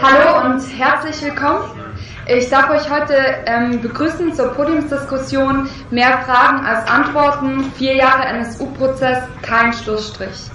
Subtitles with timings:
[0.00, 1.64] Hallo und herzlich willkommen.
[2.28, 9.24] Ich darf euch heute ähm, begrüßen zur Podiumsdiskussion Mehr Fragen als Antworten, vier Jahre NSU-Prozess,
[9.42, 10.48] kein Schlussstrich.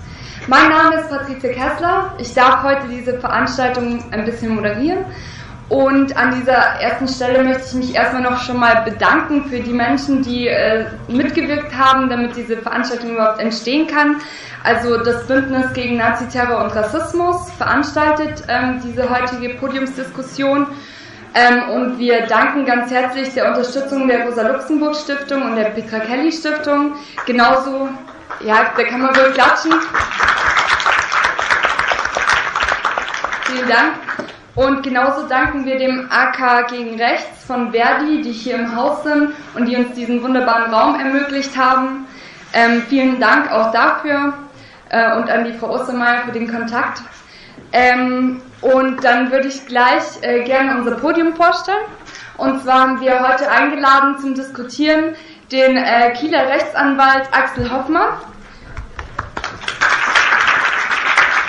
[0.48, 2.16] Mein Name ist Patricia Kessler.
[2.18, 5.04] Ich darf heute diese Veranstaltung ein bisschen moderieren.
[5.68, 9.74] Und an dieser ersten Stelle möchte ich mich erstmal noch schon mal bedanken für die
[9.74, 14.18] Menschen, die äh, mitgewirkt haben, damit diese Veranstaltung überhaupt entstehen kann.
[14.64, 20.68] Also das Bündnis gegen Naziterror und Rassismus veranstaltet ähm, diese heutige Podiumsdiskussion.
[21.34, 26.94] Ähm, und wir danken ganz herzlich der Unterstützung der Rosa-Luxemburg-Stiftung und der Petra Kelly-Stiftung.
[27.26, 27.90] Genauso,
[28.40, 29.74] ja, da kann man wohl klatschen.
[33.48, 33.94] Vielen Dank.
[34.56, 39.34] Und genauso danken wir dem AK gegen Rechts von Verdi, die hier im Haus sind
[39.54, 42.08] und die uns diesen wunderbaren Raum ermöglicht haben.
[42.54, 44.34] Ähm, vielen Dank auch dafür
[44.90, 47.02] äh, und an die Frau Ostermeier für den Kontakt.
[47.74, 51.86] Ähm, und dann würde ich gleich äh, gerne unser Podium vorstellen.
[52.38, 55.16] Und zwar haben wir heute eingeladen zum Diskutieren
[55.52, 58.08] den äh, Kieler Rechtsanwalt Axel Hoffmann,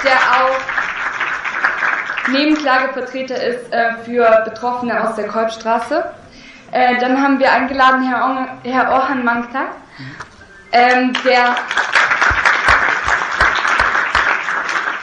[0.04, 0.75] der auch
[2.28, 6.04] Nebenklagevertreter ist äh, für Betroffene aus der Kolbstraße.
[6.72, 9.68] Äh, dann haben wir eingeladen Herr, Herr Orhan Mangtag,
[10.72, 11.56] ähm, der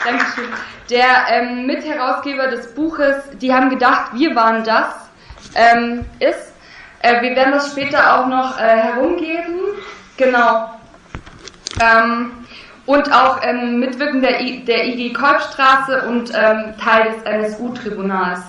[0.04, 0.48] Dankeschön.
[0.90, 4.88] Der ähm, Mitherausgeber des Buches Die haben gedacht, wir waren das
[5.54, 6.52] ähm, ist.
[7.00, 9.60] Äh, wir werden das später auch noch äh, herumgeben.
[10.16, 10.70] Genau.
[11.80, 12.43] Ähm,
[12.86, 18.40] und auch ähm, Mitwirken der, I der IG Kolbstraße und ähm, Teil des NSU-Tribunals.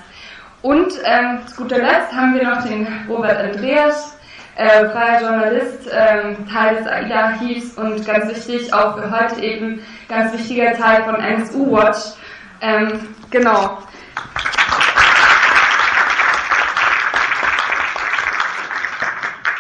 [0.62, 4.18] Und ähm, zu guter Letzt haben wir noch den Robert Andreas,
[4.56, 10.34] äh, freier Journalist, ähm, Teil des AIDA-Archivs und ganz wichtig, auch für heute eben ganz
[10.34, 12.16] wichtiger Teil von NSU Watch.
[12.62, 13.78] Ähm, genau.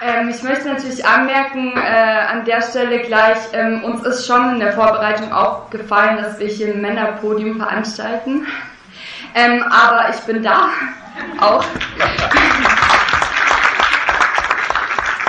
[0.05, 4.59] Ähm, ich möchte natürlich anmerken, äh, an der Stelle gleich, ähm, uns ist schon in
[4.59, 8.45] der Vorbereitung aufgefallen, dass wir hier ein Männerpodium veranstalten.
[9.33, 10.69] Ähm, aber ich bin da
[11.41, 11.65] auch.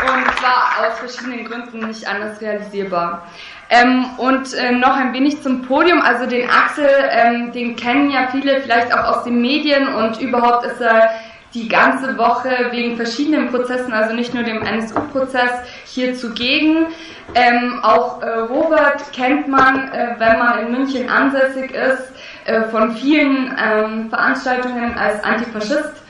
[0.02, 3.26] Und zwar aus verschiedenen Gründen nicht anders realisierbar.
[3.70, 6.02] Ähm, und äh, noch ein wenig zum Podium.
[6.02, 10.66] Also den Axel, ähm, den kennen ja viele vielleicht auch aus den Medien und überhaupt
[10.66, 11.10] ist er
[11.54, 15.50] die ganze Woche wegen verschiedenen Prozessen, also nicht nur dem NSU-Prozess,
[15.84, 16.86] hier zugegen.
[17.34, 22.12] Ähm, auch äh, Robert kennt man, äh, wenn man in München ansässig ist,
[22.44, 26.02] äh, von vielen ähm, Veranstaltungen als Antifaschist.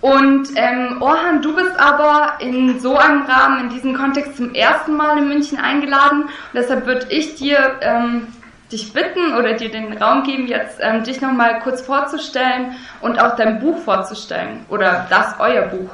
[0.00, 4.96] Und ähm, Orhan, du bist aber in so einem Rahmen, in diesem Kontext zum ersten
[4.96, 6.24] Mal in München eingeladen.
[6.24, 8.26] Und deshalb würde ich dir ähm,
[8.72, 13.36] dich bitten oder dir den Raum geben, jetzt ähm, dich nochmal kurz vorzustellen und auch
[13.36, 15.90] dein Buch vorzustellen oder das euer Buch.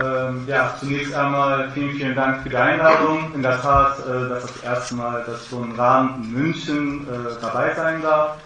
[0.00, 3.34] Ähm, ja, zunächst einmal vielen, vielen Dank für die Einladung.
[3.34, 7.06] In der Tat, äh, das ist das erste Mal, dass so im Rahmen in München
[7.08, 8.36] äh, dabei sein darf.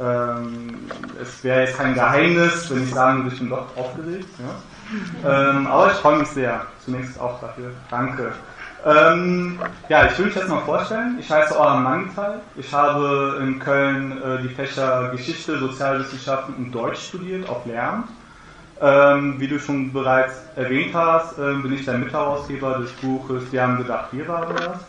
[0.00, 0.88] Ähm,
[1.20, 4.28] es wäre jetzt kein Geheimnis, wenn ich sagen würde, ich bin doch aufgeregt.
[4.38, 4.54] Ja?
[5.24, 6.66] Ähm, aber ich freue mich sehr.
[6.84, 7.70] Zunächst auch dafür.
[7.90, 8.32] Danke.
[8.84, 9.58] Ähm,
[9.88, 11.16] ja, ich will mich jetzt mal vorstellen.
[11.18, 12.40] Ich heiße Orhan Mangital.
[12.56, 18.08] Ich habe in Köln äh, die Fächer Geschichte, Sozialwissenschaften und Deutsch studiert auf Lehramt.
[18.82, 23.62] Ähm, wie du schon bereits erwähnt hast, äh, bin ich der Mitherausgeber des Buches Wir
[23.62, 24.80] haben gedacht, wir waren das.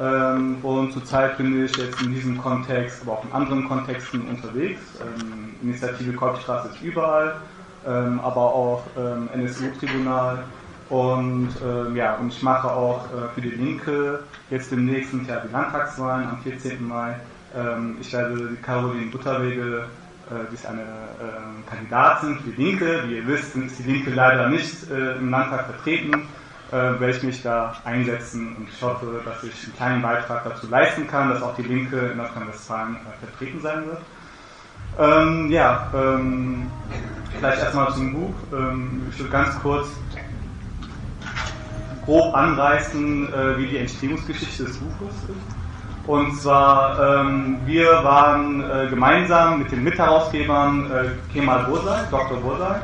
[0.00, 4.80] Ähm, und zurzeit bin ich jetzt in diesem Kontext, aber auch in anderen Kontexten unterwegs.
[5.00, 7.36] Ähm, Initiative Kolbstraße ist überall,
[7.86, 10.38] ähm, aber auch ähm, NSU-Tribunal
[10.90, 15.40] und ähm, ja, und ich mache auch äh, für die Linke jetzt demnächst sind ja
[15.40, 16.86] die Landtagswahlen am 14.
[16.86, 17.14] Mai.
[17.56, 19.84] Ähm, ich werde Caroline Butterwege,
[20.30, 23.02] äh, die ist eine äh, Kandidatin für die Linke.
[23.06, 26.26] Wie ihr wisst, ist die Linke leider nicht äh, im Landtag vertreten.
[26.70, 30.68] Äh, werde ich mich da einsetzen und ich hoffe, dass ich einen kleinen Beitrag dazu
[30.68, 34.00] leisten kann, dass auch die Linke in Nordrhein-Westfalen äh, vertreten sein wird.
[34.98, 36.70] Ähm, ja, ähm,
[37.38, 38.34] vielleicht erstmal zum Buch.
[38.52, 39.88] Ähm, ich will ganz kurz
[42.08, 46.08] grob anreißen, äh, wie die Entstehungsgeschichte des Buches ist.
[46.08, 52.38] Und zwar, ähm, wir waren äh, gemeinsam mit den Mitherausgebern äh, Kemal Bozay, Dr.
[52.38, 52.76] Bozay,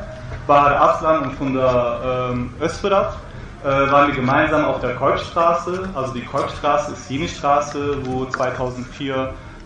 [0.45, 3.17] Bahar Aslan und von der ähm, Ösferat,
[3.63, 5.89] äh, waren wir gemeinsam auf der Kolbstraße.
[5.95, 9.15] Also die Kolbstraße ist jene Straße, wo 2004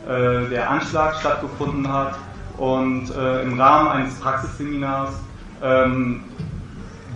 [0.08, 2.16] äh, der Anschlag stattgefunden hat.
[2.58, 5.12] Und äh, im Rahmen eines Praxisseminars
[5.62, 6.24] ähm,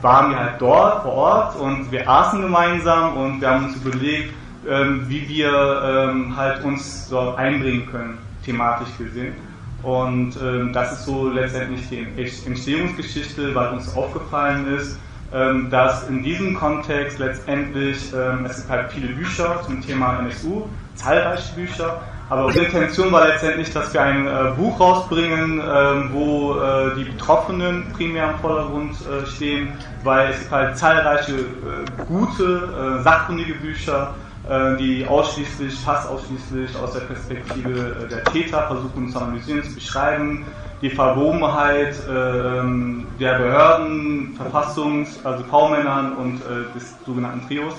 [0.04, 4.34] waren wir halt dort vor Ort und wir aßen gemeinsam und wir haben uns überlegt,
[4.70, 9.34] ähm, wie wir ähm, halt uns dort einbringen können, thematisch gesehen.
[9.82, 12.08] Und ähm, das ist so letztendlich die
[12.46, 14.98] Entstehungsgeschichte, weil uns aufgefallen ist,
[15.34, 20.68] ähm, dass in diesem Kontext letztendlich, ähm, es gibt halt viele Bücher zum Thema NSU,
[20.96, 25.64] zahlreiche Bücher, aber unsere Intention war letztendlich, dass wir ein äh, Buch rausbringen, äh,
[26.14, 29.74] wo äh, die Betroffenen primär im Vordergrund äh, stehen,
[30.04, 34.16] weil es gibt halt zahlreiche äh, gute, äh, sachkundige Bücher,
[34.78, 40.46] die ausschließlich, fast ausschließlich aus der Perspektive der Täter versuchen zu analysieren, zu beschreiben,
[40.82, 46.42] die Verwobenheit ähm, der Behörden, Verfassungs-, also V-Männern und
[46.76, 47.76] des sogenannten Trios.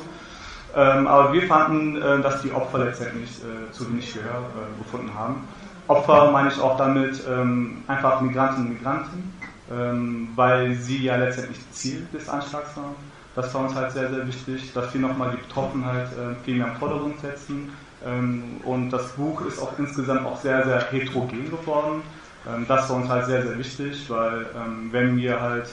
[0.76, 5.14] Ähm, aber wir fanden, äh, dass die Opfer letztendlich äh, zu wenig Gehör äh, gefunden
[5.14, 5.46] haben.
[5.86, 9.32] Opfer meine ich auch damit ähm, einfach Migrantinnen und Migranten,
[9.70, 12.94] ähm, weil sie ja letztendlich Ziel des Anschlags waren.
[13.34, 16.68] Das war uns halt sehr, sehr wichtig, dass wir nochmal die Betroffenheit äh, viel mehr
[16.68, 17.72] im Vordergrund setzen.
[18.04, 22.02] Ähm, und das Buch ist auch insgesamt auch sehr, sehr heterogen geworden.
[22.48, 25.68] Ähm, das war uns halt sehr, sehr wichtig, weil ähm, wenn wir halt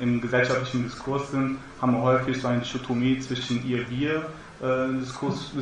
[0.00, 4.24] im gesellschaftlichen Diskurs sind, haben wir häufig so eine Dichotomie zwischen ihr-wir.
[4.62, 5.52] Äh, Diskurs,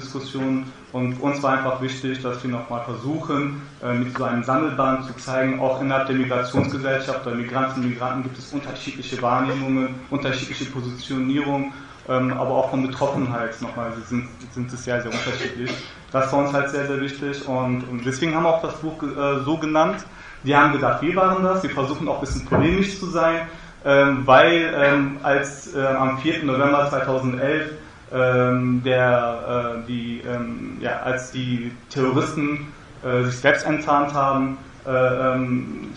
[0.92, 5.14] und uns war einfach wichtig, dass wir nochmal versuchen, äh, mit so einem Sammelband zu
[5.14, 11.72] zeigen, auch innerhalb der Migrationsgesellschaft oder Migranten und Migranten gibt es unterschiedliche Wahrnehmungen, unterschiedliche Positionierungen,
[12.08, 15.72] ähm, aber auch von Betroffenheit nochmal sind, sind es sehr, sehr unterschiedlich.
[16.12, 19.02] Das war uns halt sehr, sehr wichtig und, und deswegen haben wir auch das Buch
[19.02, 20.04] äh, so genannt.
[20.44, 23.48] Die haben gedacht, wir waren das, wir versuchen auch ein bisschen polemisch zu sein, ähm,
[23.84, 26.44] weil ähm, als äh, am 4.
[26.44, 27.72] November 2011
[28.12, 32.72] ähm, der, äh, die, ähm, ja, als die Terroristen
[33.04, 35.90] äh, sich selbst enttarnt haben, äh, ähm,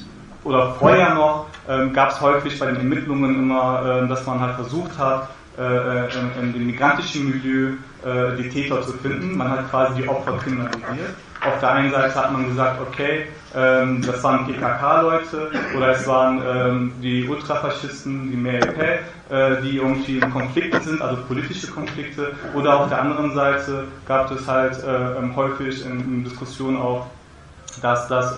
[0.43, 4.97] oder vorher noch, ähm, gab es häufig bei den Ermittlungen immer, dass man halt versucht
[4.97, 7.73] hat, äh, äh, in, in dem migrantischen Milieu
[8.37, 9.35] die Täter zu finden.
[9.35, 11.15] Man hat quasi die Opfer kriminalisiert.
[11.41, 16.41] Auf der einen Seite hat man gesagt, okay, ähm, das waren PKK-Leute oder es waren
[16.45, 18.79] ähm, die Ultrafaschisten, die MLP,
[19.29, 22.33] äh, die irgendwie in Konflikten sind, also politische Konflikte.
[22.53, 27.07] Oder auf der anderen Seite gab es halt äh, ähm, häufig in, in, Diskussionen auch,
[27.81, 28.37] dass das,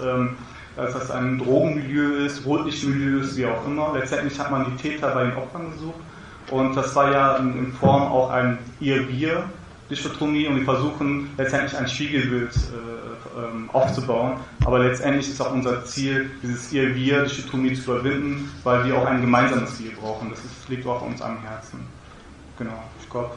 [0.76, 3.94] dass das ein Drogenmilieu ist, Rotlichtmilieu ist, wie auch immer.
[3.94, 6.00] Letztendlich hat man die Täter bei den Opfern gesucht.
[6.52, 9.44] Und das war ja in, Form auch ein Ihr-Wir,
[9.90, 14.38] Dichotomie und wir versuchen letztendlich ein Spiegelbild äh, ähm, aufzubauen.
[14.66, 19.78] Aber letztendlich ist auch unser Ziel, dieses Ihr-Wir-Dichotomie zu überwinden, weil wir auch ein gemeinsames
[19.78, 20.30] Ziel brauchen.
[20.30, 21.80] Das ist, liegt auch uns am Herzen.
[22.58, 23.32] Genau, ich glaube.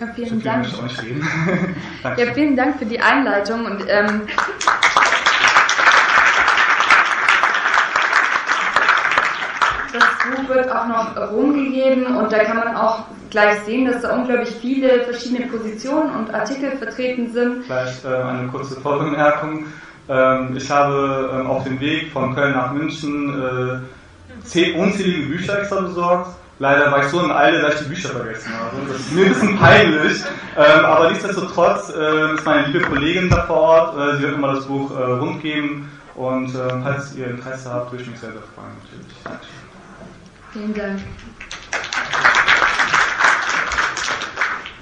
[0.00, 0.66] Ja, vielen Dank.
[2.16, 4.22] ja, vielen Dank für die Einleitung und ähm,
[9.92, 14.14] das Buch wird auch noch rumgegeben und da kann man auch gleich sehen, dass da
[14.14, 17.64] unglaublich viele verschiedene Positionen und Artikel vertreten sind.
[17.64, 19.66] Vielleicht äh, eine kurze Vorbemerkung.
[20.08, 23.82] Ähm, ich habe ähm, auf dem Weg von Köln nach München
[24.54, 26.36] äh, unzählige Bücher extra besorgt.
[26.60, 28.76] Leider war ich so in Eile, dass ich die Bücher vergessen habe.
[28.86, 30.22] Das ist mir ein bisschen peinlich.
[30.56, 33.98] Ähm, aber nichtsdestotrotz äh, ist meine liebe Kollegin da vor Ort.
[33.98, 35.90] Äh, sie wird immer das Buch äh, rundgeben.
[36.14, 38.70] Und äh, falls ihr Interesse habt, würde ich mich sehr, sehr freuen.
[39.24, 39.40] Natürlich.
[40.54, 41.00] Vielen Dank.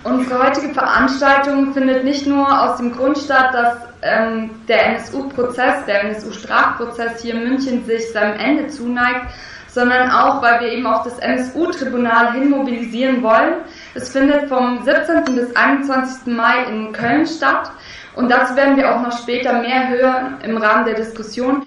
[0.04, 6.04] Unsere heutige Veranstaltung findet nicht nur aus dem Grund statt, dass ähm, der NSU-Prozess, der
[6.04, 9.28] NSU-Strafprozess hier in München sich seinem Ende zuneigt,
[9.68, 13.62] sondern auch, weil wir eben auch das NSU-Tribunal hin mobilisieren wollen.
[13.94, 15.34] Es findet vom 17.
[15.34, 16.34] bis 21.
[16.34, 17.72] Mai in Köln statt
[18.14, 21.64] und dazu werden wir auch noch später mehr hören im Rahmen der Diskussion.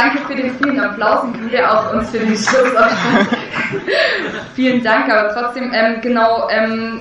[0.00, 2.72] Danke für den vielen Applaus und wir auch uns für den Schluss.
[4.54, 7.00] Vielen Dank, aber trotzdem, ähm, genau, ähm,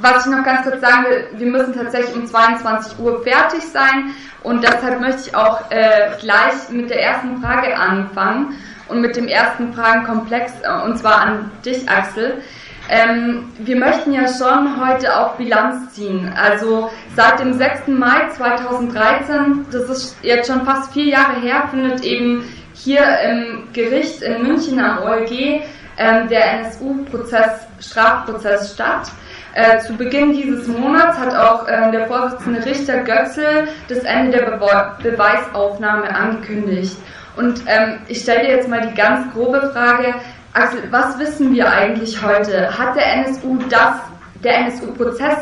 [0.00, 4.10] was ich noch ganz kurz sagen will, wir müssen tatsächlich um 22 Uhr fertig sein
[4.42, 8.56] und deshalb möchte ich auch äh, gleich mit der ersten Frage anfangen
[8.88, 12.42] und mit dem ersten Fragenkomplex, äh, und zwar an dich, Axel.
[12.88, 16.32] Ähm, wir möchten ja schon heute auch Bilanz ziehen.
[16.36, 17.88] Also seit dem 6.
[17.88, 24.22] Mai 2013, das ist jetzt schon fast vier Jahre her, findet eben hier im Gericht
[24.22, 25.62] in München am OLG
[25.98, 29.10] ähm, der NSU-Prozess, Strafprozess statt.
[29.54, 34.58] Äh, zu Beginn dieses Monats hat auch äh, der Vorsitzende Richter Götzl das Ende der
[34.58, 36.96] Be Beweisaufnahme angekündigt.
[37.36, 40.14] Und ähm, ich stelle dir jetzt mal die ganz grobe Frage,
[40.56, 42.76] Axel, was wissen wir eigentlich heute?
[42.78, 43.96] Hat der NSU das,
[44.42, 45.36] der NSU-Prozess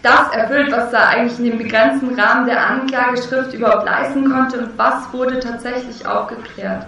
[0.00, 4.78] das erfüllt, was er eigentlich in dem begrenzten Rahmen der Anklageschrift überhaupt leisten konnte und
[4.78, 6.86] was wurde tatsächlich aufgeklärt?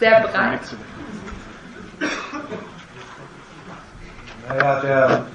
[0.00, 0.60] Sehr breit.
[4.48, 5.26] Naja, der,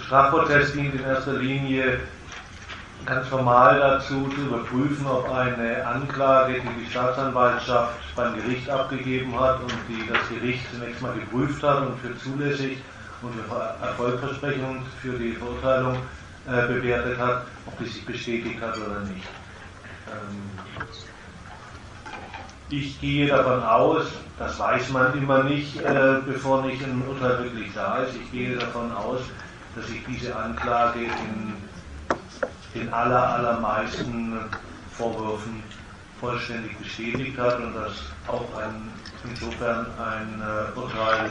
[0.00, 2.00] Strafprozess dient in erster Linie
[3.06, 9.60] ganz formal dazu, zu überprüfen, ob eine Anklage, die die Staatsanwaltschaft beim Gericht abgegeben hat
[9.60, 12.78] und die das Gericht zunächst mal geprüft hat und für zulässig
[13.22, 15.96] und für erfolgversprechend für die Verurteilung
[16.48, 19.26] äh, bewertet hat, ob die sich bestätigt hat oder nicht.
[20.08, 20.86] Ähm,
[22.68, 24.06] ich gehe davon aus,
[24.38, 28.56] das weiß man immer nicht, äh, bevor nicht ein Urteil wirklich da ist, ich gehe
[28.56, 29.20] davon aus,
[29.76, 31.54] dass sich diese Anklage in
[32.76, 34.38] den aller, allermeisten
[34.96, 35.62] Vorwürfen
[36.20, 37.92] vollständig bestätigt hat und dass
[38.26, 38.90] auch ein,
[39.28, 41.30] insofern ein äh, Urteil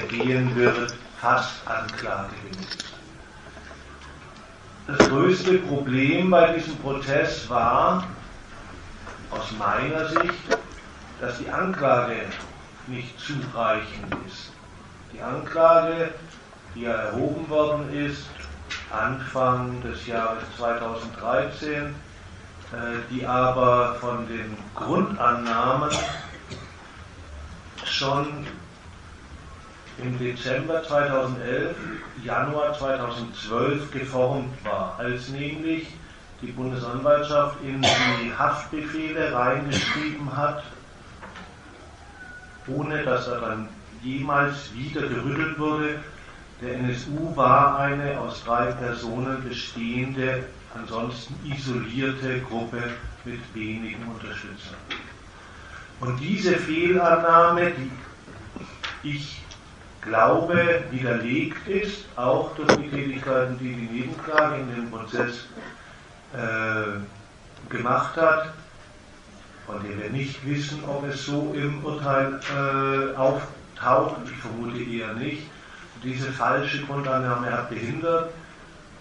[0.00, 2.78] ergehen wird, fast anklagegemäß.
[4.86, 8.04] Das größte Problem bei diesem Prozess war
[9.30, 10.58] aus meiner Sicht,
[11.20, 12.16] dass die Anklage
[12.88, 14.50] nicht zureichend ist.
[15.12, 16.12] Die Anklage,
[16.74, 18.24] die ja erhoben worden ist,
[18.90, 21.94] Anfang des Jahres 2013, äh,
[23.10, 25.90] die aber von den Grundannahmen
[27.84, 28.46] schon
[29.98, 31.76] im Dezember 2011,
[32.24, 35.88] Januar 2012 geformt war, als nämlich
[36.42, 40.62] die Bundesanwaltschaft in die Haftbefehle reingeschrieben hat,
[42.66, 43.68] ohne dass er dann
[44.02, 46.00] jemals wieder gerüttelt wurde,
[46.60, 52.82] der NSU war eine aus drei Personen bestehende, ansonsten isolierte Gruppe
[53.24, 54.76] mit wenigen Unterstützern.
[56.00, 57.90] Und diese Fehlannahme, die
[59.02, 59.40] ich
[60.02, 65.46] glaube widerlegt ist, auch durch die Tätigkeiten, die die Nebenklage in dem Prozess
[66.32, 68.54] äh, gemacht hat,
[69.66, 75.12] von der wir nicht wissen, ob es so im Urteil äh, auftaucht, ich vermute eher
[75.14, 75.42] nicht,
[76.02, 78.30] diese falsche Grundannahme hat behindert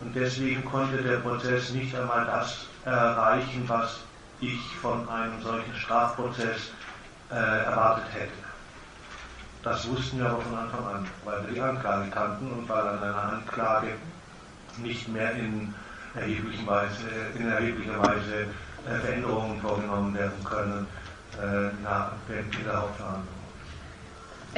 [0.02, 4.00] und deswegen konnte der Prozess nicht einmal das erreichen, was
[4.42, 6.72] ich von einem solchen Strafprozess
[7.32, 8.50] äh, erwartet hätte.
[9.64, 13.04] Das wussten wir aber von Anfang an, weil wir die Anklage kannten und weil an
[13.04, 13.90] einer Anklage
[14.78, 15.74] nicht mehr in,
[16.16, 17.04] erheblichen Weise,
[17.38, 18.48] in erheblicher Weise
[18.88, 20.88] äh, Veränderungen vorgenommen werden können
[21.38, 23.39] äh, nach, der Hauptverhandlung.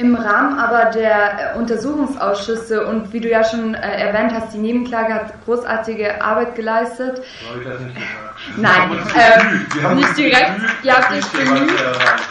[0.02, 4.58] Im Rahmen aber der äh, Untersuchungsausschüsse und wie du ja schon äh, erwähnt hast, die
[4.58, 7.18] Nebenklage hat großartige Arbeit geleistet.
[7.18, 8.56] Nicht?
[8.56, 10.50] Nein, ähm, nicht direkt.
[10.82, 11.70] Ihr habt euch bemüht,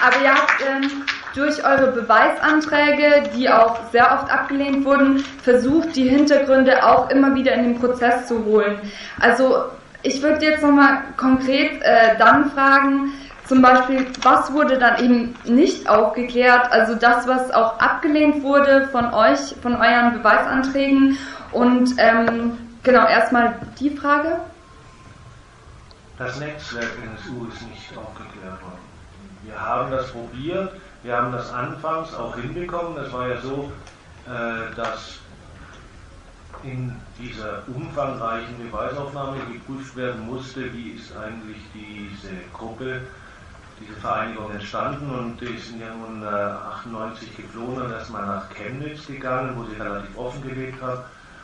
[0.06, 0.92] aber ihr habt ähm,
[1.34, 7.54] durch eure Beweisanträge, die auch sehr oft abgelehnt wurden, versucht, die Hintergründe auch immer wieder
[7.54, 8.80] in den Prozess zu holen.
[9.22, 9.63] Also
[10.04, 13.13] ich würde jetzt nochmal konkret äh, dann fragen,
[13.51, 16.72] zum Beispiel, was wurde dann eben nicht aufgeklärt?
[16.72, 21.17] Also das, was auch abgelehnt wurde von euch, von euren Beweisanträgen.
[21.51, 24.39] Und ähm, genau, erstmal die Frage.
[26.17, 28.86] Das Netzwerk NSU ist nicht aufgeklärt worden.
[29.43, 30.72] Wir haben das probiert,
[31.03, 32.96] wir haben das anfangs auch hinbekommen.
[32.96, 33.70] Das war ja so,
[34.27, 35.20] äh, dass
[36.63, 43.01] in dieser umfangreichen Beweisaufnahme geprüft werden musste, wie ist eigentlich diese Gruppe
[43.82, 49.08] diese Vereinigung entstanden und die sind ja nun äh, 98 geflohen und erstmal nach Chemnitz
[49.08, 51.02] gegangen, wo sie relativ offen gelebt haben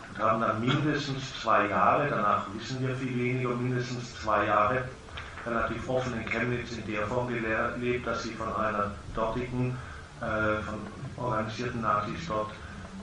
[0.09, 4.83] und haben dann mindestens zwei Jahre, danach wissen wir viel weniger, mindestens zwei Jahre
[5.45, 9.77] relativ offen in Chemnitz in der Form gelebt, dass sie von einer dortigen,
[10.21, 10.79] äh, von
[11.17, 12.51] organisierten Nazis dort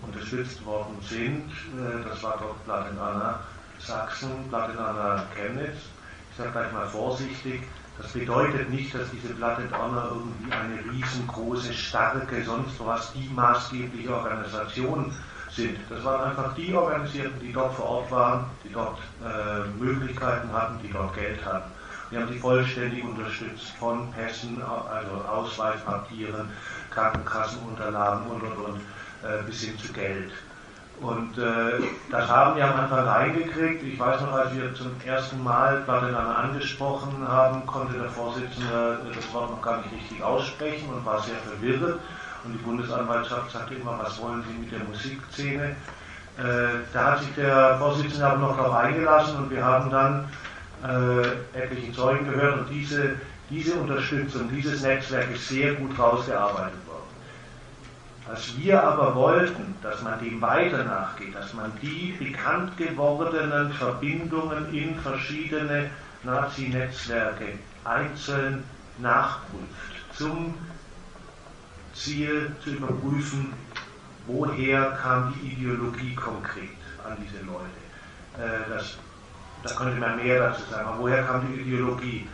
[0.02, 1.50] unterstützt worden sind.
[1.78, 3.40] Äh, das war dort Platinana
[3.78, 5.78] Sachsen, Platinana Chemnitz.
[6.30, 7.62] Ich sage gleich mal vorsichtig,
[7.98, 14.14] das bedeutet nicht, dass diese Platte Donner irgendwie eine riesengroße, starke, sonst was, die maßgebliche
[14.14, 15.14] Organisation
[15.50, 15.78] sind.
[15.88, 20.80] Das waren einfach die Organisierten, die dort vor Ort waren, die dort äh, Möglichkeiten hatten,
[20.82, 21.70] die dort Geld hatten.
[22.10, 26.48] Wir haben die vollständig unterstützt von Pässen, also Ausweispapieren,
[26.90, 28.80] Krankenkassenunterlagen und und und
[29.22, 30.32] äh, bis hin zu Geld.
[31.04, 33.82] Und äh, das haben wir am Anfang reingekriegt.
[33.82, 39.34] Ich weiß noch, als wir zum ersten Mal miteinander angesprochen haben, konnte der Vorsitzende das
[39.34, 42.00] Wort noch gar nicht richtig aussprechen und war sehr verwirrt.
[42.44, 45.76] Und die Bundesanwaltschaft sagte immer, was wollen Sie mit der Musikszene?
[46.38, 50.28] Äh, da hat sich der Vorsitzende aber noch darauf eingelassen und wir haben dann
[50.82, 53.16] äh, etliche Zeugen gehört und diese,
[53.50, 56.83] diese Unterstützung, dieses Netzwerk ist sehr gut rausgearbeitet
[58.26, 64.72] Was wir aber wollten, dass man dem weiter nachgeht, dass man die bekannt gewordenen Verbindungen
[64.72, 65.90] in verschiedene
[66.22, 68.64] Nazi-Netzwerke einzeln
[68.98, 70.54] nachprüft, zum
[71.92, 73.52] Ziel zu überprüfen,
[74.26, 76.70] woher kam die Ideologie konkret.
[77.04, 77.80] an diese Leute.
[78.38, 78.96] Äh, das,
[79.62, 80.88] da könnte man mehr dazu sagen.
[80.88, 82.28] Aber woher kam die Ideologie?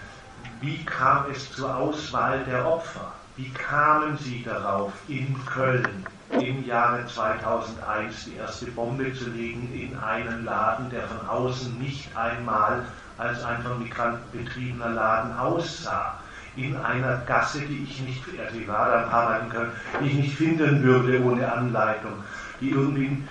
[0.60, 3.12] Wie kam es zur Auswahl der Opfer?
[3.36, 9.96] Wie kamen Sie darauf, in Köln im Jahre 2001 die erste Bombe zu legen in
[9.98, 12.84] einen Laden, der von außen nicht einmal
[13.18, 16.18] als ein von Migranten betriebener Laden aussah?
[16.56, 20.82] In einer Gasse, die ich nicht, also war da arbeiten können, die ich nicht finden
[20.82, 22.12] würde ohne Anleitung,
[22.60, 23.22] die irgendwie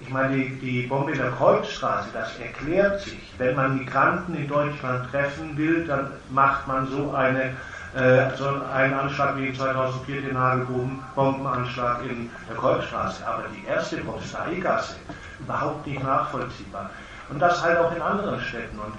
[0.00, 3.34] ich meine, die, die Bombe in der Kreuzstraße, das erklärt sich.
[3.36, 7.54] Wenn man Migranten in Deutschland treffen will, dann macht man so eine
[7.94, 13.26] äh, so einen Anschlag wie 2004 den Hagelbombenanschlag in der Kreuzstraße.
[13.26, 14.94] Aber die erste Posteigasse,
[15.40, 16.90] überhaupt nicht nachvollziehbar.
[17.28, 18.78] Und das halt auch in anderen Städten.
[18.78, 18.94] Und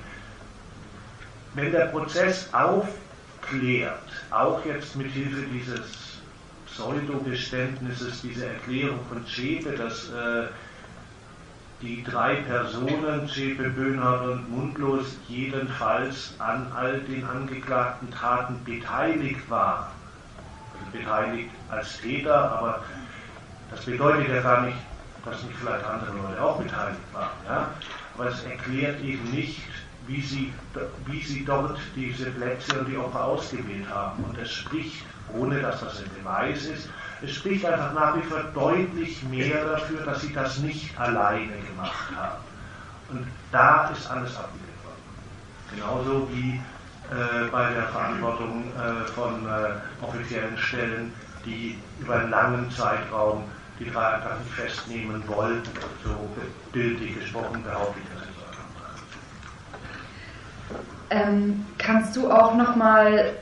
[1.54, 6.20] wenn der Prozess aufklärt, auch jetzt mit Hilfe dieses
[6.68, 10.48] Pseudogeständnisses, dieser Erklärung von Zschäpe, dass äh,
[11.82, 19.86] die drei Personen, Zschäpe, Böhnhardt und Mundlos, jedenfalls an all den angeklagten Taten beteiligt waren.
[20.74, 22.84] Also beteiligt als Täter, aber
[23.72, 24.78] das bedeutet ja gar nicht,
[25.26, 27.30] dass nicht vielleicht andere Leute auch beteiligt waren.
[27.48, 27.70] Ja?
[28.16, 29.62] Aber es erklärt eben nicht,
[30.08, 30.54] wie sie,
[31.06, 34.24] wie sie dort diese Plätze und die Opfer ausgewählt haben.
[34.24, 36.90] Und es spricht, ohne dass das ein Beweis ist,
[37.24, 42.10] es spricht einfach nach wie vor deutlich mehr dafür, dass sie das nicht alleine gemacht
[42.16, 42.44] haben.
[43.10, 45.76] Und da ist alles abgelehnt worden.
[45.76, 46.60] Genauso wie
[47.12, 51.14] äh, bei der Verantwortung äh, von äh, offiziellen Stellen,
[51.46, 53.44] die über einen langen Zeitraum
[53.80, 55.70] die drei einfach nicht festnehmen wollten.
[56.04, 56.16] So
[56.72, 58.32] bildlich gesprochen behaupte ich das.
[61.10, 63.34] Ähm, kannst du auch nochmal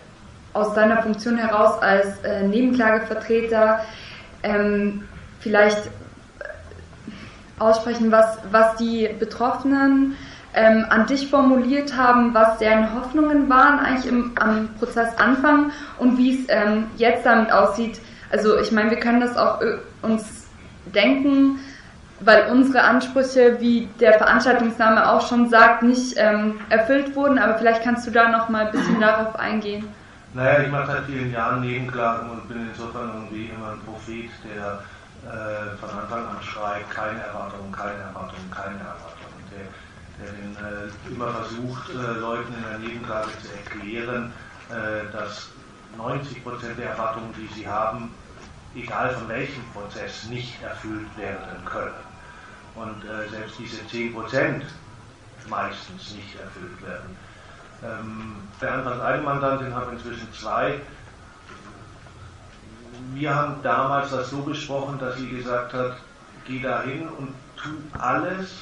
[0.60, 3.82] aus deiner Funktion heraus als äh, Nebenklagevertreter
[4.44, 5.04] ähm,
[5.40, 10.16] vielleicht äh, aussprechen, was, was die Betroffenen
[10.54, 16.40] ähm, an dich formuliert haben, was deren Hoffnungen waren eigentlich im, am Prozessanfang und wie
[16.40, 18.00] es ähm, jetzt damit aussieht.
[18.32, 20.48] Also ich meine, wir können das auch äh, uns
[20.94, 21.60] denken,
[22.22, 27.84] weil unsere Ansprüche, wie der Veranstaltungsname auch schon sagt, nicht ähm, erfüllt wurden, aber vielleicht
[27.84, 29.88] kannst du da noch mal ein bisschen darauf eingehen.
[30.34, 34.84] Naja, ich mache seit vielen Jahren Nebenklagen und bin insofern irgendwie immer ein Prophet, der
[35.26, 39.44] äh, von Anfang an schreit, keine Erwartungen, keine Erwartungen, keine Erwartungen.
[39.50, 39.66] Der,
[40.20, 44.32] der den, äh, immer versucht, äh, Leuten in der Nebenklage zu erklären,
[44.70, 45.50] äh, dass
[45.98, 48.14] 90 Prozent der Erwartungen, die sie haben,
[48.76, 52.04] egal von welchem Prozess, nicht erfüllt werden können.
[52.76, 54.64] Und äh, selbst diese 10 Prozent
[55.50, 57.18] meistens nicht erfüllt werden.
[57.84, 60.80] Ähm, der anfangs eine Mandantin hat inzwischen zwei.
[63.14, 65.98] Wir haben damals das so besprochen, dass sie gesagt hat,
[66.46, 68.56] geh da hin und tu alles,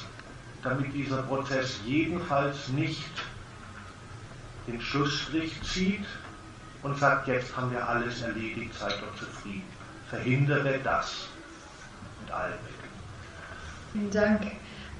[0.62, 3.10] damit dieser Prozess jedenfalls nicht
[4.66, 6.04] den Schlussstrich zieht
[6.82, 9.64] und sagt, jetzt haben wir alles erledigt, seid doch zufrieden.
[10.10, 11.28] Verhindere das
[12.22, 12.54] mit allen.
[13.92, 14.42] Vielen Dank.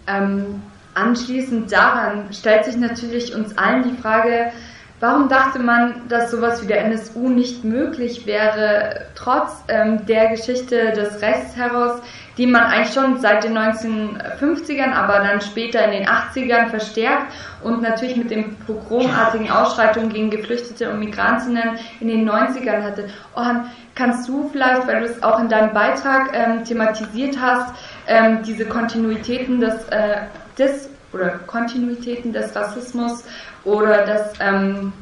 [0.07, 0.63] Ähm,
[0.99, 4.51] Anschließend daran stellt sich natürlich uns allen die Frage,
[4.99, 10.91] warum dachte man, dass sowas wie der NSU nicht möglich wäre, trotz ähm, der Geschichte
[10.91, 12.03] des Rechtsterrors,
[12.37, 17.33] die man eigentlich schon seit den 1950ern, aber dann später in den 80ern verstärkt
[17.63, 23.09] und natürlich mit den pogromartigen Ausschreitungen gegen Geflüchtete und Migrantinnen in den 90ern hatte.
[23.37, 27.73] Orhan, kannst du vielleicht, weil du es auch in deinem Beitrag ähm, thematisiert hast,
[28.09, 30.23] ähm, diese Kontinuitäten des äh,
[30.59, 33.25] des oder Kontinuitäten des Rassismus
[33.65, 34.93] oder des, ähm,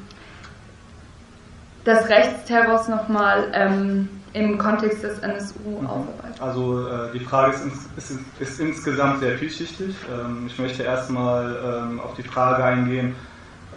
[1.85, 5.87] des Rechtsterrors nochmal ähm, im Kontext des NSU mhm.
[5.87, 6.41] aufarbeiten?
[6.41, 7.67] Also äh, die Frage ist,
[7.97, 9.97] ist, ist, insgesamt sehr vielschichtig.
[10.13, 13.15] Ähm, ich möchte erstmal ähm, auf die Frage eingehen,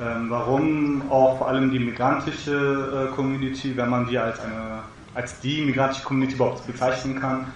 [0.02, 4.84] ähm, warum auch vor allem die migrantische äh, Community, wenn man die als eine
[5.16, 7.48] als die migrantische Community überhaupt bezeichnen kann,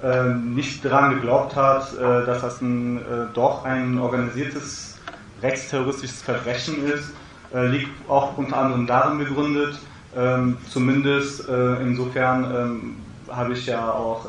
[0.00, 3.00] nicht daran geglaubt hat, äh, dass das ein, äh,
[3.34, 4.96] doch ein organisiertes
[5.42, 7.10] rechtsterroristisches Verbrechen ist,
[7.52, 9.78] äh, liegt auch unter anderem darin begründet,
[10.16, 12.96] ähm, zumindest insofern ähm,
[13.30, 14.26] habe ich ja auch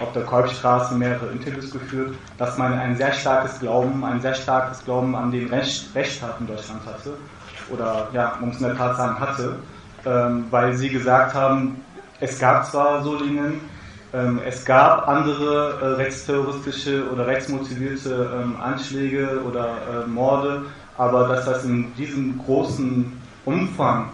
[0.00, 4.84] auf der Kolbstraße mehrere Interviews geführt, dass man ein sehr starkes Glauben, ein sehr starkes
[4.84, 7.14] Glauben an den Recht, Rechtsstaat in Deutschland hatte.
[7.70, 9.56] Oder ja, man muss in der Tat sagen hatte,
[10.50, 11.80] weil sie gesagt haben,
[12.18, 13.60] es gab zwar Solingen, ähm,
[14.46, 21.64] es gab andere äh, rechtsterroristische oder rechtsmotivierte ähm, Anschläge oder äh, Morde, aber dass das
[21.64, 23.12] in diesem großen
[23.44, 24.10] Umfang,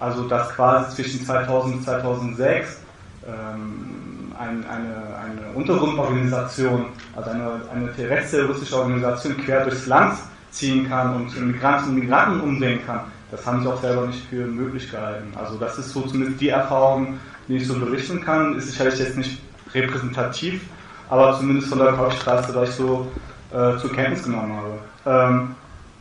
[0.00, 2.80] also dass quasi zwischen 2000 und 2006
[3.28, 10.18] ähm, ein, eine, eine Untergrundorganisation, also eine, eine terrestrisch Organisation quer durchs Land
[10.50, 14.46] ziehen kann und Migranten und Migranten umsehen kann, das haben sie auch selber nicht für
[14.46, 15.32] möglich gehalten.
[15.36, 18.56] Also das ist so zumindest die Erfahrung, ich so berichten kann.
[18.56, 19.40] Ist sicherlich jetzt nicht
[19.74, 20.62] repräsentativ,
[21.10, 23.10] aber zumindest von der Couchstraße, da ich so
[23.50, 24.78] äh, zur Kenntnis genommen habe.
[25.06, 25.54] Ähm,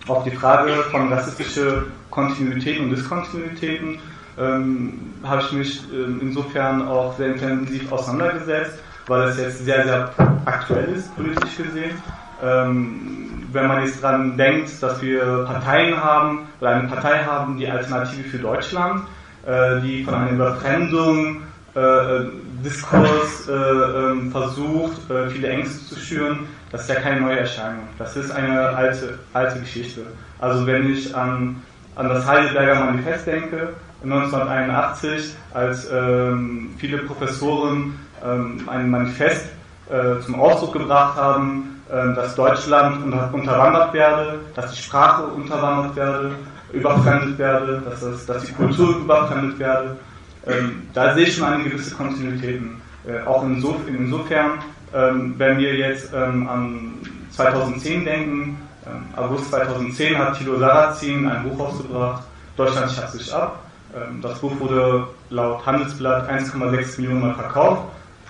[0.08, 4.00] auf die Frage von rassistische Kontinuitäten und Diskontinuitäten
[4.38, 10.10] ähm, habe ich mich ähm, insofern auch sehr intensiv auseinandergesetzt, weil es jetzt sehr, sehr
[10.46, 12.02] aktuell ist, politisch gesehen.
[12.44, 17.70] Ähm, wenn man jetzt daran denkt, dass wir Parteien haben, oder eine Partei haben, die
[17.70, 19.04] Alternative für Deutschland,
[19.46, 21.42] äh, die von einer Überfremdung
[21.76, 22.26] äh,
[22.64, 25.02] Diskurs äh, ähm, versucht,
[25.32, 27.88] viele Ängste zu schüren, das ist ja keine neue Erscheinung.
[27.98, 30.02] Das ist eine alte, alte Geschichte.
[30.40, 31.62] Also wenn ich an,
[31.96, 33.70] an das Heidelberger Manifest denke,
[34.04, 39.48] 1981, als ähm, viele Professoren ähm, ein Manifest
[39.90, 41.70] äh, zum Ausdruck gebracht haben,
[42.16, 46.32] dass Deutschland unter, unterwandert werde, dass die Sprache unterwandert werde,
[46.74, 49.98] überfremdet werde, dass, das, dass die Kultur überfremdet werde.
[50.46, 52.82] Ähm, da sehe ich schon eine gewisse Kontinuitäten.
[53.08, 54.60] Äh, auch insof insofern,
[54.94, 56.94] ähm, wenn wir jetzt ähm, an
[57.32, 62.24] 2010 denken, ähm, August 2010 hat Thilo Sarrazin ein Buch rausgebracht,
[62.58, 63.64] Deutschland schafft sich ab.
[63.96, 67.84] Ähm, das Buch wurde laut Handelsblatt 1,6 Millionen Mal verkauft.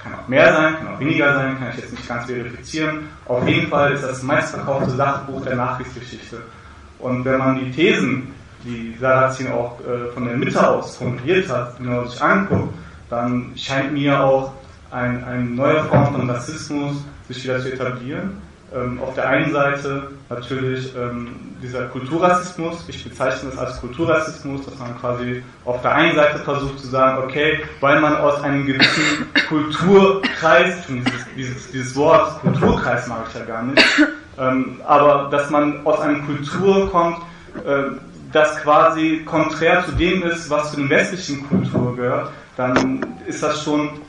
[0.03, 3.09] Kann auch mehr sein, kann auch weniger sein, kann ich jetzt nicht ganz verifizieren.
[3.25, 6.41] Auf jeden Fall ist das meistverkaufte Sachbuch der Nachkriegsgeschichte.
[6.99, 8.32] Und wenn man die Thesen,
[8.63, 12.73] die Sarrazin auch äh, von der Mitte aus formuliert hat, genau sich anguckt,
[13.09, 14.53] dann scheint mir auch
[14.91, 16.95] ein, eine neue Form von Rassismus
[17.27, 18.41] sich wieder zu etablieren.
[18.75, 24.79] Ähm, auf der einen Seite natürlich ähm, dieser Kulturrassismus, ich bezeichne das als Kulturrassismus, dass
[24.79, 29.27] man quasi auf der einen Seite versucht zu sagen, okay, weil man aus einem gewissen
[29.47, 33.83] Kulturkreis, dieses, dieses, dieses Wort Kulturkreis mag ich ja gar nicht,
[34.39, 37.17] ähm, aber dass man aus einer Kultur kommt,
[37.65, 37.91] äh,
[38.33, 43.63] das quasi konträr zu dem ist, was zu den westlichen Kultur gehört, dann ist das
[43.63, 44.01] schon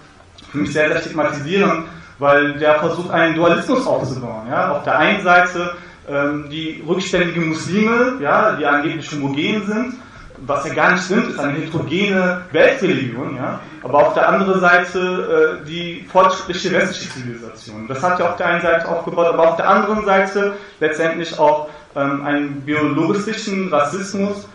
[0.51, 1.85] für mich sehr, sehr stigmatisierend,
[2.19, 4.49] weil der versucht einen Dualismus aufzubauen.
[4.51, 4.73] Ja?
[4.73, 5.77] Auf der einen Seite
[6.09, 9.95] ähm, die rückständigen Muslime, ja, die angeblich homogen sind,
[10.39, 15.61] was ja gar nicht stimmt, ist eine heterogene Weltreligion, ja, aber auf der anderen Seite
[15.63, 17.87] äh, die fortschrittliche westliche Zivilisation.
[17.89, 21.69] Das hat ja auf der einen Seite aufgebaut, aber auf der anderen Seite letztendlich auch
[21.97, 24.49] ähm, einen biologischen Rassismus,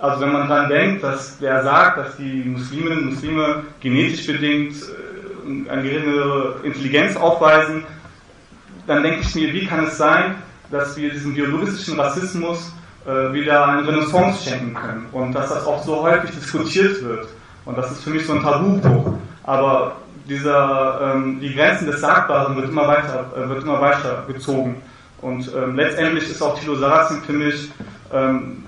[0.00, 4.74] also wenn man daran denkt, dass wer sagt, dass die Musliminnen und Muslime genetisch bedingt
[4.74, 7.84] äh, eine geringere Intelligenz aufweisen,
[8.86, 10.36] dann denke ich mir, wie kann es sein,
[10.70, 12.72] dass wir diesem biologischen Rassismus
[13.06, 17.28] äh, wieder eine Renaissance schenken können und dass das auch so häufig diskutiert wird.
[17.64, 19.14] Und das ist für mich so ein Tabubruch.
[19.44, 19.96] Aber
[20.28, 24.82] dieser, ähm, die Grenzen des Sagbaren wird immer weiter, äh, wird immer weiter gezogen.
[25.20, 27.70] Und ähm, letztendlich ist auch Thilo Sarrazin für mich
[28.12, 28.64] ähm,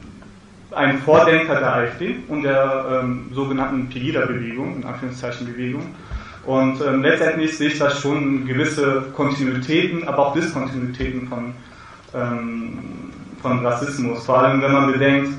[0.73, 5.95] ein Vordenker der AfD und der ähm, sogenannten Pegida-Bewegung, in Anführungszeichen Bewegung.
[6.45, 11.55] Und ähm, letztendlich sehe ich da schon gewisse Kontinuitäten, aber auch Diskontinuitäten von,
[12.15, 12.79] ähm,
[13.43, 14.25] von Rassismus.
[14.25, 15.31] Vor allem, wenn man bedenkt,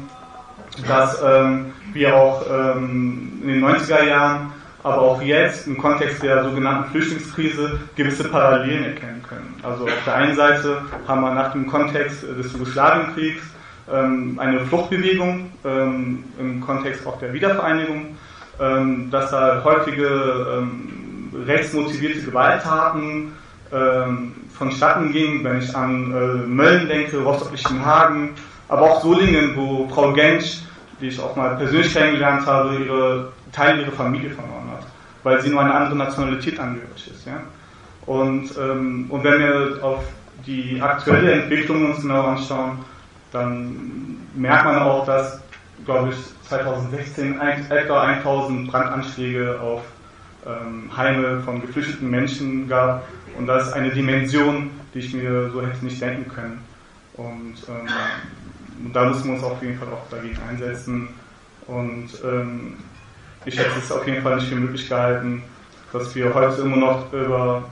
[0.88, 2.45] dass ähm, wir auch
[2.78, 9.24] in den 90er Jahren, aber auch jetzt im Kontext der sogenannten Flüchtlingskrise gewisse Parallelen erkennen
[9.28, 9.56] können.
[9.63, 13.44] Also auf der einen Seite haben wir nach dem Kontext des Jugoslawienkriegs
[13.91, 18.17] ähm, eine Fluchtbewegung ähm, im Kontext auch der Wiedervereinigung
[18.60, 20.67] ähm, dass da häufige
[21.48, 23.32] rechtsmotivierte Gewalttaten
[24.62, 28.32] vonstatten gingen, wenn ich an äh, Mölln denke, Rostock-Lichtenhagen,
[28.67, 30.60] aber auch Solingen, wo Frau Gensch,
[31.00, 34.61] die ich auch mal persönlich kennengelernt habe, ihre Teil ihrer Familie verloren
[35.24, 37.26] weil sie nur eine andere Nationalität angehörig ist.
[37.26, 37.42] Ja?
[38.06, 40.04] Und, ähm, und wenn wir auf
[40.46, 42.80] die aktuelle Entwicklung uns genau anschauen,
[43.32, 45.42] dann merkt man auch, dass,
[45.86, 46.16] glaube ich,
[46.50, 49.82] 2016 etwa 1000 Brandanschläge auf
[50.46, 53.08] ähm, Heime von geflüchteten Menschen gab.
[53.38, 56.60] Und das ist eine Dimension, die ich mir so hätte nicht denken können.
[57.14, 61.10] Und ähm, da müssen wir uns auf jeden Fall auch dagegen einsetzen.
[61.68, 62.78] Und ähm,
[63.46, 65.44] ich hätte es auf jeden Fall nicht für möglich gehalten,
[65.94, 67.64] dass wir heute immer noch über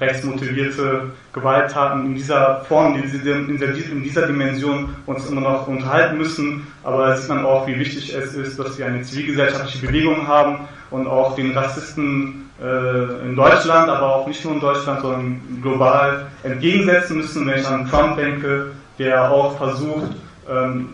[0.00, 6.66] rechtsmotivierte Gewalttaten in dieser Form, in dieser, Dimension uns immer noch unterhalten müssen.
[6.82, 10.68] Aber da sieht man auch, wie wichtig es ist, dass wir eine zivilgesellschaftliche Bewegung haben
[10.90, 16.26] und auch den Rassisten äh, in Deutschland, aber auch nicht nur in Deutschland, sondern global
[16.42, 17.46] entgegensetzen müssen.
[17.46, 20.12] Wenn ich an Trump denke, der auch versucht,
[20.48, 20.88] ähm,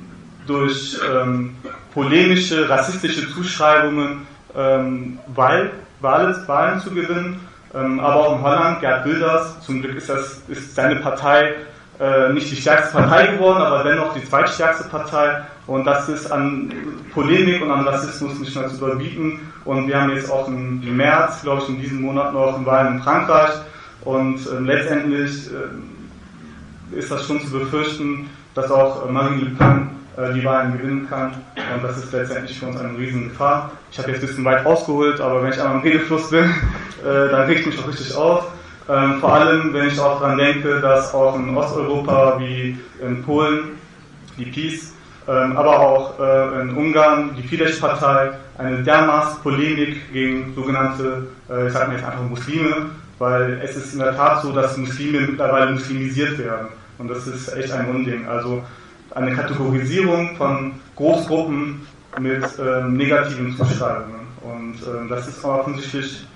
[0.46, 1.56] durch ähm,
[1.92, 7.40] polemische, rassistische Zuschreibungen, ähm, weil Wahlen zu gewinnen.
[7.74, 11.54] Ähm, aber auch in Holland, Gerd Wilders, zum Glück ist, das, ist seine Partei
[11.98, 15.42] äh, nicht die stärkste Partei geworden, aber dennoch die zweitstärkste Partei.
[15.66, 16.72] Und das ist an
[17.12, 19.52] Polemik und an Rassismus nicht mehr zu überbieten.
[19.64, 23.02] Und wir haben jetzt auch im, März, glaube ich, in diesem Monat noch Wahlen in
[23.02, 23.50] Frankreich.
[24.04, 29.95] Und äh, letztendlich äh, ist das schon zu befürchten, dass auch Marine Le Pen
[30.35, 31.33] die Wahlen gewinnen kann.
[31.74, 33.70] Und das ist letztendlich für uns eine riesen Gefahr.
[33.90, 36.44] Ich habe jetzt ein bisschen weit ausgeholt, aber wenn ich einmal im Redefluss bin,
[37.05, 38.46] äh, dann regt mich auch richtig auf.
[38.88, 43.72] Ähm, vor allem, wenn ich auch daran denke, dass auch in Osteuropa wie in Polen
[44.38, 44.94] die Peace,
[45.29, 51.26] ähm, aber auch äh, in Ungarn die Fidesz-Partei eine dermaßen Polemik gegen sogenannte,
[51.66, 52.87] ich sage mal jetzt einfach Muslime,
[53.18, 56.68] weil es ist in der Tat so, dass Muslime mittlerweile muslimisiert werden.
[56.96, 58.26] Und das ist echt ein Unding.
[58.26, 58.62] Also
[59.16, 61.87] eine Kategorisierung von Großgruppen
[62.20, 64.26] mit ähm, negativen Zuschreibungen.
[64.42, 66.26] Und ähm, das ist offensichtlich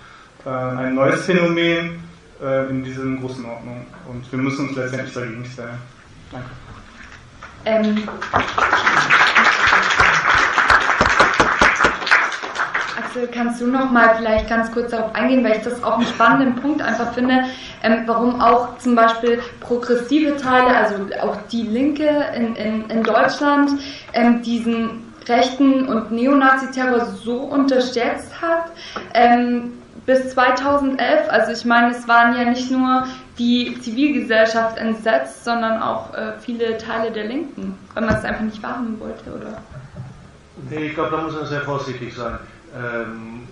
[0.44, 2.02] äh, ein neues Phänomen
[2.42, 3.86] äh, in diesen großen Ordnungen.
[4.08, 5.78] Und wir müssen uns letztendlich dagegen stellen.
[6.32, 6.50] Danke.
[7.66, 8.08] Ähm.
[13.20, 16.06] Axel, kannst du noch mal vielleicht ganz kurz darauf eingehen, weil ich das auch einen
[16.06, 17.44] spannenden Punkt einfach finde,
[17.82, 23.72] ähm, warum auch zum Beispiel progressive Teile, also auch die Linke in, in, in Deutschland,
[24.12, 28.72] ähm, diesen rechten und Neonazi-Terror so unterstützt hat.
[29.14, 29.72] Ähm,
[30.06, 33.06] bis 2011, also ich meine, es waren ja nicht nur
[33.38, 38.62] die Zivilgesellschaft entsetzt, sondern auch äh, viele Teile der Linken, weil man es einfach nicht
[38.62, 39.58] wahrnehmen wollte, oder?
[40.68, 42.38] Nee, ich glaube, da muss man sehr vorsichtig sein.
[42.76, 43.48] Ähm,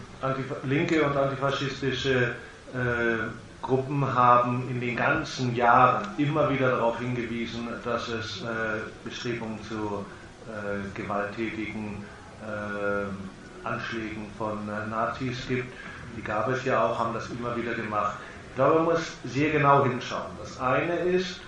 [0.65, 2.35] linke und antifaschistische
[2.73, 3.19] äh,
[3.63, 10.05] Gruppen haben in den ganzen Jahren immer wieder darauf hingewiesen, dass es äh, Bestrebungen zu
[10.47, 12.05] äh, gewalttätigen
[12.43, 15.73] äh, Anschlägen von äh, Nazis gibt.
[16.17, 18.17] Die gab es ja auch, haben das immer wieder gemacht.
[18.51, 20.31] Ich glaube, man muss sehr genau hinschauen.
[20.41, 21.41] Das eine ist,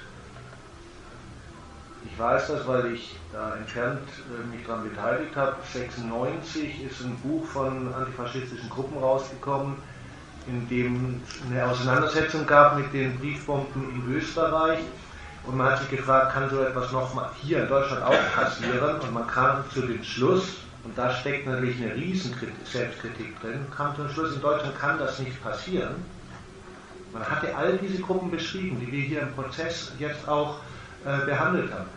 [2.04, 7.16] ich weiß das, weil ich da entfernt äh, mich daran beteiligt habe, 96 ist ein
[7.18, 9.76] Buch von antifaschistischen Gruppen rausgekommen,
[10.46, 14.80] in dem eine Auseinandersetzung gab mit den Briefbomben in Österreich.
[15.46, 19.00] Und man hat sich gefragt, kann so etwas nochmal hier in Deutschland auch passieren?
[19.00, 23.94] Und man kam zu dem Schluss, und da steckt natürlich eine riesen Selbstkritik drin, kam
[23.96, 25.94] zum Schluss, in Deutschland kann das nicht passieren.
[27.12, 30.56] Man hatte all diese Gruppen beschrieben, die wir hier im Prozess jetzt auch
[31.04, 31.88] äh, behandelt haben,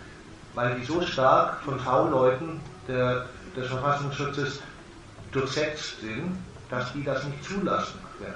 [0.53, 4.61] weil die so stark von V-Leuten der, des Verfassungsschutzes
[5.31, 6.37] durchsetzt sind,
[6.69, 8.35] dass die das nicht zulassen werden.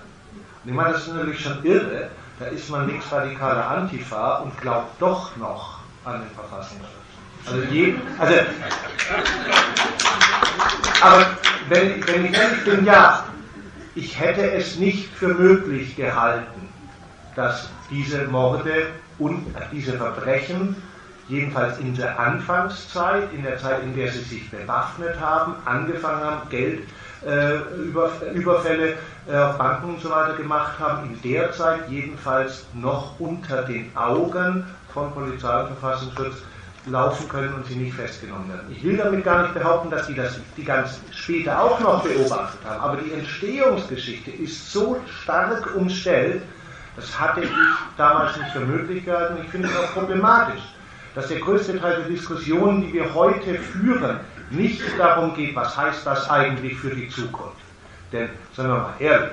[0.64, 5.02] Und ich meine, das ist natürlich schon irre, da ist man linksradikaler Antifa und glaubt
[5.02, 6.92] doch noch an den Verfassungsschutz.
[7.46, 8.36] Also, je, also
[11.02, 11.38] aber
[11.70, 13.26] wenn, wenn ich ehrlich bin, ja,
[13.96, 16.70] ich hätte es nicht für möglich gehalten,
[17.36, 20.76] dass diese Morde und diese Verbrechen,
[21.30, 26.50] jedenfalls in der Anfangszeit, in der Zeit, in der sie sich bewaffnet haben, angefangen haben,
[26.50, 26.84] Geld
[27.26, 27.58] äh,
[28.34, 28.96] Überfälle
[29.28, 33.96] äh, auf Banken und so weiter gemacht haben, in der Zeit jedenfalls noch unter den
[33.96, 36.36] Augen von Polizei und Verfassungsschutz
[36.86, 38.68] laufen können und sie nicht festgenommen werden.
[38.72, 42.62] Ich will damit gar nicht behaupten, dass sie das die ganz später auch noch beobachtet
[42.66, 46.44] haben, aber die Entstehungsgeschichte ist so stark umstellt,
[46.96, 47.50] das hatte ich
[47.98, 49.38] damals nicht für möglich gehalten.
[49.44, 50.62] Ich finde es auch problematisch,
[51.18, 54.20] dass der größte Teil der Diskussionen, die wir heute führen,
[54.52, 57.58] nicht darum geht, was heißt das eigentlich für die Zukunft.
[58.12, 59.32] Denn, sagen wir mal ehrlich,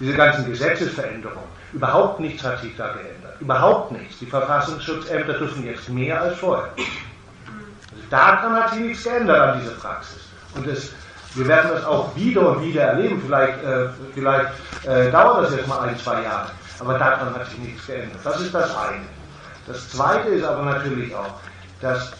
[0.00, 3.38] diese ganzen Gesetzesveränderungen, überhaupt nichts hat sich da geändert.
[3.40, 4.20] Überhaupt nichts.
[4.20, 6.72] Die Verfassungsschutzämter dürfen jetzt mehr als vorher.
[6.78, 10.22] Also daran hat sich nichts geändert an dieser Praxis.
[10.54, 10.92] Und das,
[11.34, 13.20] wir werden das auch wieder und wieder erleben.
[13.22, 14.48] Vielleicht, äh, vielleicht
[14.86, 16.48] äh, dauert das jetzt mal ein, zwei Jahre.
[16.78, 18.20] Aber daran hat sich nichts geändert.
[18.24, 19.21] Das ist das eine.
[19.66, 21.34] Das zweite ist aber natürlich auch,
[21.80, 22.12] dass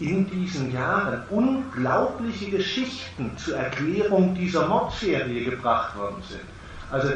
[0.00, 6.40] in diesen Jahren unglaubliche Geschichten zur Erklärung dieser Mordserie gebracht worden sind.
[6.90, 7.10] Also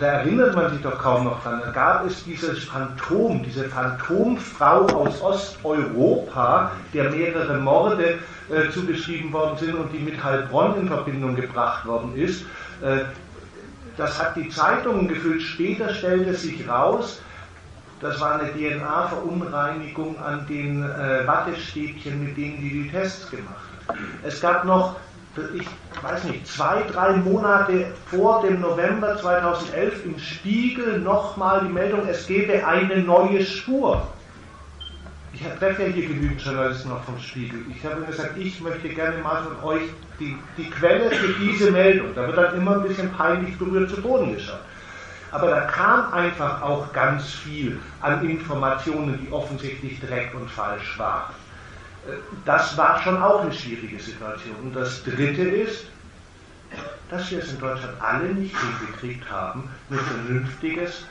[0.00, 1.62] da erinnert man sich doch kaum noch dran.
[1.64, 8.18] Da gab es dieses Phantom, diese Phantomfrau aus Osteuropa, der mehrere Morde
[8.50, 12.42] äh, zugeschrieben worden sind und die mit Heilbronn in Verbindung gebracht worden ist.
[12.82, 13.04] Äh,
[13.96, 15.40] das hat die Zeitungen gefüllt.
[15.40, 17.20] Später stellte sich raus,
[18.00, 23.96] das war eine DNA-Verunreinigung an den äh, Wattestäbchen, mit denen die die Tests gemacht hat.
[24.22, 24.96] Es gab noch,
[25.54, 25.66] ich
[26.02, 32.26] weiß nicht, zwei, drei Monate vor dem November 2011 im Spiegel nochmal die Meldung, es
[32.26, 34.06] gebe eine neue Spur.
[35.32, 37.60] ich treffe ja hier genügend Journalisten auch vom Spiegel.
[37.74, 39.82] Ich habe gesagt, ich möchte gerne mal von euch
[40.20, 42.14] die, die Quelle für diese Meldung.
[42.14, 44.60] Da wird dann immer ein bisschen peinlich berührt zu Boden geschaut.
[45.36, 51.34] Aber da kam einfach auch ganz viel an Informationen, die offensichtlich Dreck und falsch waren.
[52.08, 52.12] Äh,
[52.46, 54.56] das war schon auch eine schwierige Situation.
[54.62, 55.88] Und das Dritte ist,
[57.10, 61.04] dass wir es in Deutschland alle nicht hingekriegt haben, ein vernünftiges,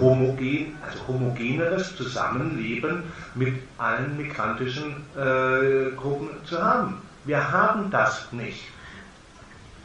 [0.00, 3.02] homogen, also homogeneres Zusammenleben
[3.34, 7.02] mit allen migrantischen äh, Gruppen zu haben.
[7.26, 8.64] Wir haben das nicht.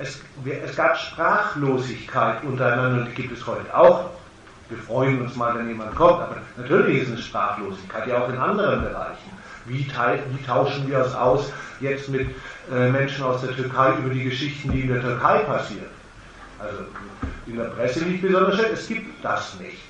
[0.02, 0.20] Es,
[0.66, 4.10] es, gab Sprachlosigkeit untereinander, die gibt es heute auch.
[4.70, 8.38] Wir freuen uns mal, wenn jemand kommt, aber natürlich ist es Sprachlosigkeit, ja auch in
[8.38, 9.30] anderen Bereichen.
[9.66, 12.30] Wie, wie tauschen wir es aus jetzt mit
[12.72, 15.92] äh, Menschen aus der Türkei über die Geschichten, die in der Türkei passieren?
[16.58, 16.80] Also
[17.46, 19.84] in der Presse nicht besonders schön, es gibt das nicht.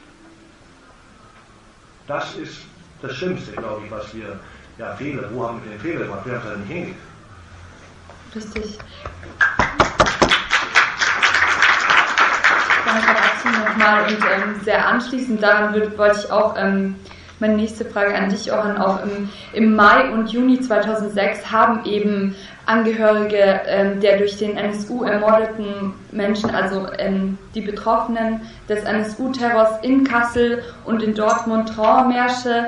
[2.07, 2.57] Das ist
[3.01, 4.39] das Schlimmste, glaube ich, was wir,
[4.77, 6.25] ja, Fehler, wo haben wir den Fehler gemacht?
[6.25, 7.10] Wir haben es ja nicht hingekriegt.
[8.35, 8.77] Richtig.
[12.85, 16.95] Danke dazu nochmal und ähm, sehr anschließend daran würde, wollte ich auch ähm,
[17.41, 22.35] meine nächste Frage an dich, Oran, auch im, im Mai und Juni 2006 haben eben
[22.67, 30.03] Angehörige ähm, der durch den NSU ermordeten Menschen, also ähm, die Betroffenen des NSU-Terrors in
[30.03, 32.67] Kassel und in Dortmund Trauermärsche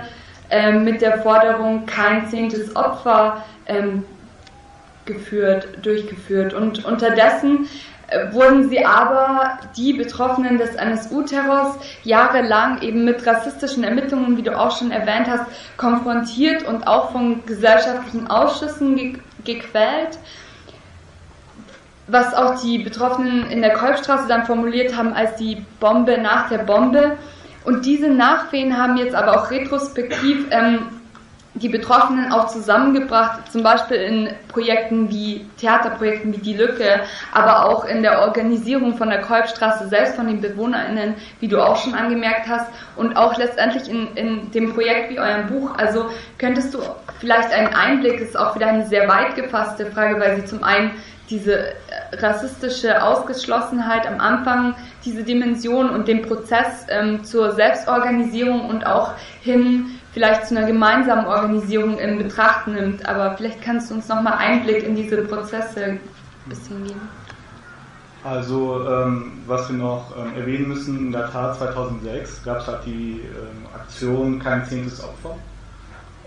[0.50, 4.04] ähm, mit der Forderung kein zehntes Opfer ähm,
[5.06, 6.54] geführt, durchgeführt.
[6.54, 7.68] Und unterdessen
[8.08, 14.58] äh, wurden sie aber, die Betroffenen des NSU-Terrors, jahrelang eben mit rassistischen Ermittlungen, wie du
[14.58, 15.46] auch schon erwähnt hast,
[15.78, 20.20] konfrontiert und auch von gesellschaftlichen Ausschüssen ge gequält.
[22.08, 26.60] Was auch die Betroffenen in der Kolbstraße dann formuliert haben als die Bombe nach der
[26.60, 27.18] Bombe.
[27.66, 30.93] Und diese Nachwehen haben jetzt aber auch retrospektiv ähm,
[31.56, 37.86] die Betroffenen auch zusammengebracht, zum Beispiel in Projekten wie Theaterprojekten wie Die Lücke, aber auch
[37.86, 42.48] in der Organisierung von der Kolbstraße selbst von den BewohnerInnen, wie du auch schon angemerkt
[42.48, 45.72] hast, und auch letztendlich in, in dem Projekt wie eurem Buch.
[45.78, 46.80] Also könntest du
[47.20, 50.64] vielleicht einen Einblick, das ist auch wieder eine sehr weit gefasste Frage, weil sie zum
[50.64, 50.92] einen
[51.30, 51.74] diese
[52.14, 60.00] rassistische Ausgeschlossenheit am Anfang, diese Dimension und den Prozess ähm, zur Selbstorganisierung und auch hin
[60.14, 63.06] vielleicht zu einer gemeinsamen Organisierung in Betracht nimmt.
[63.06, 66.00] Aber vielleicht kannst du uns nochmal Einblick in diese Prozesse ein
[66.46, 67.02] bisschen geben.
[68.24, 72.86] Also, ähm, was wir noch ähm, erwähnen müssen, in der Tat 2006 gab es halt
[72.86, 75.36] die ähm, Aktion Kein zehntes Opfer.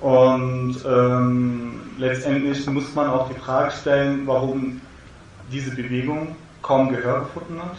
[0.01, 4.81] Und ähm, letztendlich muss man auch die Frage stellen, warum
[5.51, 7.77] diese Bewegung kaum Gehör gefunden hat.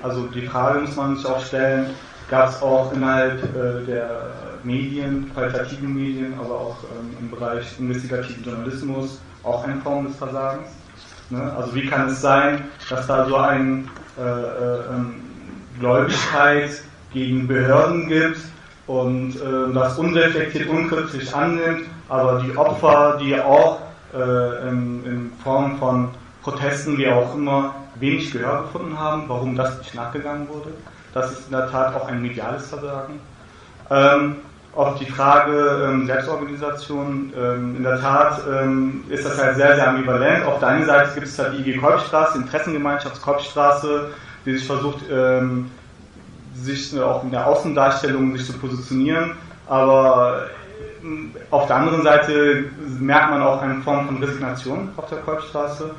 [0.00, 1.90] Also die Frage muss man sich auch stellen,
[2.28, 4.30] gab es auch innerhalb äh, der
[4.62, 10.68] Medien, qualitativen Medien, aber auch ähm, im Bereich investigativen Journalismus auch eine Form des Versagens.
[11.30, 11.52] Ne?
[11.56, 13.84] Also wie kann es sein, dass da so eine
[14.18, 15.14] äh, äh, ähm,
[15.78, 16.82] Gläubigkeit
[17.12, 18.40] gegen Behörden gibt
[18.86, 23.80] und äh, das unreflektiert, unkritisch annimmt, aber die Opfer, die auch
[24.14, 26.08] äh, in, in Form von
[26.42, 30.70] Protesten, wie auch immer, wenig Gehör gefunden haben, warum das nicht nachgegangen wurde.
[31.14, 33.20] Das ist in der Tat auch ein mediales Versagen.
[33.88, 34.36] Ähm,
[34.74, 39.88] auf die Frage ähm, Selbstorganisation, ähm, in der Tat ähm, ist das halt sehr, sehr
[39.88, 40.44] ambivalent.
[40.44, 44.10] Auf der einen Seite gibt es halt die IG Kolbstraße, Interessengemeinschaft Kolbstraße,
[44.44, 45.70] die sich versucht, ähm,
[46.56, 49.32] sich auch in der Außendarstellung sich zu positionieren,
[49.68, 50.46] aber
[51.02, 51.06] äh,
[51.52, 52.64] auf der anderen Seite
[52.98, 55.90] merkt man auch eine Form von Resignation auf der Kolbstraße.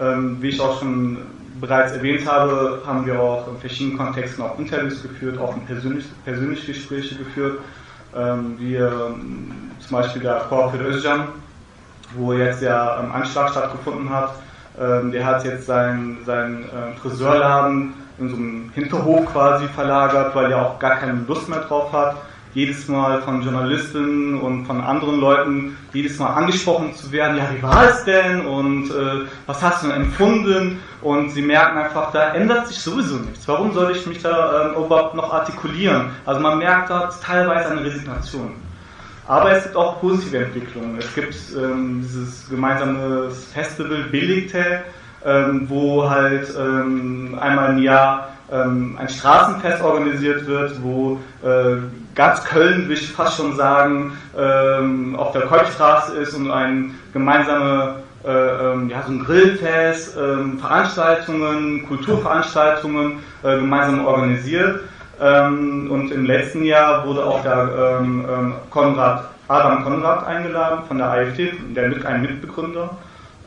[0.00, 1.18] Ähm, wie ich auch schon
[1.62, 6.72] bereits erwähnt habe, haben wir auch in verschiedenen Kontexten auch Interviews geführt, auch persönlich, persönliche
[6.72, 7.60] Gespräche geführt
[8.14, 11.28] ähm, wie ähm, zum Beispiel der für Özcan,
[12.16, 14.34] wo jetzt der ähm, Anschlag stattgefunden hat.
[14.78, 20.50] Ähm, der hat jetzt seinen sein, ähm, Friseurladen in so einem Hinterhof quasi verlagert, weil
[20.50, 22.16] er auch gar keine Lust mehr drauf hat
[22.54, 27.62] jedes Mal von Journalisten und von anderen Leuten jedes Mal angesprochen zu werden, ja, wie
[27.62, 30.80] war es denn und äh, was hast du denn empfunden?
[31.00, 33.48] Und sie merken einfach, da ändert sich sowieso nichts.
[33.48, 36.10] Warum soll ich mich da ähm, überhaupt noch artikulieren?
[36.24, 38.52] Also man merkt da teilweise eine Resignation.
[39.26, 40.98] Aber es gibt auch positive Entwicklungen.
[40.98, 44.82] Es gibt ähm, dieses gemeinsame Festival Billigte,
[45.24, 51.76] ähm, wo halt ähm, einmal im Jahr ähm, ein Straßenfest organisiert wird, wo äh,
[52.14, 58.02] ganz Köln, will ich fast schon sagen, ähm, auf der Kolbstraße ist und ein gemeinsame
[58.24, 64.80] äh, ähm, ja, so ein Grillfest, ähm, Veranstaltungen, Kulturveranstaltungen äh, gemeinsam organisiert.
[65.20, 70.98] Ähm, und im letzten Jahr wurde auch der ähm, ähm, Konrad Adam Konrad eingeladen von
[70.98, 72.96] der AfD, der mit ein Mitbegründer,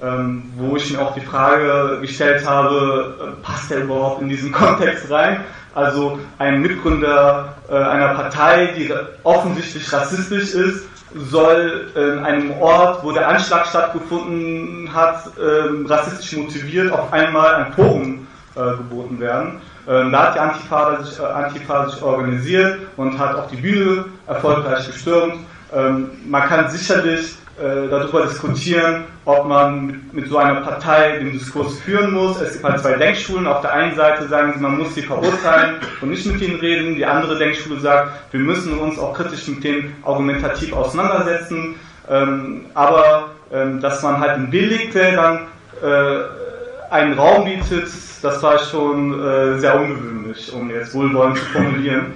[0.04, 4.52] ähm, wo ich mir auch die Frage gestellt habe, äh, passt er überhaupt in diesen
[4.54, 5.41] Kontext rein?
[5.74, 8.93] Also ein Mitgründer äh, einer Partei, die
[9.24, 16.91] offensichtlich rassistisch ist, soll in einem Ort, wo der Anschlag stattgefunden hat, ähm, rassistisch motiviert,
[16.91, 19.62] auf einmal ein Forum äh, geboten werden.
[19.88, 24.06] Ähm, da hat die Antifa sich, äh, Antifa sich organisiert und hat auch die Bühne
[24.28, 25.36] erfolgreich gestürmt.
[25.74, 31.80] Ähm, man kann sicherlich äh, darüber diskutieren, ob man mit, so einer Partei den Diskurs
[31.80, 32.41] führen muss.
[32.41, 33.47] Es gibt halt zwei Denkschulen.
[33.47, 36.95] Auf der einen Seite sagen sie, man muss sie verurteilen und nicht mit ihnen reden.
[36.95, 41.76] Die andere Denkschule sagt, wir müssen uns auch kritisch mit denen argumentativ auseinandersetzen.
[42.10, 45.47] Ähm, aber ähm, dass man halt ein Billigte dann
[45.82, 47.88] äh, einen Raum bietet,
[48.22, 52.14] das war schon äh, sehr ungewöhnlich, um jetzt wohlwollend zu formulieren.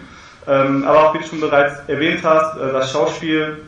[0.48, 3.60] Ähm, aber auch wie du schon bereits erwähnt hast, äh, das Schauspiel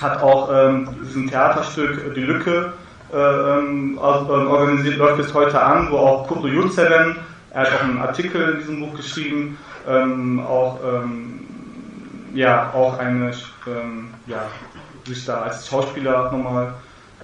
[0.00, 2.72] hat auch ähm, diesen Theaterstück Die Lücke
[3.12, 7.16] äh, ähm, ähm, organisiert, läuft bis heute an, wo auch Kurdo Yurtseven,
[7.50, 11.40] er hat auch einen Artikel in diesem Buch geschrieben, ähm, auch ähm,
[12.34, 13.32] ja auch eine
[13.66, 14.44] ähm, ja,
[15.06, 16.74] sich da als Schauspieler nochmal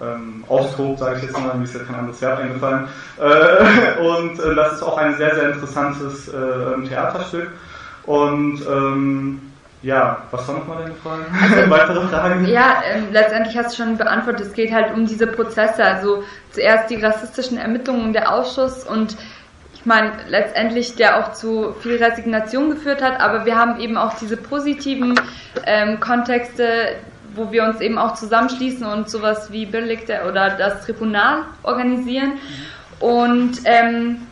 [0.01, 2.89] ähm, austobt, sage ich jetzt mal, mir ist ja kein anderes Verb eingefallen.
[3.19, 7.49] Äh, und äh, das ist auch ein sehr, sehr interessantes äh, Theaterstück.
[8.05, 9.48] Und ähm,
[9.83, 11.25] ja, was war nochmal deine Frage?
[11.41, 12.47] Also, Weitere Fragen?
[12.47, 15.85] Ja, ähm, letztendlich hast du schon beantwortet, es geht halt um diese Prozesse.
[15.85, 19.17] Also zuerst die rassistischen Ermittlungen der Ausschuss und
[19.75, 24.15] ich meine, letztendlich der auch zu viel Resignation geführt hat, aber wir haben eben auch
[24.15, 25.15] diese positiven
[25.67, 26.97] ähm, Kontexte,
[27.35, 32.33] wo wir uns eben auch zusammenschließen und sowas wie Billigte oder das Tribunal organisieren.
[32.99, 34.27] Und ähm,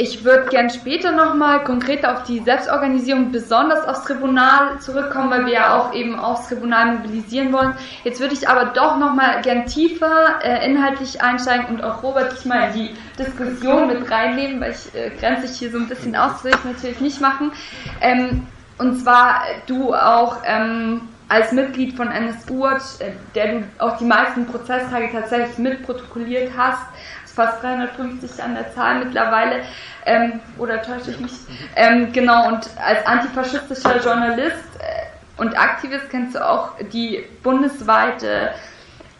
[0.00, 5.52] ich würde gern später nochmal konkreter auf die Selbstorganisierung, besonders aufs Tribunal zurückkommen, weil wir
[5.52, 7.74] ja auch eben aufs Tribunal mobilisieren wollen.
[8.02, 12.46] Jetzt würde ich aber doch nochmal gern tiefer äh, inhaltlich einsteigen und auch Robert dich
[12.46, 16.16] mal in die Diskussion mit reinnehmen, weil ich äh, grenze dich hier so ein bisschen
[16.16, 17.52] aus, will ich natürlich nicht machen.
[18.00, 18.46] Ähm,
[18.78, 22.78] und zwar du auch ähm, als Mitglied von NSU, äh,
[23.34, 26.82] der du auch die meisten Prozesstage tatsächlich mitprotokolliert hast,
[27.30, 29.62] fast 350 an der Zahl mittlerweile,
[30.06, 31.32] ähm, oder täusche ich mich?
[31.76, 38.50] Ähm, genau, und als antifaschistischer Journalist äh, und Aktivist kennst du auch die bundesweite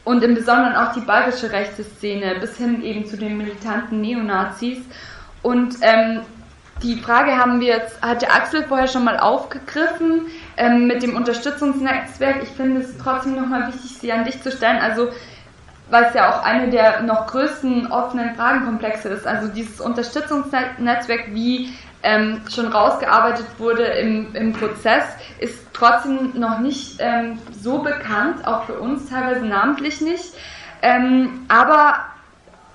[0.04, 4.78] und im Besonderen auch die bayerische rechte Szene bis hin eben zu den militanten Neonazis.
[5.42, 6.22] Und ähm,
[6.82, 11.14] die Frage haben wir jetzt, hat der Axel vorher schon mal aufgegriffen ähm, mit dem
[11.14, 12.42] Unterstützungsnetzwerk.
[12.42, 14.78] Ich finde es trotzdem nochmal wichtig, sie an dich zu stellen.
[14.78, 15.08] Also
[15.90, 19.26] weil es ja auch eine der noch größten offenen Fragenkomplexe ist.
[19.26, 25.04] Also dieses Unterstützungsnetzwerk, wie ähm, schon rausgearbeitet wurde im, im Prozess,
[25.38, 30.32] ist trotzdem noch nicht ähm, so bekannt, auch für uns teilweise namentlich nicht.
[30.82, 31.96] Ähm, aber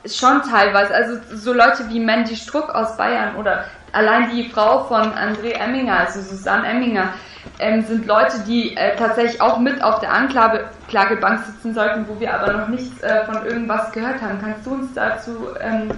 [0.05, 3.65] schon teilweise, also so Leute wie Mandy Struck aus Bayern oder
[3.95, 7.13] allein die Frau von André Emminger, also Susanne Emminger,
[7.59, 12.33] ähm, sind Leute, die äh, tatsächlich auch mit auf der Anklagebank sitzen sollten, wo wir
[12.33, 14.39] aber noch nichts äh, von irgendwas gehört haben.
[14.41, 15.89] Kannst du uns dazu ähm,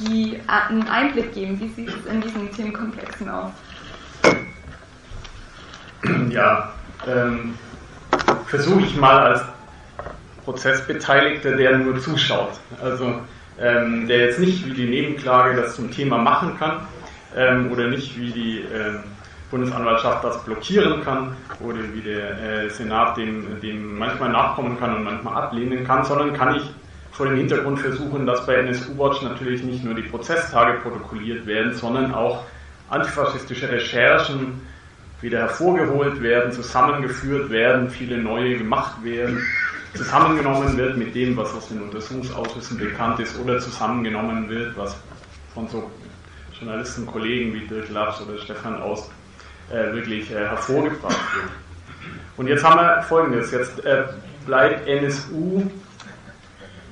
[0.00, 1.60] die, äh, einen Einblick geben?
[1.60, 3.50] Wie sieht es in diesen Themenkomplexen aus?
[6.30, 6.72] Ja,
[7.06, 7.54] ähm,
[8.46, 9.42] versuche ich mal als
[10.44, 12.52] Prozessbeteiligter, der nur zuschaut.
[12.82, 13.20] Also
[13.60, 16.86] ähm, der jetzt nicht wie die Nebenklage das zum Thema machen kann
[17.36, 19.00] ähm, oder nicht wie die ähm,
[19.50, 25.04] Bundesanwaltschaft das blockieren kann oder wie der äh, Senat dem, dem manchmal nachkommen kann und
[25.04, 26.62] manchmal ablehnen kann, sondern kann ich
[27.12, 31.74] vor dem Hintergrund versuchen, dass bei NSU Watch natürlich nicht nur die Prozesstage protokolliert werden,
[31.74, 32.44] sondern auch
[32.90, 34.60] antifaschistische Recherchen
[35.20, 39.42] wieder hervorgeholt werden, zusammengeführt werden, viele neue gemacht werden,
[39.94, 44.96] zusammengenommen wird mit dem, was aus den Untersuchungsausschüssen bekannt ist oder zusammengenommen wird, was
[45.54, 45.90] von so
[46.60, 49.10] Journalisten, Kollegen wie Dirk Labs oder Stefan Aus
[49.70, 51.50] äh, wirklich äh, hervorgebracht wird.
[52.36, 54.04] Und jetzt haben wir folgendes, jetzt äh,
[54.46, 55.68] bleibt NSU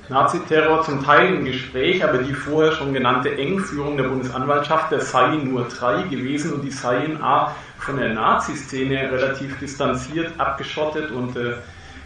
[0.09, 5.49] Naziterror zum Teil im Gespräch, aber die vorher schon genannte Engführung der Bundesanwaltschaft, der seien
[5.49, 11.55] nur drei gewesen und die seien A von der Nazi-Szene relativ distanziert, abgeschottet und äh,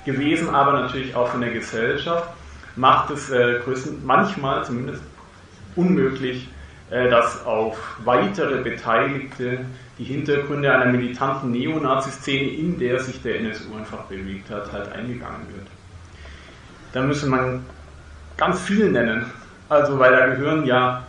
[0.06, 2.28] gewesen, aber natürlich auch von der Gesellschaft,
[2.76, 3.60] macht es äh,
[4.04, 5.04] manchmal zumindest
[5.76, 6.50] unmöglich,
[6.92, 9.66] dass auf weitere Beteiligte
[9.98, 15.48] die Hintergründe einer militanten Neonazi-Szene, in der sich der NSU einfach bewegt hat, halt eingegangen
[15.54, 15.68] wird.
[16.94, 17.66] Da müsste man
[18.38, 19.26] ganz viel nennen.
[19.70, 21.04] Also, weil da gehören ja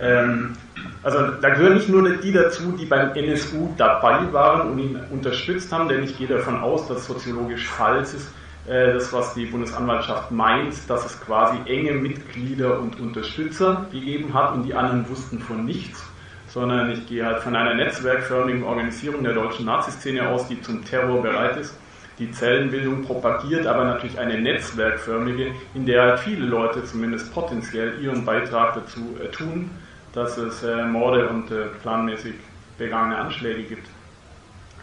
[0.00, 0.56] ähm,
[1.02, 5.72] also da gehören nicht nur die dazu, die beim NSU dabei waren und ihn unterstützt
[5.72, 10.30] haben, denn ich gehe davon aus, dass soziologisch falsch ist, äh, das, was die Bundesanwaltschaft
[10.30, 15.64] meint, dass es quasi enge Mitglieder und Unterstützer gegeben hat und die anderen wussten von
[15.64, 16.04] nichts,
[16.48, 21.22] sondern ich gehe halt von einer netzwerkförmigen Organisierung der deutschen Naziszene aus, die zum Terror
[21.22, 21.74] bereit ist,
[22.18, 28.24] die Zellenbildung propagiert, aber natürlich eine netzwerkförmige, in der halt viele Leute zumindest potenziell ihren
[28.24, 29.70] Beitrag dazu äh, tun,
[30.12, 32.34] dass es äh, Morde und äh, planmäßig
[32.76, 33.88] begangene Anschläge gibt.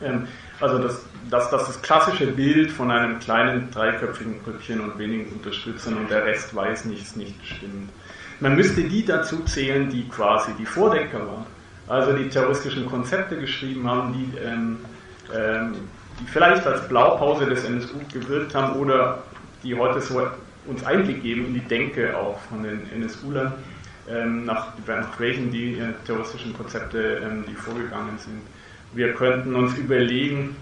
[0.01, 0.27] Ähm,
[0.59, 5.97] also das, das, das das klassische Bild von einem kleinen dreiköpfigen Grüppchen und wenigen Unterstützern
[5.97, 7.89] und der Rest weiß nichts, nicht stimmt.
[8.39, 11.45] Man müsste die dazu zählen, die quasi die Vordenker waren,
[11.87, 14.77] also die terroristischen Konzepte geschrieben haben, die, ähm,
[15.33, 15.75] ähm,
[16.19, 19.23] die vielleicht als Blaupause des NSU gewirkt haben oder
[19.63, 20.21] die heute so
[20.67, 23.53] uns Einblick geben in die Denke auch von den NSU-Lern,
[24.09, 28.41] ähm, nach, nach welchen die äh, terroristischen Konzepte, ähm, die vorgegangen sind.
[28.93, 30.55] Wir könnten uns überlegen,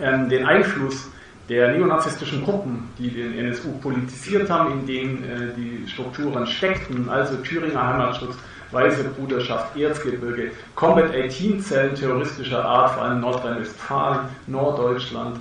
[0.00, 1.10] ähm, den Einfluss
[1.48, 7.36] der neonazistischen Gruppen, die den NSU politisiert haben, in denen äh, die Strukturen steckten, also
[7.36, 8.36] Thüringer Heimatschutz,
[8.70, 15.40] Weiße Bruderschaft, Erzgebirge, Combat 18 Zellen terroristischer Art, vor allem Nordrhein-Westfalen, Norddeutschland.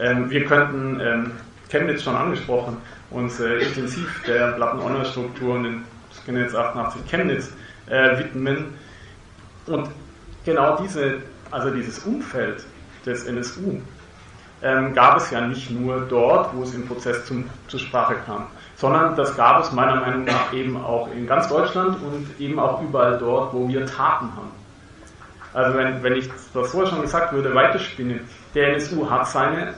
[0.00, 1.30] Ähm, wir könnten, ähm,
[1.68, 2.76] Chemnitz schon angesprochen,
[3.10, 7.52] uns äh, intensiv der Platten-Honor-Struktur und den Skinheads 88 Chemnitz
[7.86, 8.74] äh, widmen.
[9.66, 9.88] Und
[10.44, 11.20] genau diese
[11.54, 12.66] also dieses Umfeld
[13.06, 13.80] des NSU,
[14.62, 18.46] ähm, gab es ja nicht nur dort, wo es im Prozess zum, zur Sprache kam,
[18.76, 22.82] sondern das gab es meiner Meinung nach eben auch in ganz Deutschland und eben auch
[22.82, 24.50] überall dort, wo wir Taten haben.
[25.52, 28.20] Also wenn, wenn ich das vorher schon gesagt würde, weiterspinnen,
[28.54, 29.74] der NSU hat seine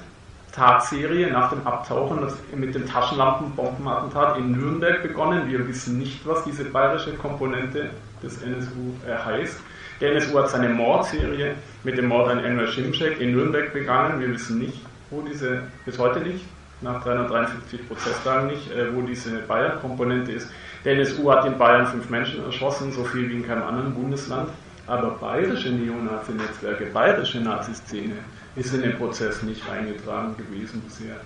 [0.57, 5.51] Tatserie nach dem Abtauchen mit dem Taschenlampenbombenattentat in Nürnberg begonnen.
[5.51, 7.91] Wir wissen nicht, was diese bayerische Komponente
[8.22, 9.61] des NSU äh, heißt.
[10.01, 14.21] Der NSU hat seine Mordserie mit dem Mord an Enver Schimschek in Nürnberg begangen.
[14.21, 16.45] Wir wissen nicht, wo diese, bis heute nicht,
[16.83, 20.51] nach 353 Prozesstagen nicht, äh, wo diese Bayern-Komponente ist.
[20.85, 24.51] Der NSU hat in Bayern fünf Menschen erschossen, so viel wie in keinem anderen Bundesland.
[24.87, 28.17] Aber bayerische Neonazi-Netzwerke, bayerische Nazi-Szene
[28.55, 31.17] ist in den Prozess nicht eingetragen gewesen bisher.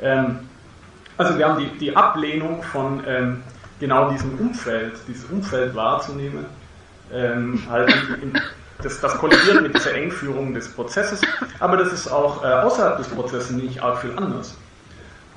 [0.00, 0.38] Ähm,
[1.16, 3.42] also wir haben die, die Ablehnung von ähm,
[3.80, 6.46] genau diesem Umfeld, dieses Umfeld wahrzunehmen,
[7.12, 7.92] ähm, halt
[8.22, 8.32] in,
[8.82, 11.20] das, das kollidiert mit dieser Engführung des Prozesses,
[11.58, 14.56] aber das ist auch äh, außerhalb des Prozesses nicht arg viel anders.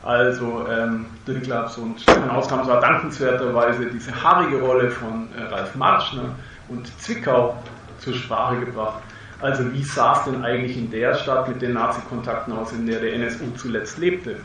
[0.04, 6.36] Also ähm, Dünklaps und Ausnahme war dankenswerterweise diese haarige Rolle von äh, Ralf Marschner
[6.70, 7.56] und Zwickau
[8.00, 9.02] zur Sprache gebracht.
[9.42, 13.00] Also wie sah es denn eigentlich in der Stadt mit den Nazi-Kontakten aus, in der
[13.00, 14.38] der NSU zuletzt lebte?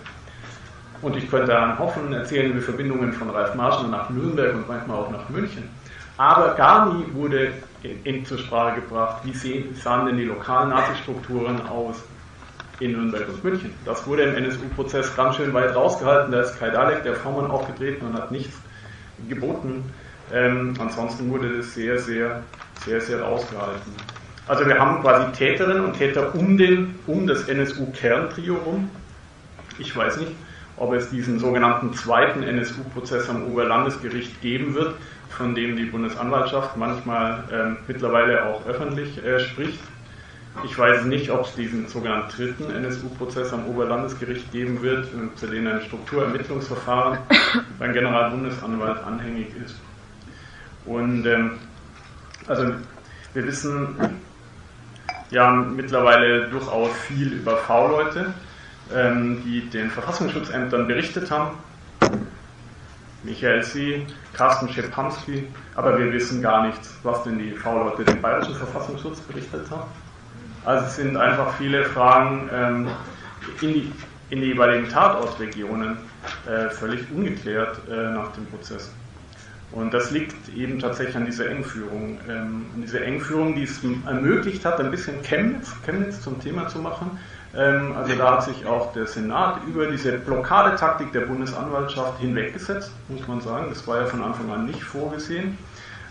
[1.02, 4.98] Und ich könnte an Hoffen erzählen über Verbindungen von Ralf Marschner nach Nürnberg und manchmal
[4.98, 5.68] auch nach München.
[6.18, 7.52] Aber gar nie wurde
[8.04, 12.02] in, zur Sprache gebracht, wie sahen denn die lokalen Nazi-Strukturen aus
[12.80, 13.70] in Nürnberg und München.
[13.84, 16.32] Das wurde im NSU-Prozess ganz schön weit rausgehalten.
[16.32, 18.56] Da ist Kai Dalek, der Vormann, aufgetreten und hat nichts
[19.28, 19.84] geboten.
[20.32, 22.42] Ähm, ansonsten wurde das sehr, sehr,
[22.84, 23.92] sehr, sehr rausgehalten.
[24.48, 28.90] Also wir haben quasi Täterinnen und Täter um, den, um das NSU-Kerntrio rum.
[29.78, 30.32] Ich weiß nicht,
[30.76, 34.94] ob es diesen sogenannten zweiten NSU-Prozess am Oberlandesgericht geben wird
[35.30, 39.80] von dem die Bundesanwaltschaft manchmal ähm, mittlerweile auch öffentlich äh, spricht.
[40.64, 45.06] Ich weiß nicht, ob es diesen sogenannten dritten NSU-Prozess am Oberlandesgericht geben wird,
[45.36, 47.18] zu dem ein Strukturermittlungsverfahren
[47.78, 49.76] beim Generalbundesanwalt anhängig ist.
[50.86, 51.58] Und ähm,
[52.46, 52.72] also
[53.34, 53.96] wir wissen
[55.30, 58.32] ja mittlerweile durchaus viel über V-Leute,
[58.94, 61.58] ähm, die den Verfassungsschutzämtern berichtet haben
[63.26, 68.54] Michael Sie, Carsten Schepanski, aber wir wissen gar nichts, was denn die V-Leute dem Bayerischen
[68.54, 69.90] Verfassungsschutz berichtet haben.
[70.64, 72.88] Also es sind einfach viele Fragen ähm,
[73.60, 73.92] in, die,
[74.30, 75.96] in die jeweiligen Tatortregionen
[76.46, 78.92] äh, völlig ungeklärt äh, nach dem Prozess.
[79.72, 82.18] Und das liegt eben tatsächlich an dieser Engführung.
[82.28, 86.78] Ähm, an dieser Engführung, die es ermöglicht hat, ein bisschen Chemnitz, Chemnitz zum Thema zu
[86.78, 87.18] machen,
[87.56, 93.40] also da hat sich auch der Senat über diese Blockadetaktik der Bundesanwaltschaft hinweggesetzt, muss man
[93.40, 93.66] sagen.
[93.70, 95.56] Das war ja von Anfang an nicht vorgesehen.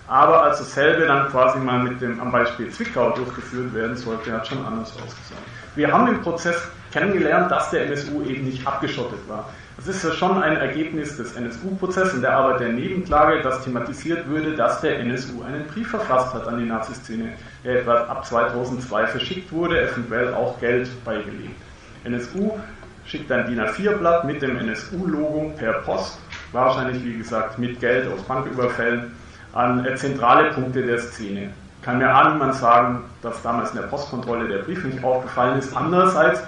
[0.07, 4.47] Aber als dasselbe dann quasi mal mit dem, am Beispiel Zwickau durchgeführt werden sollte, hat
[4.47, 5.39] schon anders ausgesehen.
[5.75, 9.49] Wir haben im Prozess kennengelernt, dass der NSU eben nicht abgeschottet war.
[9.77, 14.25] Das ist ja schon ein Ergebnis des NSU-Prozesses in der Arbeit der Nebenklage, dass thematisiert
[14.27, 19.07] würde, dass der NSU einen Brief verfasst hat an die Naziszene, der etwa ab 2002
[19.07, 21.59] verschickt wurde, eventuell auch Geld beigelegt.
[22.05, 22.57] NSU
[23.05, 26.19] schickt ein DIN A4-Blatt mit dem NSU-Logo per Post,
[26.53, 29.11] wahrscheinlich wie gesagt mit Geld aus Banküberfällen
[29.53, 31.49] an äh, zentrale Punkte der Szene.
[31.81, 35.75] Kann mir auch niemand sagen, dass damals in der Postkontrolle der Brief nicht aufgefallen ist.
[35.75, 36.41] Andererseits,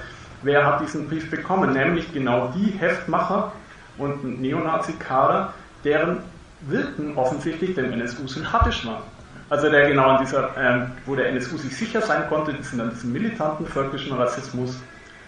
[0.44, 1.74] wer hat diesen Brief bekommen?
[1.74, 3.52] Nämlich genau die Heftmacher
[3.98, 6.20] und Neonazi-Kader, deren
[6.62, 9.04] Wirken offensichtlich dem NSU sympathisch waren.
[9.50, 12.82] Also der genau an dieser, ähm, wo der NSU sich sicher sein konnte, die sind
[12.82, 14.78] an diesem militanten völkischen Rassismus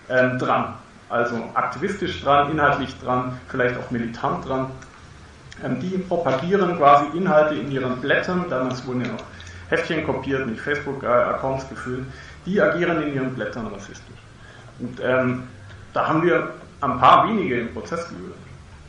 [0.10, 0.74] ähm, dran.
[1.08, 4.72] Also aktivistisch dran, inhaltlich dran, vielleicht auch militant dran.
[5.64, 9.24] Ähm, die propagieren quasi Inhalte in ihren Blättern, damals wurden ja noch
[9.70, 12.06] Heftchen kopiert, nicht Facebook-Accounts gefüllt,
[12.46, 14.19] die agieren in ihren Blättern rassistisch.
[14.80, 15.44] Und ähm,
[15.94, 16.50] da haben wir
[16.82, 18.36] ein paar wenige im Prozess geführt.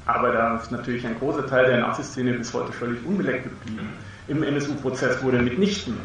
[0.07, 3.89] Aber da ist natürlich ein großer Teil der Nazi-Szene bis heute völlig unbeleckt geblieben.
[4.29, 5.99] Im NSU-Prozess wurde mitnichten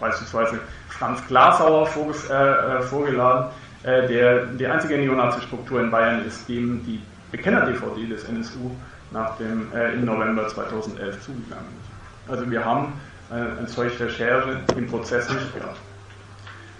[0.00, 0.58] beispielsweise
[0.88, 1.88] Franz Glasauer
[2.30, 3.50] äh, äh, vorgeladen,
[3.82, 7.00] äh, der die einzige Neonazi-Struktur in Bayern ist, dem die
[7.30, 8.70] Bekenner-DVD des NSU
[9.12, 12.30] nach dem, äh, im November 2011 zugegangen ist.
[12.30, 12.92] Also wir haben
[13.30, 15.78] äh, eine solche Recherche im Prozess nicht gehabt.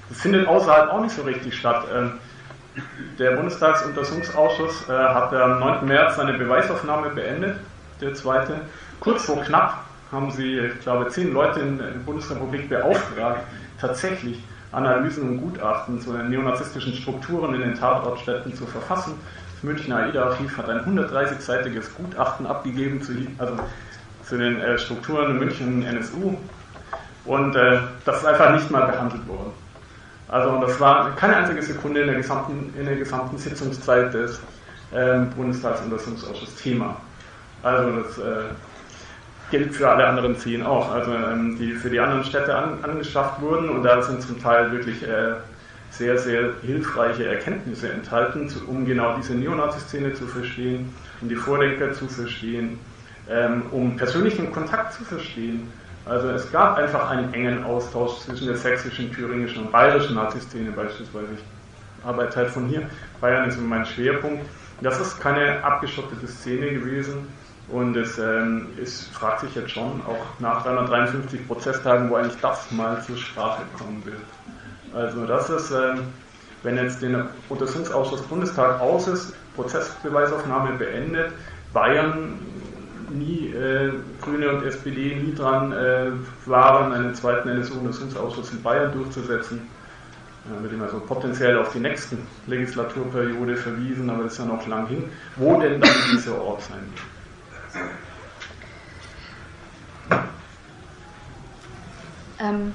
[0.09, 1.85] Das findet außerhalb auch nicht so richtig statt.
[1.95, 2.13] Ähm,
[3.19, 5.87] der Bundestagsuntersuchungsausschuss äh, hat am 9.
[5.87, 7.57] März seine Beweisaufnahme beendet,
[8.01, 8.61] der zweite.
[9.01, 13.43] Kurz vor knapp haben sie, ich glaube, zehn Leute in der Bundesrepublik beauftragt,
[13.81, 14.43] tatsächlich
[14.73, 19.15] Analysen und Gutachten zu den neonazistischen Strukturen in den Tatortstädten zu verfassen.
[19.55, 23.59] Das Münchner AIDA-Archiv hat ein 130-seitiges Gutachten abgegeben zu, also
[24.23, 26.37] zu den äh, Strukturen in München NSU
[27.25, 29.53] und äh, das ist einfach nicht mal behandelt worden.
[30.31, 34.41] Also das war keine einzige Sekunde in der gesamten, in der gesamten Sitzungszeit des
[34.95, 36.97] ähm, Bundestagsuntersuchungsausschusses Thema.
[37.65, 38.45] Also das äh,
[39.51, 43.41] gilt für alle anderen zehn auch, also ähm, die für die anderen Städte an, angeschafft
[43.41, 45.35] wurden und da sind zum Teil wirklich äh,
[45.91, 51.93] sehr, sehr hilfreiche Erkenntnisse enthalten, zu, um genau diese Neonazi-Szene zu verstehen, um die Vordenker
[51.93, 52.79] zu verstehen,
[53.29, 55.69] ähm, um persönlichen Kontakt zu verstehen
[56.07, 61.29] also es gab einfach einen engen Austausch zwischen der sächsischen, thüringischen und bayerischen Nazi-Szene beispielsweise.
[61.35, 62.89] Ich arbeite halt von hier.
[63.21, 64.47] Bayern ist mein Schwerpunkt.
[64.81, 67.29] Das ist keine abgeschottete Szene gewesen.
[67.69, 72.71] Und es, ähm, es fragt sich jetzt schon, auch nach 353 Prozesstagen, wo eigentlich das
[72.73, 74.19] mal zur Sprache kommen wird.
[74.93, 76.01] Also das ist, ähm,
[76.65, 81.33] wenn jetzt der Untersuchungsausschuss Bundestag aus ist, Prozessbeweisaufnahme beendet,
[81.73, 82.41] Bayern
[83.11, 86.13] nie äh, Grüne und SPD nie dran äh,
[86.47, 89.69] waren, einen zweiten NSU-Untersuchungsausschuss in Bayern durchzusetzen.
[90.47, 94.67] Äh, wird immer so potenziell auf die nächste Legislaturperiode verwiesen, aber das ist ja noch
[94.67, 95.05] lang hin.
[95.37, 97.03] Wo denn dann dieser Ort sein wird?
[102.41, 102.73] Ähm,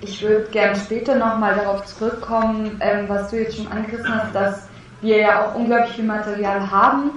[0.00, 4.68] ich würde gerne später nochmal darauf zurückkommen, ähm, was du jetzt schon angerissen hast, dass
[5.00, 7.12] wir ja auch unglaublich viel Material haben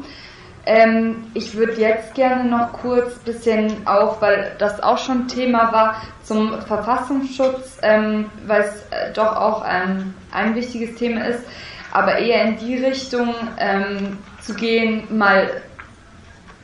[0.65, 6.01] ähm, ich würde jetzt gerne noch kurz bisschen auch, weil das auch schon Thema war,
[6.23, 11.43] zum Verfassungsschutz, ähm, weil es äh, doch auch ähm, ein wichtiges Thema ist,
[11.91, 15.49] aber eher in die Richtung ähm, zu gehen, mal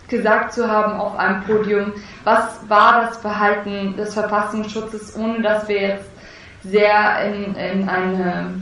[0.07, 1.93] gesagt zu haben auf einem Podium,
[2.23, 6.09] was war das Verhalten des Verfassungsschutzes, ohne dass wir jetzt
[6.63, 8.61] sehr in, in eine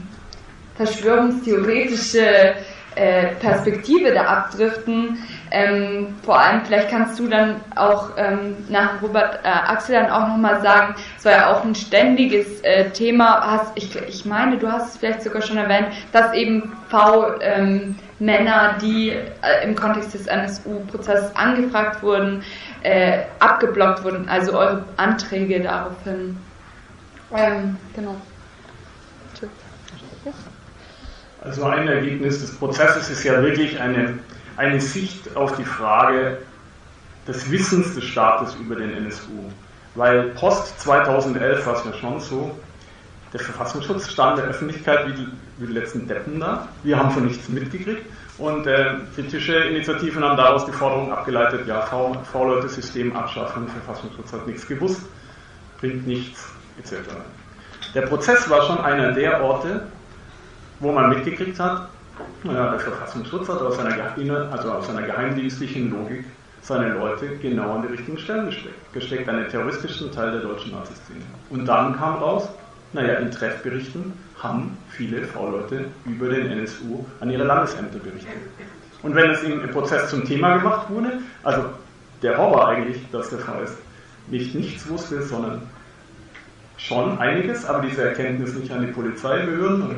[0.76, 2.54] verschwörungstheoretische
[2.96, 5.18] äh, Perspektive da abdriften.
[5.52, 10.28] Ähm, vor allem, vielleicht kannst du dann auch ähm, nach Robert äh, Axel dann auch
[10.28, 14.70] nochmal sagen, es war ja auch ein ständiges äh, Thema, hast, ich, ich meine, du
[14.70, 17.40] hast es vielleicht sogar schon erwähnt, dass eben V-Männer,
[18.20, 22.42] ähm, die äh, im Kontext des NSU-Prozesses angefragt wurden,
[22.82, 26.36] äh, abgeblockt wurden, also eure Anträge daraufhin.
[27.36, 28.16] Ähm, genau.
[31.42, 34.18] Also ein Ergebnis des Prozesses ist ja wirklich eine,
[34.56, 36.38] eine Sicht auf die Frage
[37.26, 39.50] des Wissens des Staates über den NSU.
[39.94, 42.58] Weil post 2011 war es ja schon so,
[43.32, 45.28] der Verfassungsschutz stand der Öffentlichkeit wie die,
[45.58, 46.68] wie die letzten Deppen da.
[46.82, 48.02] Wir haben von nichts mitgekriegt.
[48.38, 54.66] Und äh, kritische Initiativen haben daraus die Forderung abgeleitet, ja, V-Leute-System abschaffen, Verfassungsschutz hat nichts
[54.66, 55.02] gewusst,
[55.78, 57.10] bringt nichts, etc.
[57.94, 59.82] Der Prozess war schon einer der Orte,
[60.80, 61.88] wo man mitgekriegt hat,
[62.42, 66.24] naja, der Verfassungsschutz hat aus seiner, also aus seiner geheimdienstlichen Logik
[66.62, 68.92] seine Leute genau an die richtigen Stellen gesteckt.
[68.92, 71.20] Gesteckt an den terroristischen Teil der deutschen Naziszene.
[71.48, 72.48] Und dann kam raus,
[72.92, 74.12] naja, in Treffberichten
[74.42, 78.32] haben viele V-Leute über den NSU an ihre Landesämter berichtet.
[79.02, 81.64] Und wenn es im Prozess zum Thema gemacht wurde, also
[82.22, 83.66] der Horror eigentlich, dass der Fall
[84.28, 85.62] nicht nichts wusste, sondern
[86.76, 89.96] schon einiges, aber diese Erkenntnis nicht an die Polizeibehörden oder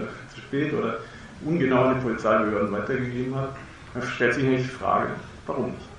[0.53, 0.99] spät oder
[1.45, 3.51] ungenau an die Polizeibehörden weitergegeben hat,
[3.95, 5.09] dann stellt sich nicht die Frage,
[5.47, 5.93] warum nicht?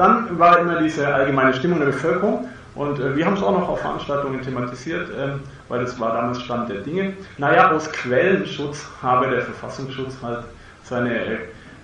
[0.00, 3.68] dann war immer diese allgemeine Stimmung der Bevölkerung und äh, wir haben es auch noch
[3.68, 7.12] auf Veranstaltungen thematisiert, ähm, weil das war damals Stand der Dinge.
[7.36, 10.44] Naja, aus Quellenschutz habe der Verfassungsschutz halt
[10.84, 11.38] seine, äh,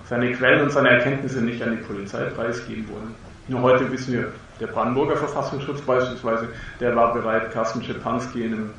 [0.09, 3.15] seine Quellen und seine Erkenntnisse nicht an die Polizei preisgeben wollen.
[3.49, 6.49] Nur heute wissen wir, der Brandenburger Verfassungsschutz beispielsweise,
[6.81, 8.71] der war bereit, Carsten Schepanski in einem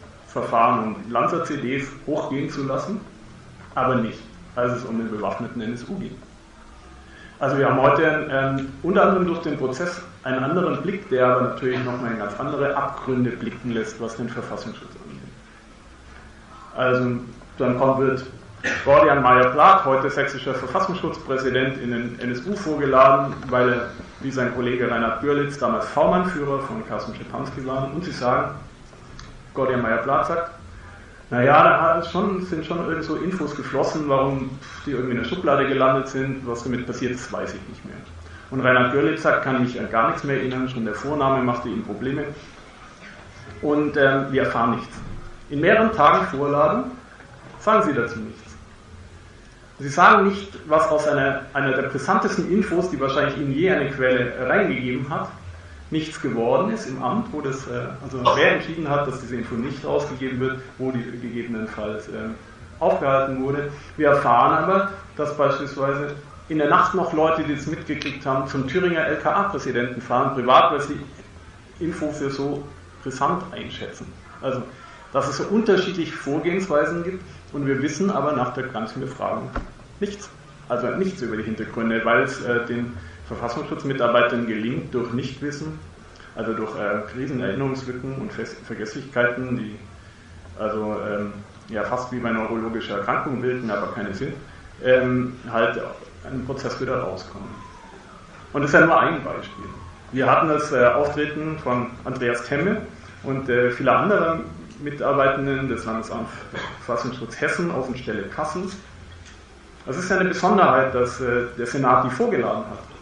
[0.42, 3.02] Verfahren um Lanzer-CDs hochgehen zu lassen,
[3.74, 4.20] aber nicht,
[4.56, 6.16] als es um den bewaffneten NSU ging.
[7.40, 11.42] Also wir haben heute ähm, unter anderem durch den Prozess einen anderen Blick, der aber
[11.42, 15.22] natürlich nochmal in ganz andere Abgründe blicken lässt, was den Verfassungsschutz angeht.
[16.76, 17.20] Also
[17.58, 18.26] dann kommt wird
[18.86, 23.90] Gordian Meyer-Plath, heute sächsischer Verfassungsschutzpräsident, in den NSU vorgeladen, weil er,
[24.22, 27.92] wie sein Kollege Reinhard Görlitz, damals V-Mann-Führer von Carsten Schepanski war.
[27.94, 28.56] Und sie sagen,
[29.58, 30.52] Gordian Meyer-Plath sagt,
[31.30, 34.50] naja, da schon, sind schon irgend so Infos geflossen, warum
[34.86, 37.96] die irgendwie in der Schublade gelandet sind, was damit passiert ist, weiß ich nicht mehr.
[38.50, 41.68] Und Reinhard Görlitz sagt, kann mich an gar nichts mehr erinnern, schon der Vorname machte
[41.68, 42.24] ihm Probleme.
[43.62, 44.96] Und äh, wir erfahren nichts.
[45.50, 46.92] In mehreren Tagen Vorladen
[47.60, 48.56] sagen sie dazu nichts.
[49.80, 53.90] Sie sagen nicht, was aus einer, einer der brisantesten Infos, die wahrscheinlich Ihnen je eine
[53.92, 55.30] Quelle reingegeben hat,
[55.90, 59.56] nichts geworden ist im Amt, wo das, äh, also wer entschieden hat, dass diese Info
[59.56, 62.30] nicht rausgegeben wird, wo die gegebenenfalls äh,
[62.80, 63.70] aufgehalten wurde.
[63.96, 66.16] Wir erfahren aber, dass beispielsweise
[66.50, 70.82] in der Nacht noch Leute, die das mitgekriegt haben, zum Thüringer LKA-Präsidenten fahren, privat, weil
[70.82, 71.00] sie
[71.80, 72.64] Info für so
[73.04, 74.12] brisant einschätzen.
[74.42, 74.62] Also,
[75.14, 77.24] dass es so unterschiedliche Vorgehensweisen gibt
[77.54, 79.50] und wir wissen aber nach der ganzen Befragung
[80.00, 80.30] nichts.
[80.70, 82.94] Also nichts über die Hintergründe, weil es äh, den
[83.28, 85.80] Verfassungsschutzmitarbeitern gelingt, durch Nichtwissen,
[86.36, 89.80] also durch äh, Krisenerinnerungslücken und Fest Vergesslichkeiten, die
[90.60, 91.34] also ähm,
[91.70, 94.34] ja fast wie bei neurologischer Erkrankung wirken, aber keine sind,
[94.84, 95.82] ähm, halt
[96.26, 97.50] einen Prozess wieder rauskommen.
[98.54, 99.66] Und das ist ja nur ein Beispiel.
[100.12, 102.82] Wir hatten das äh, Auftreten von Andreas Temme
[103.24, 104.40] und äh, vieler anderer
[104.80, 106.32] Mitarbeitenden des Landesamts
[106.86, 108.64] Verfassungsschutz Hessen, Außenstelle Kassel.
[109.86, 112.97] Das ist ja eine Besonderheit, dass äh, der Senat die vorgeladen hat.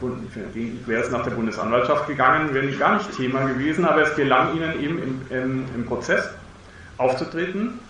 [0.00, 4.54] Wäre es nach der Bundesanwaltschaft gegangen, wäre nicht gar nicht Thema gewesen, aber es gelang
[4.56, 6.28] ihnen eben im, im, im Prozess
[6.98, 7.80] aufzutreten.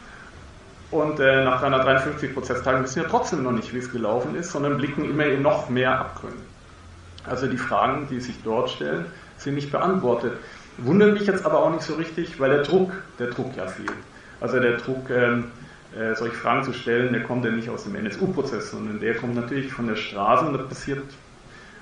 [0.90, 4.78] Und äh, nach 353 Prozesstagen wissen wir trotzdem noch nicht, wie es gelaufen ist, sondern
[4.78, 6.38] blicken immer in noch mehr Abgründe.
[7.24, 9.04] Also die Fragen, die sich dort stellen,
[9.36, 10.32] sind nicht beantwortet.
[10.78, 13.92] Wundern mich jetzt aber auch nicht so richtig, weil der Druck, der Druck ja fehlt.
[14.40, 15.50] Also der Druck, ähm,
[15.94, 19.34] äh, solche Fragen zu stellen, der kommt ja nicht aus dem NSU-Prozess, sondern der kommt
[19.34, 21.02] natürlich von der Straße und das passiert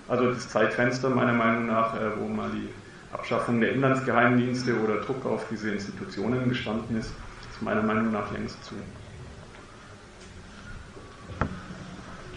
[0.09, 2.69] also das Zeitfenster meiner Meinung nach, äh, wo mal die
[3.13, 7.13] Abschaffung der Inlandsgeheimdienste oder Druck auf diese Institutionen gestanden ist,
[7.51, 8.75] ist meiner Meinung nach längst zu.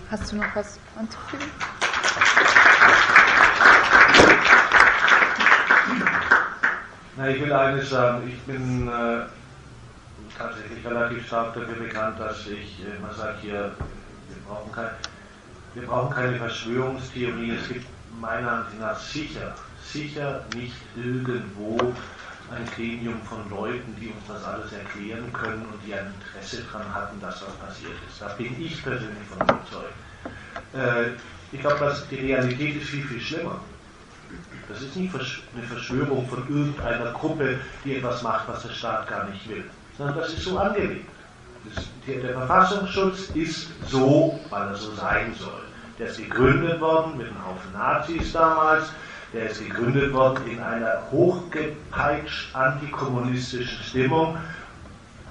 [0.10, 1.46] Hast du noch was anzufügen?
[7.18, 8.28] Na, ich will eines sagen.
[8.28, 9.26] Ich bin äh,
[10.38, 13.52] tatsächlich relativ stark dafür bekannt, dass ich äh, immer sage, hier,
[14.30, 14.90] wir brauchen kein,
[15.76, 17.52] wir brauchen keine Verschwörungstheorie.
[17.52, 17.86] Es gibt
[18.20, 21.78] meiner Ansicht nach sicher, sicher nicht irgendwo
[22.52, 26.94] ein Gremium von Leuten, die uns das alles erklären können und die ein Interesse daran
[26.94, 28.22] hatten, dass das passiert ist.
[28.22, 29.94] Da bin ich persönlich von überzeugt.
[30.74, 31.12] Äh,
[31.52, 33.60] ich glaube, die Realität ist viel, viel schlimmer.
[34.68, 39.28] Das ist nicht eine Verschwörung von irgendeiner Gruppe, die etwas macht, was der Staat gar
[39.30, 39.64] nicht will,
[39.98, 41.10] sondern das ist so angelegt.
[42.08, 45.62] Der Verfassungsschutz ist so, weil er so sein soll.
[46.00, 48.92] Der ist gegründet worden mit einem Haufen Nazis damals.
[49.34, 54.38] Der ist gegründet worden in einer hochgepeitscht antikommunistischen Stimmung.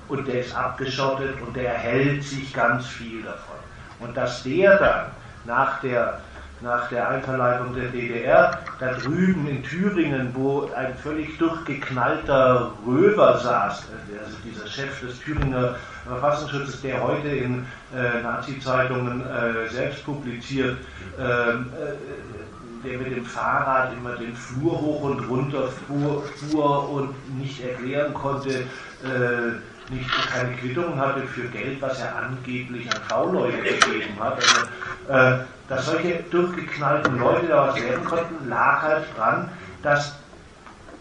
[0.09, 3.57] Und der ist abgeschottet und der hält sich ganz viel davon.
[4.01, 5.07] Und dass der dann
[5.45, 6.21] nach der
[6.61, 13.87] nach der Einverleibung der DDR, da drüben in Thüringen, wo ein völlig durchgeknallter Röver saß,
[14.25, 20.79] also dieser Chef des Thüringer Verfassungsschutzes, der heute in äh, Nazi-Zeitungen äh, selbst publiziert,
[21.19, 27.39] ähm, äh, der mit dem Fahrrad immer den Flur hoch und runter fuhr, fuhr und
[27.39, 29.59] nicht erklären konnte, äh,
[29.91, 34.35] nicht keine Quittung hatte für Geld, was er angeblich an V-Leute gegeben hat.
[34.35, 39.49] Also, äh, dass solche durchgeknallten Leute da was werden konnten, lag halt dran,
[39.83, 40.15] dass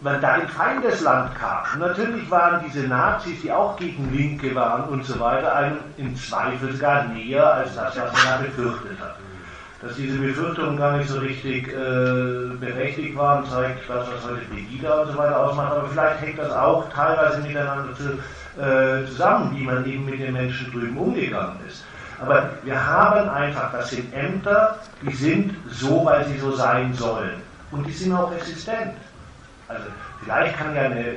[0.00, 1.78] man da in Feindesland kam.
[1.78, 6.72] Natürlich waren diese Nazis, die auch gegen Linke waren und so weiter, einem im Zweifel
[6.72, 9.16] sogar näher als das, was man da befürchtet hat.
[9.80, 15.02] Dass diese Befürchtungen gar nicht so richtig äh, berechtigt waren, zeigt das, was heute Pegida
[15.02, 15.72] und so weiter ausmacht.
[15.72, 18.18] Aber vielleicht hängt das auch teilweise miteinander zu,
[18.58, 21.84] äh, zusammen, wie man eben mit den Menschen drüben umgegangen ist.
[22.20, 27.40] Aber wir haben einfach, das sind Ämter, die sind so, weil sie so sein sollen.
[27.70, 28.94] Und die sind auch resistent.
[29.68, 29.84] Also
[30.24, 31.14] vielleicht kann ja eine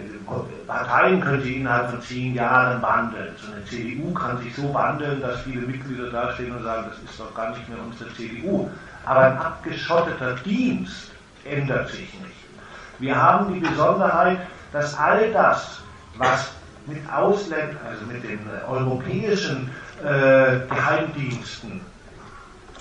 [0.68, 3.34] Parteien können sich innerhalb von zehn Jahren wandeln.
[3.38, 7.20] So eine CDU kann sich so wandeln, dass viele Mitglieder dastehen und sagen, das ist
[7.20, 8.70] doch gar nicht mehr unsere CDU.
[9.06, 11.12] Aber ein abgeschotteter Dienst
[11.46, 12.36] ändert sich nicht.
[13.00, 14.38] Wir haben die Besonderheit,
[14.74, 15.82] dass all das,
[16.18, 16.52] was
[16.86, 19.70] mit Ausländern, also mit den europäischen
[20.04, 21.82] äh, Geheimdiensten,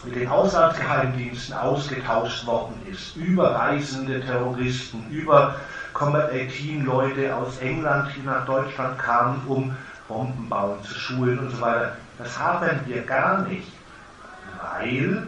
[0.04, 5.56] mit den Auslandsgeheimdiensten ausgetauscht worden ist, über reisende Terroristen, über
[5.92, 9.76] Combat 18 Leute aus England, die nach Deutschland kamen, um
[10.08, 11.96] Bomben bauen zu schulen und so weiter.
[12.18, 13.70] Das haben wir gar nicht,
[14.60, 15.26] weil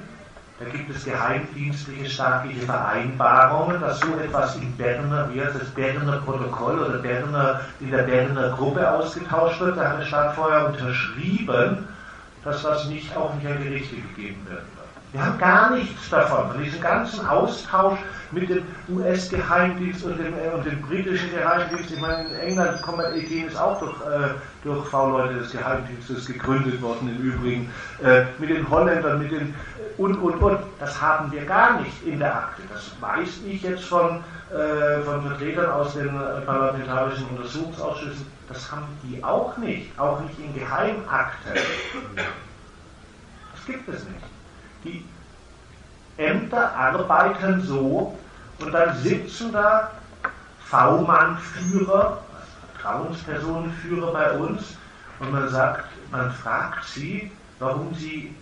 [0.64, 6.18] da gibt es geheimdienstliche staatliche Vereinbarungen, dass so etwas im Berner, wie heißt das Berner
[6.18, 9.76] Protokoll oder Berner, in der Berner Gruppe ausgetauscht wird.
[9.76, 11.88] Da hat der Staat vorher unterschrieben,
[12.44, 14.62] dass das nicht auch nicht an Gerichte gegeben wird.
[15.12, 17.98] Wir haben gar nichts davon, von diesem ganzen Austausch
[18.30, 21.90] mit dem US-Geheimdienst und dem, äh, und dem britischen Geheimdienst.
[21.90, 24.30] Ich meine, in England 18 ist auch durch, äh,
[24.64, 27.70] durch V-Leute des Geheimdienstes gegründet worden im Übrigen.
[28.02, 29.54] Äh, mit den Holländern, mit den
[29.98, 30.58] und, und, und.
[30.80, 32.62] Das haben wir gar nicht in der Akte.
[32.72, 38.26] Das weiß ich jetzt von, äh, von Vertretern aus den äh, parlamentarischen Untersuchungsausschüssen.
[38.48, 41.52] Das haben die auch nicht, auch nicht in Geheimakten.
[43.54, 44.31] Das gibt es nicht.
[46.22, 48.16] Ämter arbeiten so
[48.58, 49.90] und dann sitzen da
[50.66, 52.22] V-Mann-Führer,
[52.74, 54.76] Vertrauenspersonenführer bei uns
[55.20, 58.34] und man sagt, man fragt sie, warum sie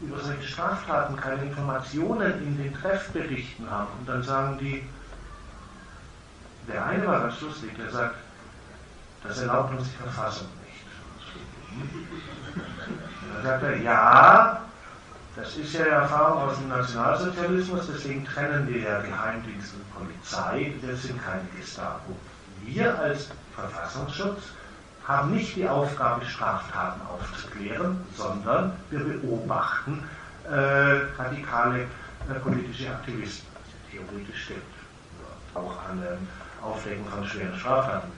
[0.00, 3.88] über solche Straftaten keine Informationen in den Treffberichten haben.
[3.98, 4.82] Und dann sagen die,
[6.68, 8.16] der eine war ganz lustig, der sagt,
[9.22, 10.84] das erlaubt uns die Verfassung nicht.
[13.22, 14.60] Und dann sagt er, ja,
[15.36, 20.96] das ist ja Erfahrung aus dem Nationalsozialismus, deswegen trennen wir ja Geheimdienst und Polizei, wir
[20.96, 22.16] sind keine Gestapo.
[22.62, 24.42] Wir als Verfassungsschutz
[25.06, 30.04] haben nicht die Aufgabe, Straftaten aufzuklären, sondern wir beobachten
[30.48, 31.82] äh, radikale
[32.28, 33.48] äh, politische Aktivisten.
[33.90, 34.62] Theoretisch stimmt.
[35.54, 36.28] Auch an ähm,
[36.62, 38.08] Aufdecken von schweren Straftaten.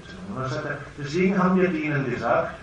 [0.98, 2.56] Deswegen haben wir denen gesagt,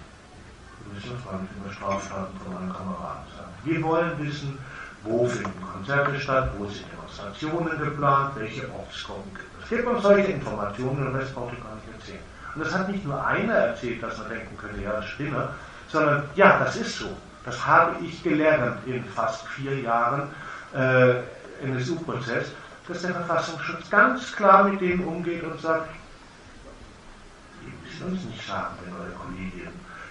[0.85, 3.48] wir müssen uns mal über Straftaten von meinen Kameraden sagen.
[3.63, 4.57] Wir wollen wissen,
[5.03, 9.69] wo finden Konzerte statt, wo sind Demonstrationen geplant, welche Ortsgruppen gibt es.
[9.69, 12.23] Gibt uns solche Informationen, und das braucht gar nicht erzählen.
[12.55, 15.49] Und das hat nicht nur einer erzählt, dass man denken könnte, ja, das stimme,
[15.87, 17.09] sondern ja, das ist so.
[17.45, 20.29] Das habe ich gelernt in fast vier Jahren
[20.75, 21.15] äh,
[21.63, 22.47] NSU-Prozess,
[22.87, 25.89] dass der Verfassungsschutz ganz klar mit denen umgeht und sagt,
[27.63, 29.69] ihr müsst uns nicht sagen, wenn eure Kollegin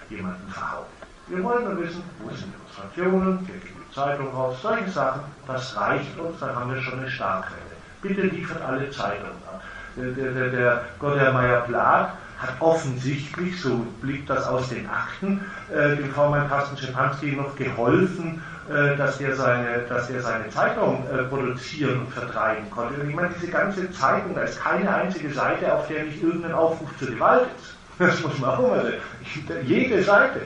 [0.09, 0.87] jemanden verhaut.
[1.27, 2.53] Wir wollen nur wissen, wo sind
[2.95, 6.99] Demonstrationen, wer gibt die Zeitung raus, solche Sachen, das reicht uns, dann haben wir schon
[6.99, 7.61] eine Starkquelle.
[8.01, 9.59] Bitte liefert alle Zeitungen an.
[9.97, 15.97] Der, der, der, der Gotthard Meyer-Plag hat offensichtlich, so blickt das aus den Akten, äh,
[15.97, 21.23] dem V-Mann Carsten Schepanski noch geholfen, äh, dass, er seine, dass er seine Zeitung äh,
[21.23, 23.01] produzieren und vertreiben konnte.
[23.01, 26.53] Und ich meine, diese ganze Zeitung, da ist keine einzige Seite, auf der nicht irgendein
[26.53, 27.75] Aufruf zur Gewalt ist.
[27.99, 29.67] Das muss man auch mal sagen.
[29.67, 30.39] Jede Seite.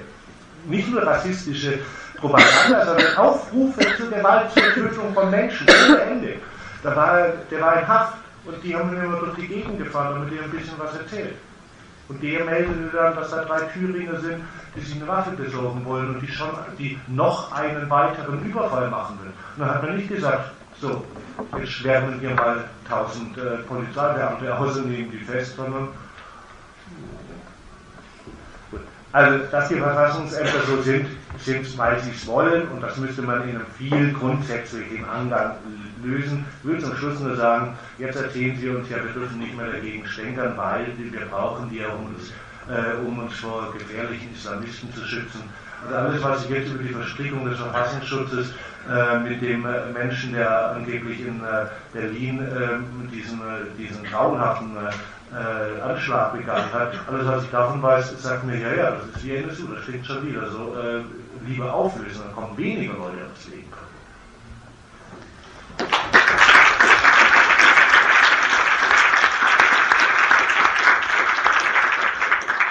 [0.65, 1.77] Nicht nur rassistische
[2.23, 6.35] Propaganda, sondern Aufrufe zur Gewalt, zur Tötung von Menschen, ohne Ende.
[6.81, 8.13] Da war, der war in Haft
[8.45, 11.35] und die haben ihn immer durch die Gegend gefahren, damit er ein bisschen was erzählt.
[12.07, 14.43] Und der meldete dann, dass da drei Thüringer sind,
[14.75, 19.19] die sich eine Waffe besorgen wollen und die schon, die noch einen weiteren Überfall machen
[19.21, 19.31] will.
[19.55, 21.03] Und dann hat man nicht gesagt, so,
[21.57, 25.89] jetzt schwärmen wir mal tausend äh, Polizeibeamte aus und nehmen die fest, sondern
[29.13, 31.05] also, dass die Verfassungsämter so sind,
[31.37, 35.57] sind, weil sie es wollen und das müsste man in einem viel grundsätzlichen Angang
[36.03, 36.45] lösen.
[36.59, 39.67] Ich würde zum Schluss nur sagen, jetzt erzählen Sie uns ja, wir dürfen nicht mehr
[39.71, 42.31] dagegen stänkern, weil wir brauchen die ja, um uns,
[42.67, 45.43] äh, um uns vor gefährlichen Islamisten zu schützen.
[45.85, 48.53] Also alles, was ich jetzt über die Verstrickung des Verfassungsschutzes
[48.89, 54.75] äh, mit dem äh, Menschen, der angeblich in äh, Berlin äh, diesen, äh, diesen grauenhaften
[55.33, 56.93] äh, Anschlag begangen hat.
[57.07, 60.05] Alles, was ich davon weiß, sagt mir, ja, ja, das ist wie NSU, das stimmt
[60.05, 60.49] schon wieder.
[60.49, 61.01] So, äh,
[61.47, 63.73] lieber auflösen, dann kommen weniger Leute ans Leben.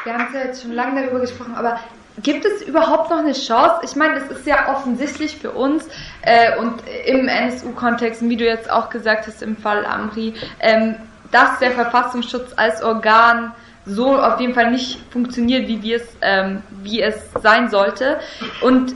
[0.04, 1.78] Wir haben ja jetzt schon lange darüber gesprochen, aber
[2.22, 3.80] gibt es überhaupt noch eine Chance?
[3.84, 5.86] Ich meine, es ist ja offensichtlich für uns
[6.22, 10.96] äh, und im NSU-Kontext, wie du jetzt auch gesagt hast im Fall Amri, ähm,
[11.32, 13.52] dass der Verfassungsschutz als Organ
[13.84, 18.20] so auf jeden Fall nicht funktioniert, wie wir es, ähm, wie es sein sollte.
[18.60, 18.94] Und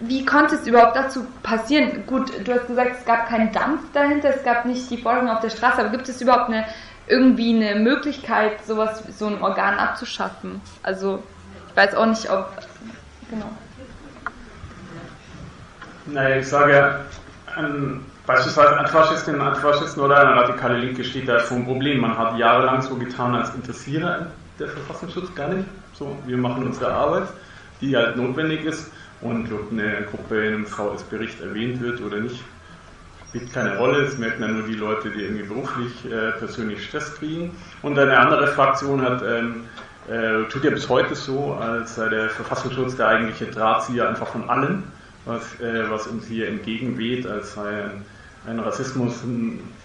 [0.00, 2.04] wie konnte es überhaupt dazu passieren?
[2.06, 5.40] Gut, du hast gesagt, es gab keinen Dampf dahinter, es gab nicht die Forderung auf
[5.40, 6.64] der Straße, aber gibt es überhaupt eine
[7.08, 10.60] irgendwie eine Möglichkeit, sowas, so ein Organ abzuschaffen?
[10.82, 11.22] Also
[11.70, 12.52] ich weiß auch nicht, ob
[13.30, 13.50] genau.
[16.06, 17.00] Naja, ich sage,
[17.56, 22.00] ein, beispielsweise Antifaschisten, Antifaschisten oder eine radikale Linke steht da vor einem Problem.
[22.02, 24.26] Man hat jahrelang so getan, als interessiere
[24.58, 25.66] der Verfassungsschutz gar nicht.
[25.94, 27.28] So, wir machen unsere Arbeit,
[27.80, 32.44] die halt notwendig ist und ob eine Gruppe in einem VS-Bericht erwähnt wird oder nicht,
[33.30, 34.02] spielt keine Rolle.
[34.02, 37.56] Es merken dann nur die Leute, die irgendwie beruflich, äh, persönlich Stress kriegen.
[37.80, 39.64] Und eine andere Fraktion hat, ähm,
[40.06, 44.50] äh, tut ja bis heute so, als sei der Verfassungsschutz der eigentliche Drahtzieher einfach von
[44.50, 44.82] allem,
[45.24, 48.04] was, äh, was uns hier entgegenweht, als sei ein,
[48.46, 49.14] ein Rassismus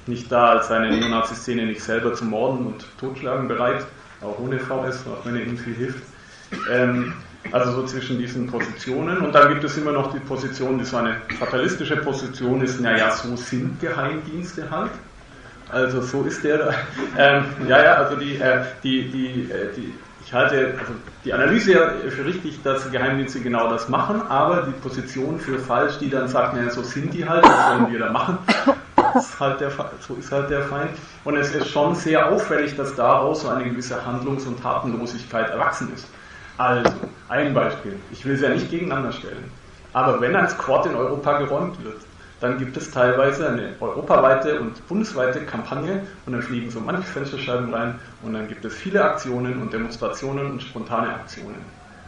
[0.07, 3.85] nicht da, als sei eine Neonazi-Szene nicht selber zu morden und totschlagen bereit,
[4.21, 6.03] auch ohne VS, auch wenn er ihnen viel hilft.
[6.71, 7.13] Ähm,
[7.51, 9.17] also so zwischen diesen Positionen.
[9.17, 13.11] Und dann gibt es immer noch die Position, die so eine fatalistische Position ist, naja,
[13.11, 14.91] so sind Geheimdienste halt.
[15.69, 16.73] Also so ist der.
[17.17, 19.93] Ähm, ja, ja, also die, äh, die, die, äh, die,
[20.25, 20.93] ich halte also
[21.25, 21.73] die Analyse
[22.09, 26.53] für richtig, dass Geheimdienste genau das machen, aber die Position für falsch, die dann sagt,
[26.55, 28.37] naja, so sind die halt, was sollen wir da machen?
[29.15, 29.69] Ist halt der,
[29.99, 30.91] so ist halt der Feind.
[31.23, 35.93] Und es ist schon sehr auffällig, dass daraus so eine gewisse Handlungs- und Tatenlosigkeit erwachsen
[35.93, 36.07] ist.
[36.57, 36.91] Also,
[37.29, 37.99] ein Beispiel.
[38.11, 39.51] Ich will sie ja nicht gegeneinander stellen.
[39.93, 42.01] Aber wenn ein Squad in Europa geräumt wird,
[42.43, 47.73] dann gibt es teilweise eine europaweite und bundesweite Kampagne und dann fliegen so manche Fensterscheiben
[47.73, 51.55] rein und dann gibt es viele Aktionen und Demonstrationen und spontane Aktionen.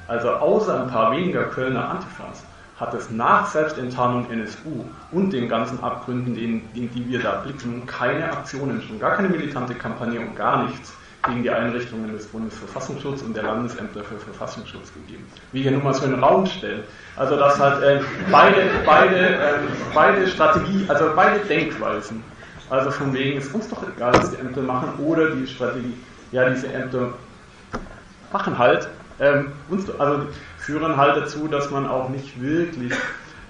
[0.10, 2.44] Also außer ein paar weniger Kölner Antifans
[2.78, 4.84] hat es nach Selbstenttarnung NSU
[5.14, 9.30] und den ganzen Abgründen, in, in die wir da blicken, keine Aktionen, schon gar keine
[9.30, 10.94] militante Kampagne und gar nichts
[11.28, 15.26] gegen die Einrichtungen des Bundesverfassungsschutzes und der Landesämter für Verfassungsschutz gegeben.
[15.51, 16.84] Wie hier nur mal so in den Raum stellen.
[17.15, 17.99] Also dass halt äh,
[18.32, 19.59] beide, beide, äh,
[19.93, 22.23] beide Strategie, also beide Denkweisen,
[22.69, 25.93] also von wegen ist uns doch egal, was die Ämter machen, oder die Strategie,
[26.32, 27.13] ja, diese Ämter
[28.34, 30.26] machen halt, ähm, uns, also
[30.57, 32.91] führen halt dazu, dass man auch nicht wirklich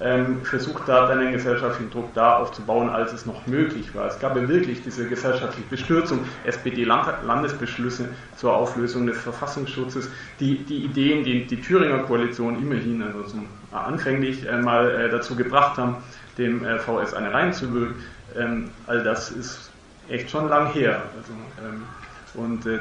[0.01, 4.07] ähm, versucht hat, einen gesellschaftlichen Druck da aufzubauen, als es noch möglich war.
[4.07, 11.23] Es gab ja wirklich diese gesellschaftliche Bestürzung, SPD-Landesbeschlüsse zur Auflösung des Verfassungsschutzes, die, die Ideen,
[11.23, 15.97] die die Thüringer Koalition immerhin also zum, äh, anfänglich äh, mal äh, dazu gebracht haben,
[16.37, 17.95] dem äh, VS eine reinzuwirken,
[18.37, 19.71] ähm, all das ist
[20.09, 21.01] echt schon lang her.
[21.17, 21.33] Also,
[21.65, 21.83] ähm,
[22.33, 22.79] und äh,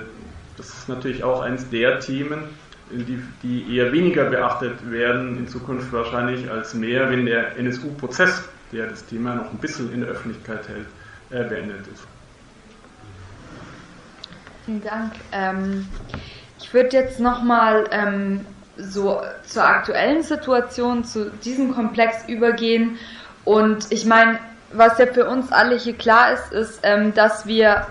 [0.56, 2.44] das ist natürlich auch eines der Themen,
[2.90, 8.88] die, die eher weniger beachtet werden in Zukunft wahrscheinlich als mehr, wenn der NSU-Prozess, der
[8.88, 10.86] das Thema noch ein bisschen in der Öffentlichkeit hält,
[11.30, 12.06] äh, beendet ist.
[14.64, 15.12] Vielen Dank.
[15.32, 15.86] Ähm,
[16.58, 22.98] ich würde jetzt nochmal ähm, so zur aktuellen Situation, zu diesem Komplex übergehen.
[23.44, 24.38] Und ich meine,
[24.72, 27.86] was ja für uns alle hier klar ist, ist, ähm, dass wir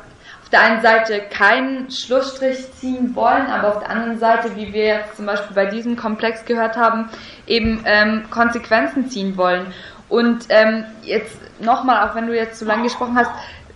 [0.53, 5.17] der einen Seite keinen Schlussstrich ziehen wollen, aber auf der anderen Seite, wie wir jetzt
[5.17, 7.09] zum Beispiel bei diesem Komplex gehört haben,
[7.47, 9.73] eben ähm, Konsequenzen ziehen wollen.
[10.09, 13.31] Und ähm, jetzt nochmal, auch wenn du jetzt so lange gesprochen hast,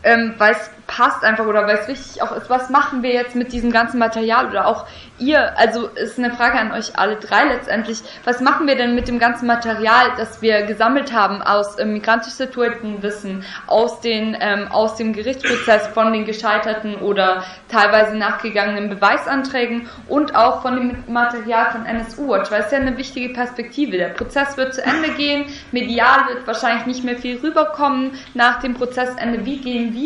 [0.07, 3.35] ähm, weil es passt einfach oder weil es wichtig auch ist, was machen wir jetzt
[3.35, 4.85] mit diesem ganzen Material oder auch
[5.19, 9.09] ihr, also ist eine Frage an euch alle drei letztendlich, was machen wir denn mit
[9.09, 14.69] dem ganzen Material, das wir gesammelt haben aus ähm, migrantisch situierten Wissen, aus, den, ähm,
[14.71, 21.71] aus dem Gerichtsprozess von den gescheiterten oder teilweise nachgegangenen Beweisanträgen und auch von dem Material
[21.71, 23.97] von NSU Watch, weil es ja eine wichtige Perspektive.
[23.97, 28.73] Der Prozess wird zu Ende gehen, medial wird wahrscheinlich nicht mehr viel rüberkommen nach dem
[28.73, 29.45] Prozessende.
[29.45, 29.96] Wie gehen wir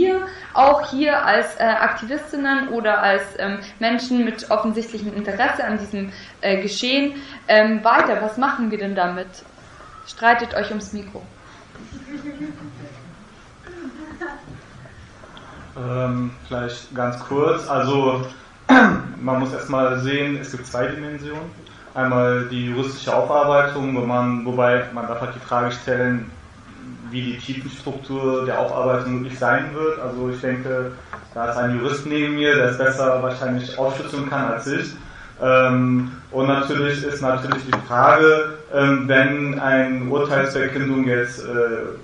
[0.53, 6.11] auch hier als äh, Aktivistinnen oder als ähm, Menschen mit offensichtlichem Interesse an diesem
[6.41, 8.21] äh, Geschehen ähm, weiter?
[8.21, 9.27] Was machen wir denn damit?
[10.07, 11.21] Streitet euch ums Mikro.
[15.77, 17.67] Ähm, vielleicht ganz kurz.
[17.69, 18.25] Also
[19.21, 21.49] man muss erstmal sehen, es gibt zwei Dimensionen.
[21.93, 26.31] Einmal die juristische Aufarbeitung, wo man, wobei man darf halt die Frage stellen,
[27.11, 29.99] wie die Tiefenstruktur der Aufarbeitung wirklich sein wird.
[29.99, 30.93] Also ich denke,
[31.33, 34.93] da ist ein Jurist neben mir, der es besser wahrscheinlich aufschlüsseln kann als ich.
[35.41, 41.97] Ähm, und natürlich ist natürlich die Frage, ähm, wenn ein Urteilsverkündung jetzt äh,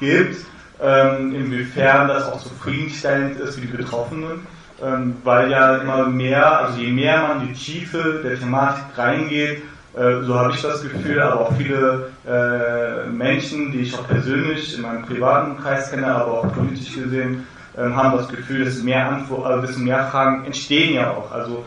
[0.00, 0.44] gibt,
[0.82, 4.46] ähm, inwiefern das auch zufriedenstellend ist für die Betroffenen,
[5.22, 9.62] weil ja immer mehr, also je mehr man in die Tiefe der Thematik reingeht,
[9.94, 14.82] so habe ich das Gefühl, aber auch viele äh, Menschen, die ich auch persönlich in
[14.82, 17.46] meinem privaten Kreis kenne, aber auch politisch gesehen,
[17.78, 21.30] ähm, haben das Gefühl, dass mehr Antwort, also desto mehr Fragen entstehen ja auch.
[21.30, 21.64] Also,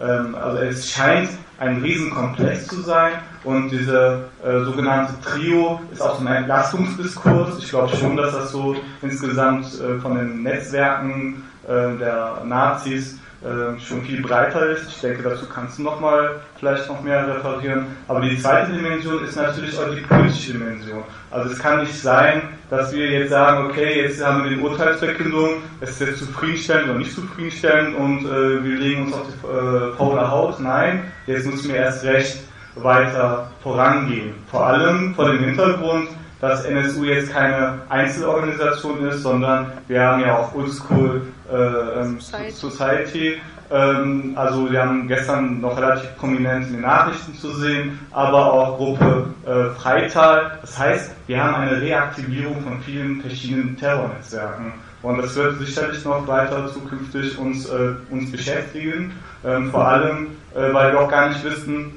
[0.00, 3.12] ähm, also es scheint ein Riesenkomplex zu sein
[3.44, 7.58] Und diese äh, sogenannte Trio ist auch so ein Entlastungsdiskurs.
[7.58, 13.78] Ich glaube schon, dass das so insgesamt äh, von den Netzwerken äh, der Nazis äh,
[13.78, 14.88] schon viel breiter ist.
[14.88, 17.86] Ich denke, dazu kannst du nochmal vielleicht noch mehr referieren.
[18.08, 21.02] Aber die zweite Dimension ist natürlich auch die politische Dimension.
[21.30, 22.40] Also es kann nicht sein,
[22.70, 26.98] dass wir jetzt sagen, okay, jetzt haben wir die Urteilsverkündung, es ist jetzt zufriedenstellend oder
[26.98, 30.58] nicht zufriedenstellend und äh, wir legen uns auf die äh, faule Haut.
[30.60, 32.38] Nein, jetzt müssen wir erst recht
[32.76, 34.34] weiter vorangehen.
[34.50, 36.08] Vor allem vor dem Hintergrund,
[36.48, 43.40] dass NSU jetzt keine Einzelorganisation ist, sondern wir haben ja auch Oldschool äh, ähm, Society.
[43.70, 48.76] Ähm, also wir haben gestern noch relativ prominent in den Nachrichten zu sehen, aber auch
[48.76, 50.58] Gruppe äh, Freital.
[50.60, 54.74] Das heißt, wir haben eine Reaktivierung von vielen verschiedenen Terrornetzwerken.
[55.00, 59.12] Und das wird sicherlich noch weiter zukünftig uns, äh, uns beschäftigen,
[59.46, 61.92] ähm, vor allem, äh, weil wir auch gar nicht wissen,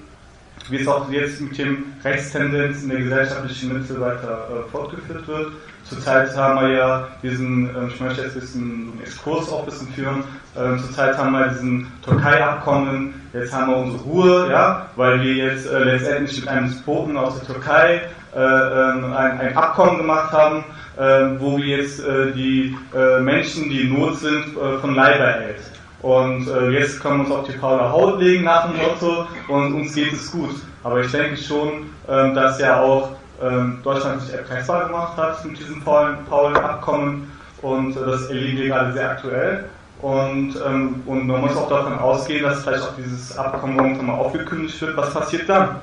[0.70, 5.52] wie es auch jetzt mit dem Rechtstendenz in der gesellschaftlichen Mitte weiter äh, fortgeführt wird.
[5.84, 9.88] Zurzeit haben wir ja diesen, äh, ich möchte jetzt ein bisschen Exkurs auch ein bisschen
[9.90, 10.24] führen,
[10.56, 15.68] äh, zurzeit haben wir diesen Türkei-Abkommen, jetzt haben wir unsere Ruhe, ja, weil wir jetzt
[15.68, 18.02] äh, letztendlich mit einem Despoten aus der Türkei
[18.36, 20.64] äh, ähm, ein, ein, Abkommen gemacht haben,
[20.98, 22.76] äh, wo wir jetzt äh, die
[23.22, 24.46] Menschen, die in Not sind,
[24.82, 25.62] von Leibe hält.
[26.02, 29.74] Und äh, jetzt können wir uns auf die faule Haut legen nach dem Motto und
[29.74, 30.56] uns geht es gut.
[30.84, 35.58] Aber ich denke schon, ähm, dass ja auch ähm, Deutschland sich erpressbar gemacht hat mit
[35.60, 37.32] diesem faulen, faulen Abkommen
[37.62, 39.66] und äh, das erleben wir gerade sehr aktuell.
[40.02, 44.14] Und, ähm, und man muss auch davon ausgehen, dass vielleicht auch dieses Abkommen irgendwann mal
[44.14, 44.96] aufgekündigt wird.
[44.96, 45.82] Was passiert dann?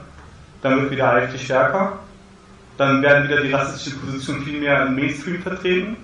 [0.62, 1.98] Dann wird wieder AfD stärker.
[2.76, 5.96] Dann werden wieder die rassistische Position viel mehr im Mainstream vertreten.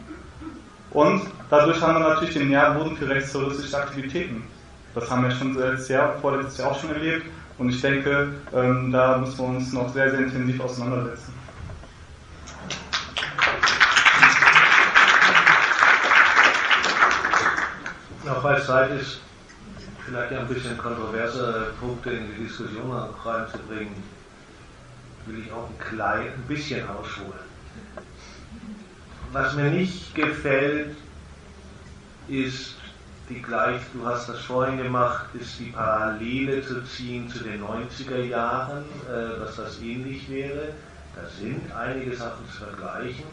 [0.92, 4.42] Und dadurch haben wir natürlich den Nährboden für rechtsterroristische Aktivitäten.
[4.94, 5.56] Das haben wir schon
[5.88, 7.26] Jahr, vorletztes Jahr auch schon erlebt.
[7.58, 11.32] Und ich denke, ähm, da müssen wir uns noch sehr, sehr intensiv auseinandersetzen.
[18.24, 19.20] Noch weil Zeit ist,
[20.04, 22.90] vielleicht ein bisschen kontroverse Punkte in die Diskussion
[23.24, 24.02] reinzubringen,
[25.26, 27.49] will ich auch ein klein ein bisschen ausholen.
[29.32, 30.96] Was mir nicht gefällt,
[32.26, 32.74] ist
[33.28, 38.24] die gleich, du hast das vorhin gemacht, ist die Parallele zu ziehen zu den 90er
[38.24, 40.72] Jahren, äh, dass das ähnlich wäre.
[41.14, 43.24] Da sind einige Sachen zu vergleichen.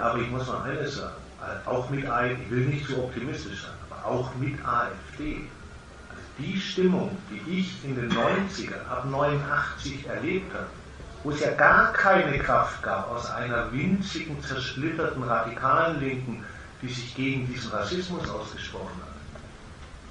[0.00, 3.62] Aber ich muss noch eines sagen, äh, auch mit AfD, ich will nicht zu optimistisch
[3.62, 5.42] sein, aber auch mit AfD.
[6.10, 10.66] Also die Stimmung, die ich in den 90ern, ab 89 erlebt habe,
[11.24, 16.44] wo es ja gar keine Kraft gab aus einer winzigen, zersplitterten, radikalen Linken,
[16.82, 19.14] die sich gegen diesen Rassismus ausgesprochen hat.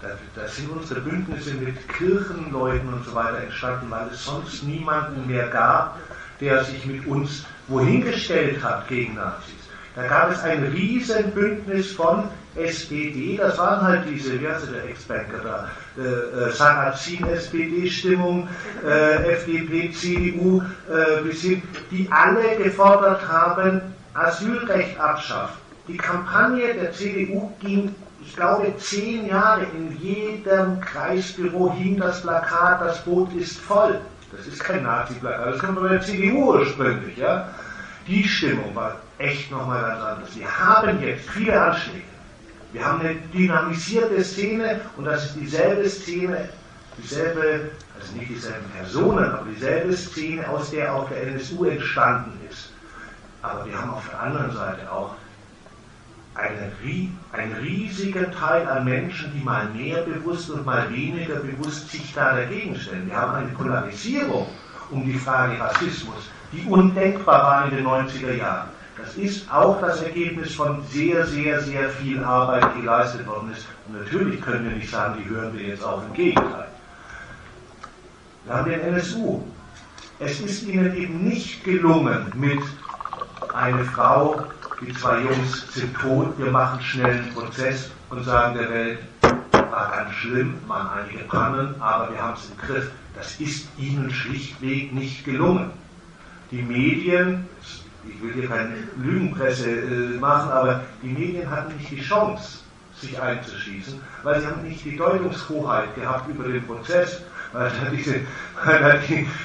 [0.01, 5.26] Da, da, sind unsere Bündnisse mit Kirchenleuten und so weiter entstanden, weil es sonst niemanden
[5.28, 5.97] mehr gab,
[6.41, 9.53] der sich mit uns wohin gestellt hat gegen Nazis.
[9.95, 15.39] Da gab es ein Riesenbündnis von SPD, das waren halt diese, wie heißt der Ex-Banker
[15.43, 18.47] da, äh, äh Sarrazin-SPD-Stimmung,
[18.86, 23.82] äh, FDP, CDU, äh, bis hin, die alle gefordert haben,
[24.14, 25.58] Asylrecht abschaffen.
[25.88, 29.66] Die Kampagne der CDU ging, ich glaube, zehn Jahre.
[29.76, 33.99] In jedem Kreisbüro hing das Plakat, das Boot ist voll.
[34.32, 37.18] Das ist kein Nazi-Plakat, das kommt von der CDU ursprünglich.
[37.18, 37.49] Ja?
[38.08, 40.36] Die Stimmung war echt nochmal ganz anders.
[40.36, 42.12] Wir haben jetzt viele Anschläge.
[42.74, 46.49] Wir haben eine dynamisierte Szene und das ist dieselbe Szene,
[46.97, 47.70] dieselbe,
[48.00, 52.71] also nicht dieselben Personen, aber dieselbe Szene, aus der auch der NSU entstanden ist.
[53.43, 55.13] Aber wir haben auf der anderen Seite auch
[56.33, 56.71] eine,
[57.32, 62.36] einen riesigen Teil an Menschen, die mal mehr bewusst und mal weniger bewusst sich da
[62.36, 63.08] dagegen stellen.
[63.08, 64.47] Wir haben eine Polarisierung
[64.89, 68.70] um die Frage Rassismus, die undenkbar war in den 90er Jahren.
[68.97, 73.65] Das ist auch das Ergebnis von sehr, sehr, sehr viel Arbeit, die geleistet worden ist.
[73.87, 76.67] Und natürlich können wir nicht sagen, die hören wir jetzt auf, im Gegenteil.
[78.45, 79.41] Wir haben den NSU.
[80.20, 82.61] Es ist ihnen eben nicht gelungen, mit
[83.53, 84.45] einer Frau
[84.86, 89.91] die zwei Jungs sind tot, wir machen schnell einen Prozess und sagen der Welt, war
[89.91, 92.91] ganz schlimm, waren einige Pannen, aber wir haben es im Griff.
[93.15, 95.71] Das ist ihnen schlichtweg nicht gelungen.
[96.51, 97.47] Die Medien,
[98.08, 102.59] ich will hier keine Lügenpresse äh, machen, aber die Medien hatten nicht die Chance,
[103.00, 107.21] sich einzuschießen, weil sie haben nicht die Deutungshoheit gehabt über den Prozess
[107.54, 108.16] weil da diese,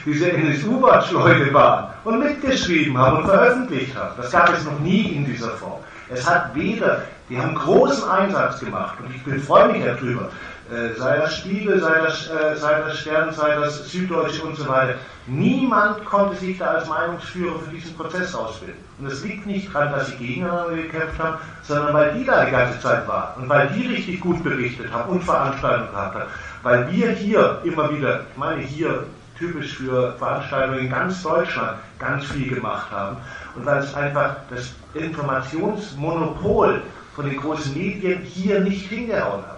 [0.04, 4.14] diese NSU-Watch-Leute waren und mitgeschrieben haben und veröffentlicht haben.
[4.16, 5.80] Das gab es noch nie in dieser Form.
[6.08, 10.30] Es hat weder, die haben großen Einsatz gemacht und ich freue mich darüber.
[10.70, 14.68] Äh, sei das Spiegel, sei das, äh, sei das Stern, sei das Süddeutsche und so
[14.68, 14.94] weiter.
[15.26, 18.76] Niemand konnte sich da als Meinungsführer für diesen Prozess ausbilden.
[18.98, 22.50] Und es liegt nicht daran, dass sie gegeneinander gekämpft haben, sondern weil die da die
[22.50, 26.30] ganze Zeit waren und weil die richtig gut berichtet haben und Veranstaltungen gehabt haben.
[26.62, 29.04] Weil wir hier immer wieder, ich meine hier
[29.38, 33.16] typisch für Veranstaltungen in ganz Deutschland, ganz viel gemacht haben.
[33.54, 36.82] Und weil es einfach das Informationsmonopol
[37.14, 39.57] von den großen Medien hier nicht hingehauen hat.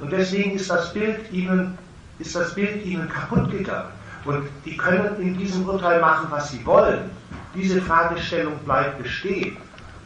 [0.00, 1.76] Und deswegen ist das Bild ihnen,
[2.18, 3.90] ist das Bild ihnen kaputt gegangen.
[4.24, 7.10] Und die können in diesem Urteil machen, was sie wollen.
[7.54, 9.56] Diese Fragestellung bleibt bestehen.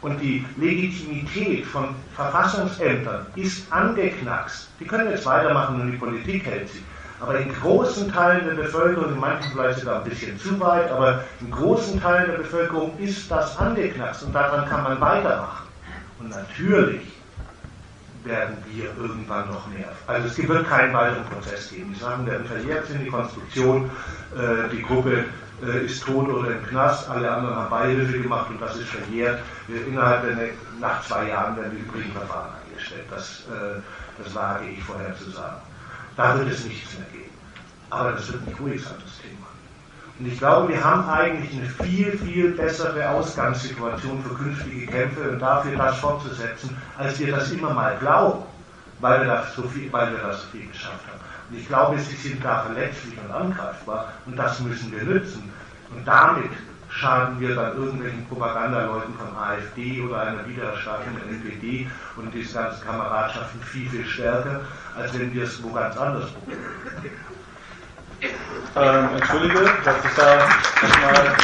[0.01, 4.69] Und die Legitimität von Verfassungsämtern ist angeknackst.
[4.79, 6.83] Die können jetzt weitermachen und die Politik hält sie.
[7.21, 11.23] Aber in großen Teilen der Bevölkerung, in manchen vielleicht sogar ein bisschen zu weit, aber
[11.39, 15.67] in großen Teilen der Bevölkerung ist das angeknackst und daran kann man weitermachen.
[16.19, 17.12] Und natürlich
[18.25, 19.91] werden wir irgendwann noch mehr.
[20.07, 21.93] Also es wird keinen weiteren Prozess geben.
[21.93, 23.89] Die Sachen werden verjährt sind, die Konstruktion,
[24.35, 25.25] äh, die Gruppe
[25.65, 29.41] äh, ist tot oder im Knast, alle anderen haben Beihilfe gemacht und das ist verjährt.
[29.67, 33.05] Wir, innerhalb der, nach zwei Jahren werden die übrigen Verfahren eingestellt.
[33.09, 33.79] Das, äh,
[34.23, 35.61] das wage ich vorher zu sagen.
[36.15, 37.33] Da wird es nichts mehr geben.
[37.89, 39.47] Aber das wird nicht ruhig sein, das Thema.
[40.19, 45.39] Und ich glaube, wir haben eigentlich eine viel, viel bessere Ausgangssituation für künftige Kämpfe und
[45.39, 48.43] dafür das fortzusetzen, als wir das immer mal glauben,
[48.99, 51.19] weil wir das so viel, weil wir das so viel geschafft haben.
[51.49, 55.51] Und ich glaube, sie sind da verletzlich und angreifbar und das müssen wir nützen.
[55.91, 56.51] Und damit
[56.89, 61.87] schaden wir dann irgendwelchen Propagandaleuten von AfD oder einer widerstarkenden NPD
[62.17, 64.61] und diesen ganzen Kameradschaften viel, viel stärker,
[64.95, 66.61] als wenn wir es wo ganz anders probieren.
[68.75, 70.47] Ähm, entschuldige, dass ich da
[70.81, 71.35] nochmal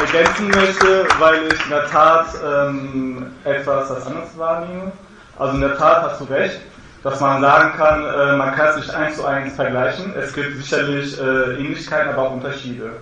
[0.00, 4.92] ergänzen möchte, weil ich in der Tat ähm, etwas das anderes wahrnehme.
[5.38, 6.60] Also in der Tat hast du recht,
[7.02, 10.14] dass man sagen kann, äh, man kann es nicht eins zu eins vergleichen.
[10.16, 12.92] Es gibt sicherlich äh, Ähnlichkeiten, aber auch Unterschiede.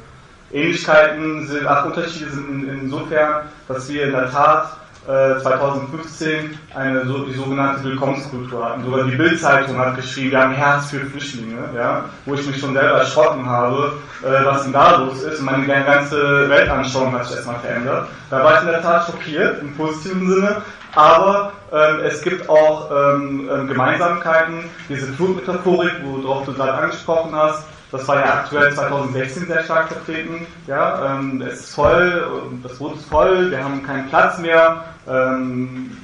[0.52, 4.76] Ähnlichkeiten sind, ach, Unterschiede sind in, insofern, dass wir in der Tat
[5.06, 8.84] 2015 äh, eine so, die sogenannte Willkommenskultur hatten.
[8.84, 12.74] Sogar die Bildzeitung hat geschrieben, wir haben Herz für Flüchtlinge, ja, wo ich mich schon
[12.74, 15.40] selber erschrocken habe, äh, was denn da los ist.
[15.40, 18.08] Und meine ganze Weltanschauung hat sich erstmal verändert.
[18.30, 20.62] Da war ich in der Tat schockiert, im positiven Sinne.
[20.94, 27.64] Aber ähm, es gibt auch ähm, ähm Gemeinsamkeiten, diese Flutmetaphorik, worauf du gerade angesprochen hast,
[27.92, 30.46] das war ja aktuell 2016 sehr stark vertreten.
[30.66, 32.26] Ja, ähm, es ist voll,
[32.62, 34.84] das Boot ist voll, wir haben keinen Platz mehr.
[35.08, 35.96] Ähm,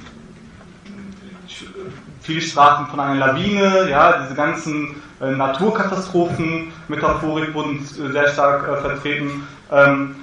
[2.21, 8.67] viele sprachen von einer Lawine, ja, diese ganzen äh, Naturkatastrophen, Metaphorik wurden äh, sehr stark
[8.67, 9.47] äh, vertreten.
[9.71, 10.15] Ähm,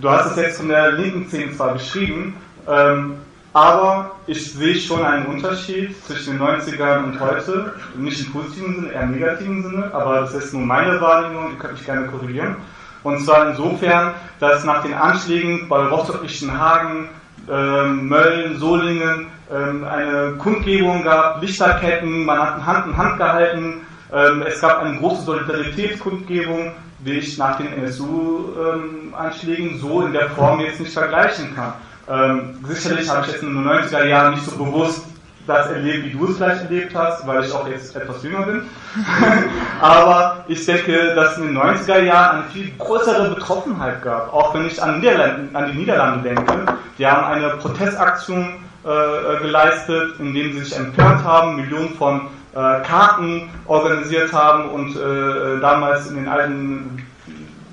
[0.00, 2.36] du hast es jetzt von der linken Szene zwar beschrieben,
[2.68, 3.14] ähm,
[3.52, 7.74] aber ich sehe schon einen Unterschied zwischen den 90ern und heute.
[7.96, 11.58] Nicht im positiven Sinne, eher im negativen Sinne, aber das ist nur meine Wahrnehmung, ihr
[11.58, 12.56] könnt mich gerne korrigieren.
[13.04, 17.10] Und zwar insofern, dass nach den Anschlägen bei Rostock-Lichtenhagen,
[17.50, 24.42] ähm, Mölln, Solingen ähm, eine Kundgebung gab, Lichterketten, man hat Hand in Hand gehalten, ähm,
[24.46, 30.78] es gab eine große Solidaritätskundgebung, die ich nach den NSU-Anschlägen so in der Form jetzt
[30.80, 31.74] nicht vergleichen kann.
[32.08, 35.06] Ähm, sicherlich habe ich jetzt in den 90er Jahren nicht so bewusst
[35.46, 38.62] das erlebt, wie du es vielleicht erlebt hast, weil ich auch jetzt etwas jünger bin.
[39.80, 44.32] Aber ich denke, dass es in den 90er Jahren eine viel größere Betroffenheit gab.
[44.32, 46.66] Auch wenn ich an, Niederlande, an die Niederlande denke.
[46.98, 48.54] Die haben eine Protestaktion
[48.84, 52.22] äh, geleistet, indem sie sich empört haben, Millionen von
[52.54, 57.02] äh, Karten organisiert haben und äh, damals in den alten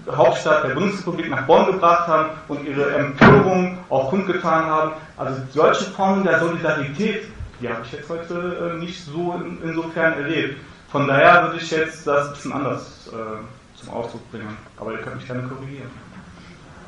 [0.09, 4.91] Hauptstadt der Bundesrepublik nach Bonn gebracht haben und ihre Empörung auch kundgetan haben.
[5.17, 7.25] Also solche Formen der Solidarität,
[7.61, 10.59] die habe ich jetzt heute äh, nicht so in, insofern erlebt.
[10.91, 14.57] Von daher würde ich jetzt das ein bisschen anders äh, zum Ausdruck bringen.
[14.77, 15.89] Aber ihr könnt mich gerne korrigieren.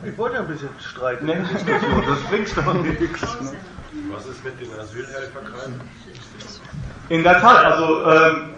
[0.05, 1.25] Ich wollte ein bisschen streiten.
[1.25, 1.37] Nee.
[2.07, 3.21] Das bringt doch nichts.
[4.11, 5.79] Was ist mit den Asylhelferkreisen?
[7.09, 8.49] In der Tat, also ähm,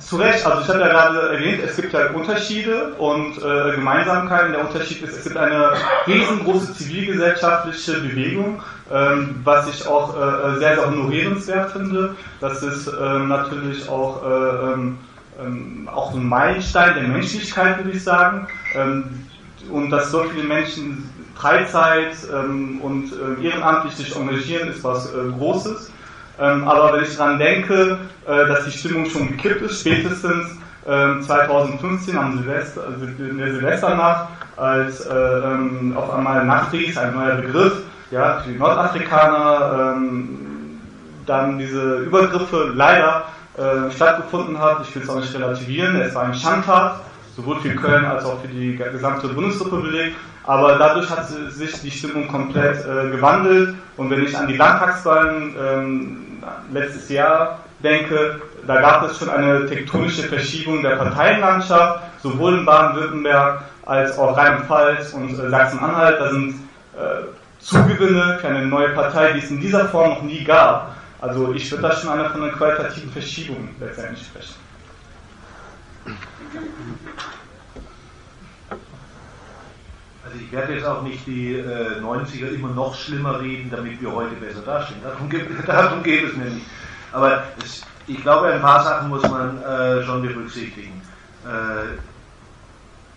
[0.00, 4.52] zu Recht, also ich habe ja gerade erwähnt, es gibt ja Unterschiede und äh, Gemeinsamkeiten.
[4.52, 5.72] Der Unterschied ist, es gibt eine
[6.06, 8.62] riesengroße zivilgesellschaftliche Bewegung,
[8.92, 12.16] ähm, was ich auch äh, sehr, sehr honorierenswert finde.
[12.40, 14.98] Das ist äh, natürlich auch, äh, ähm,
[15.40, 18.48] ähm, auch ein Meilenstein der Menschlichkeit, würde ich sagen.
[18.74, 19.26] Ähm,
[19.70, 25.18] und dass so viele Menschen Freizeit ähm, und äh, ehrenamtlich sich engagieren, ist was äh,
[25.38, 25.92] Großes.
[26.40, 32.14] Ähm, aber wenn ich daran denke, äh, dass die Stimmung schon gekippt ist, spätestens 2015
[32.14, 37.34] ähm, am Silvester, also in der Silvesternacht, als äh, ähm, auf einmal Nachkriegs, ein neuer
[37.36, 39.98] Begriff, ja, für die Nordafrikaner,
[41.26, 43.24] dann diese Übergriffe leider
[43.58, 44.82] äh, stattgefunden hat.
[44.82, 47.00] Ich will es auch nicht relativieren, es war ein Schandtat,
[47.36, 50.14] sowohl für Köln als auch für die gesamte Bundesrepublik.
[50.44, 53.74] Aber dadurch hat sich die Stimmung komplett äh, gewandelt.
[53.96, 56.16] Und wenn ich an die Landtagswahlen ähm,
[56.72, 63.62] letztes Jahr denke, da gab es schon eine tektonische Verschiebung der Parteienlandschaft, sowohl in Baden-Württemberg
[63.86, 66.20] als auch Rheinland-Pfalz und äh, Sachsen-Anhalt.
[66.20, 66.54] Da sind
[66.94, 67.24] äh,
[67.60, 70.94] Zugewinne für eine neue Partei, die es in dieser Form noch nie gab.
[71.20, 74.54] Also ich würde da schon einer von einer qualitativen Verschiebung letztendlich sprechen.
[80.28, 84.12] Also ich werde jetzt auch nicht die äh, 90er immer noch schlimmer reden, damit wir
[84.12, 85.00] heute besser dastehen.
[85.02, 85.30] Darum,
[85.66, 86.66] darum geht es nicht.
[87.12, 91.00] Aber es, ich glaube, ein paar Sachen muss man äh, schon berücksichtigen.
[91.46, 91.96] Äh,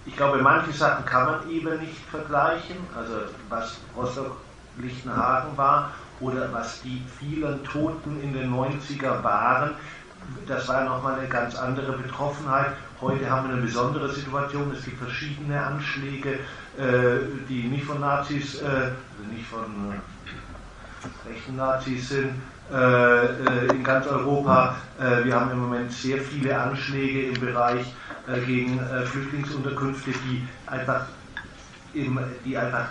[0.05, 2.77] ich glaube, manche Sachen kann man eben nicht vergleichen.
[2.95, 3.13] Also
[3.49, 9.71] was Rostock-Lichtenhagen war oder was die vielen Toten in den 90er waren,
[10.47, 12.73] das war nochmal eine ganz andere Betroffenheit.
[13.01, 14.71] Heute haben wir eine besondere Situation.
[14.71, 16.39] Es gibt verschiedene Anschläge,
[17.49, 22.33] die nicht von Nazis, äh, also nicht von äh, rechten Nazis sind,
[23.73, 24.77] in ganz Europa.
[25.25, 27.85] Wir haben im Moment sehr viele Anschläge im Bereich
[28.45, 31.05] gegen Flüchtlingsunterkünfte, die einfach,
[31.93, 32.87] die einfach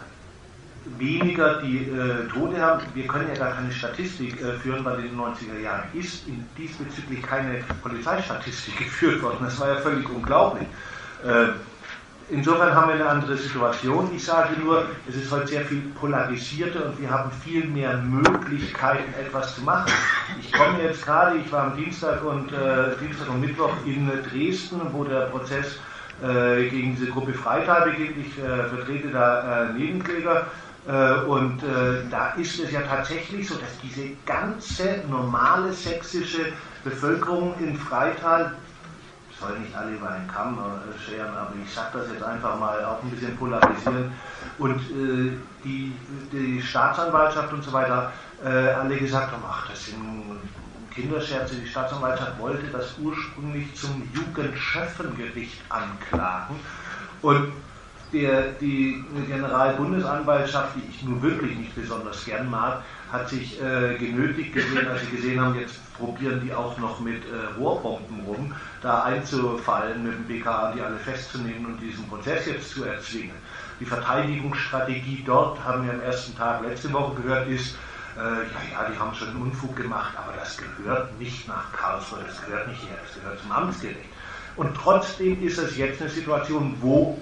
[0.99, 2.83] weniger die äh, Tote haben.
[2.95, 6.45] Wir können ja gar keine Statistik äh, führen, weil in den 90er Jahren ist in
[6.57, 9.39] diesbezüglich keine Polizeistatistik geführt worden.
[9.43, 10.67] Das war ja völlig unglaublich.
[11.25, 11.49] Äh,
[12.31, 14.11] insofern haben wir eine andere Situation.
[14.15, 19.13] Ich sage nur, es ist heute sehr viel polarisierter und wir haben viel mehr Möglichkeiten,
[19.15, 19.93] etwas zu machen.
[20.41, 24.81] Ich komme jetzt gerade, ich war am Dienstag und, äh, Dienstag und Mittwoch in Dresden,
[24.93, 25.79] wo der Prozess
[26.23, 28.17] äh, gegen diese Gruppe Freital beginnt.
[28.19, 30.47] Ich äh, vertrete da Nebenkläger
[30.89, 36.53] äh, und äh, da ist es ja tatsächlich so, dass diese ganze normale sächsische
[36.85, 38.55] Bevölkerung in Freital,
[39.41, 42.85] soll nicht alle über einen Kamm äh, scheren, aber ich sage das jetzt einfach mal,
[42.85, 44.13] auch ein bisschen polarisieren,
[44.59, 45.33] und äh,
[45.65, 45.93] die,
[46.33, 48.13] die Staatsanwaltschaft und so weiter
[48.45, 50.41] äh, alle gesagt haben, ach, das sind
[50.95, 56.57] Kinderscherze, die Staatsanwaltschaft wollte das ursprünglich zum Jugendschöffengericht anklagen.
[57.23, 57.53] Und
[58.13, 64.55] der, die Generalbundesanwaltschaft, die ich nur wirklich nicht besonders gern mag, hat sich äh, genötigt
[64.55, 69.03] gesehen, als sie gesehen haben, jetzt probieren die auch noch mit äh, Rohrbomben rum, da
[69.03, 73.35] einzufallen mit dem BKA, die alle festzunehmen und diesen Prozess jetzt zu erzwingen.
[73.81, 77.75] Die Verteidigungsstrategie dort, haben wir am ersten Tag letzte Woche gehört, ist,
[78.17, 82.21] äh, ja, ja, die haben schon einen Unfug gemacht, aber das gehört nicht nach Karlsruhe,
[82.27, 84.11] das gehört nicht her, das gehört zum Amtsgericht.
[84.57, 87.21] Und trotzdem ist es jetzt eine Situation, wo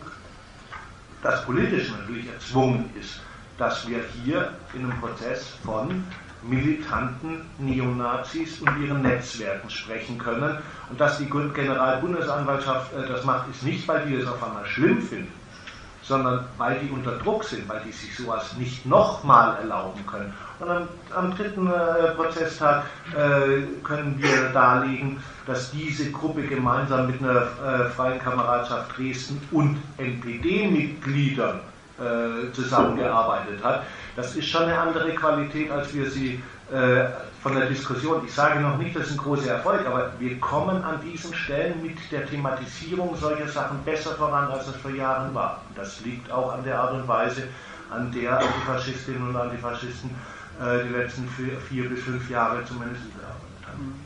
[1.22, 3.20] das politisch natürlich erzwungen ist,
[3.58, 6.04] dass wir hier in einem Prozess von
[6.42, 10.56] militanten Neonazis und ihren Netzwerken sprechen können.
[10.88, 15.02] Und dass die Generalbundesanwaltschaft äh, das macht, ist nicht, weil die es auf einmal schlimm
[15.02, 15.32] finden,
[16.02, 20.32] sondern weil die unter Druck sind, weil die sich sowas nicht nochmal erlauben können.
[20.60, 27.20] Und am, am dritten äh, Prozesstag äh, können wir darlegen, dass diese Gruppe gemeinsam mit
[27.20, 31.60] einer äh, Freien Kameradschaft Dresden und NPD-Mitgliedern
[31.98, 33.82] äh, zusammengearbeitet hat.
[34.14, 36.42] Das ist schon eine andere Qualität, als wir sie
[36.72, 37.06] äh,
[37.42, 40.82] von der Diskussion, ich sage noch nicht, das ist ein großer Erfolg, aber wir kommen
[40.82, 45.62] an diesen Stellen mit der Thematisierung solcher Sachen besser voran, als es vor Jahren war.
[45.74, 47.44] Das liegt auch an der Art und Weise,
[47.90, 50.10] an der Antifaschistinnen und Antifaschisten
[50.60, 54.04] äh, die letzten vier, vier, bis fünf Jahre zumindest gearbeitet haben.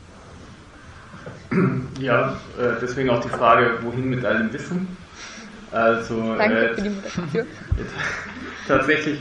[1.99, 2.35] Ja,
[2.81, 4.97] deswegen auch die Frage, wohin mit allem Wissen?
[5.73, 7.47] Also, Danke äh, für die Moderation.
[8.67, 9.19] tatsächlich,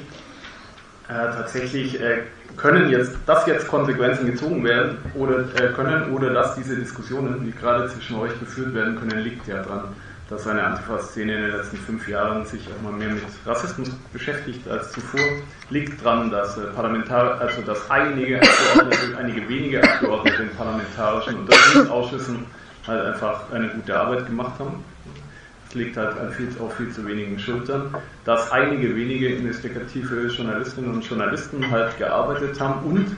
[1.08, 2.22] äh, tatsächlich äh,
[2.56, 7.52] können jetzt, dass jetzt Konsequenzen gezogen werden oder äh, können oder dass diese Diskussionen, die
[7.52, 9.94] gerade zwischen euch geführt werden können, liegt ja dran
[10.32, 14.66] dass eine Antifa-Szene in den letzten fünf Jahren sich auch mal mehr mit Rassismus beschäftigt
[14.66, 15.20] als zuvor,
[15.68, 22.46] liegt daran, dass äh, Parlamentar also dass einige Abgeordnete, einige wenige Abgeordnete in parlamentarischen Untersuchungsausschüssen
[22.86, 24.82] halt einfach eine gute Arbeit gemacht haben.
[25.74, 27.94] Liegt halt viel, auf viel zu wenigen Schultern,
[28.24, 33.16] dass einige wenige investigative Journalistinnen und Journalisten halt gearbeitet haben und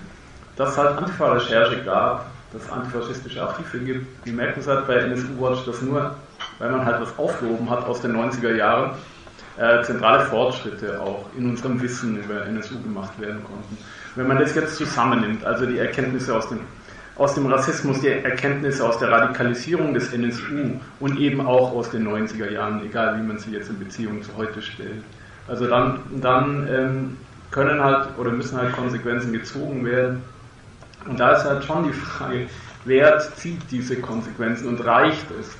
[0.56, 4.06] dass halt Antifa-Recherche gab, dass antifaschistische Archive gibt.
[4.24, 6.14] Wir merken es halt bei NSU Watch, dass nur
[6.58, 8.92] weil man halt was aufgehoben hat aus den 90er Jahren,
[9.56, 13.78] äh, zentrale Fortschritte auch in unserem Wissen über NSU gemacht werden konnten.
[14.16, 16.60] Wenn man das jetzt zusammennimmt, also die Erkenntnisse aus dem,
[17.16, 22.08] aus dem Rassismus, die Erkenntnisse aus der Radikalisierung des NSU und eben auch aus den
[22.08, 25.02] 90er Jahren, egal wie man sie jetzt in Beziehung zu heute stellt,
[25.46, 27.16] also dann, dann ähm,
[27.50, 30.22] können halt oder müssen halt Konsequenzen gezogen werden.
[31.06, 32.48] Und da ist halt schon die Frage,
[32.84, 35.54] Wert zieht diese Konsequenzen und reicht es?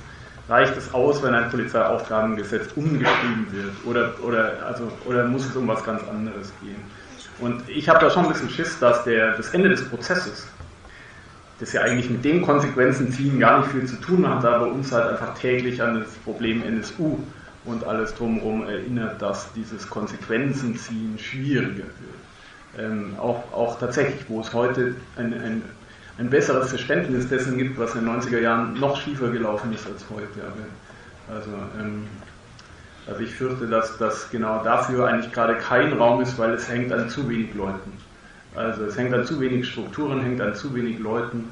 [0.49, 3.73] Reicht es aus, wenn ein Polizeiaufgabengesetz umgeschrieben wird?
[3.85, 6.81] Oder, oder, also, oder muss es um was ganz anderes gehen?
[7.39, 10.47] Und ich habe da schon ein bisschen Schiss, dass der, das Ende des Prozesses,
[11.59, 14.91] das ja eigentlich mit den Konsequenzen ziehen gar nicht viel zu tun hat, aber uns
[14.91, 17.17] halt einfach täglich an das Problem NSU
[17.63, 22.15] und alles drumherum erinnert, dass dieses Konsequenzen ziehen schwieriger wird.
[22.77, 25.61] Ähm, auch, auch tatsächlich, wo es heute ein, ein,
[26.17, 30.05] ein besseres Verständnis dessen gibt, was in den 90er Jahren noch schiefer gelaufen ist als
[30.09, 30.41] heute.
[30.43, 32.03] Aber, also, ähm,
[33.07, 36.91] also ich fürchte, dass das genau dafür eigentlich gerade kein Raum ist, weil es hängt
[36.91, 37.93] an zu wenig Leuten.
[38.55, 41.49] Also es hängt an zu wenig Strukturen, hängt an zu wenig Leuten,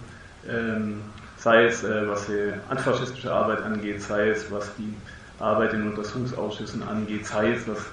[0.49, 1.01] ähm,
[1.37, 4.93] sei es äh, was die antifaschistische Arbeit angeht, sei es was die
[5.39, 7.85] Arbeit in Untersuchungsausschüssen angeht, sei es was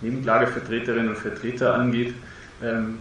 [0.00, 2.14] Nebenklagevertreterinnen und Vertreter angeht.
[2.62, 2.98] Ähm,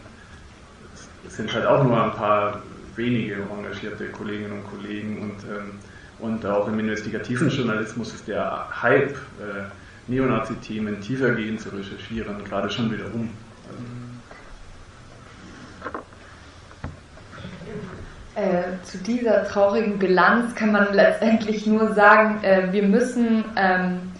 [1.25, 2.61] es sind halt auch nur ein paar
[2.95, 5.71] wenige engagierte Kolleginnen und Kollegen und, ähm,
[6.19, 9.63] und auch im investigativen Journalismus ist der Hype, äh,
[10.07, 13.29] Neonazi-Themen tiefergehend zu recherchieren, gerade schon wieder um.
[18.35, 24.11] Äh, zu dieser traurigen Bilanz kann man letztendlich nur sagen, äh, wir müssen ähm,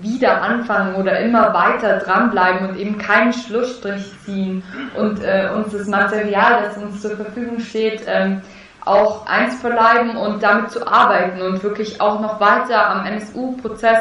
[0.00, 4.62] wieder anfangen oder immer weiter dranbleiben und eben keinen Schlussstrich ziehen
[4.96, 8.40] und äh, uns das Material, das uns zur Verfügung steht, ähm,
[8.84, 13.98] auch eins verleiben und damit zu arbeiten und wirklich auch noch weiter am NSU-Prozess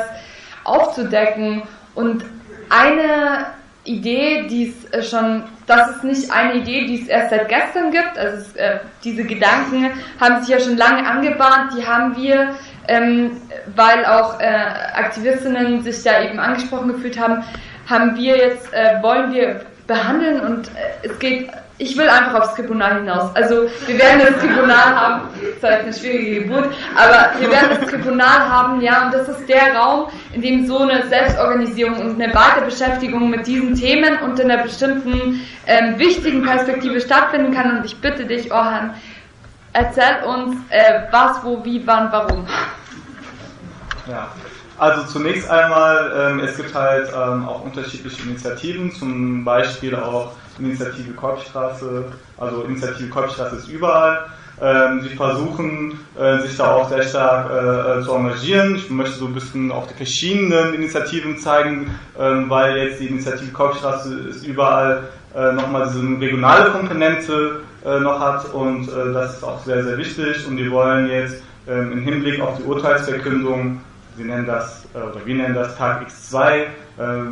[0.64, 1.64] aufzudecken.
[1.96, 2.24] Und
[2.70, 3.46] eine
[3.86, 7.92] Idee, die es äh, schon, das ist nicht eine Idee, die es erst seit gestern
[7.92, 8.18] gibt.
[8.18, 11.74] Also es, äh, diese Gedanken haben sich ja schon lange angebahnt.
[11.78, 12.56] Die haben wir,
[12.88, 13.42] ähm,
[13.76, 17.44] weil auch äh, Aktivistinnen sich da eben angesprochen gefühlt haben,
[17.90, 22.56] haben wir jetzt äh, wollen wir behandeln und äh, es geht ich will einfach aufs
[22.56, 23.36] Tribunal hinaus.
[23.36, 27.78] Also wir werden das Tribunal haben, das ist halt eine schwierige Geburt, aber wir werden
[27.80, 32.22] das Tribunal haben, ja, und das ist der Raum, in dem so eine Selbstorganisierung und
[32.22, 37.78] eine Weiterbeschäftigung mit diesen Themen unter einer bestimmten ähm, wichtigen Perspektive stattfinden kann.
[37.78, 38.94] Und ich bitte dich, Orhan,
[39.74, 42.48] erzähl uns, äh, was, wo, wie, wann, warum.
[44.08, 44.30] Ja.
[44.78, 51.14] Also zunächst einmal, ähm, es gibt halt ähm, auch unterschiedliche Initiativen, zum Beispiel auch Initiative
[51.14, 52.06] Kolbstraße,
[52.38, 54.26] also Initiative Kolbstraße ist überall.
[54.62, 58.76] Ähm, sie versuchen, äh, sich da auch sehr stark äh, äh, zu engagieren.
[58.76, 61.90] Ich möchte so ein bisschen auch die verschiedenen Initiativen zeigen,
[62.20, 65.04] ähm, weil jetzt die Initiative Kolbstraße ist überall
[65.36, 69.98] äh, nochmal diese regionale Komponente äh, noch hat und äh, das ist auch sehr, sehr
[69.98, 73.82] wichtig und wir wollen jetzt ähm, im Hinblick auf die Urteilsverkündung
[74.16, 76.68] Sie nennen das, äh, oder wir nennen das Tag X2, äh,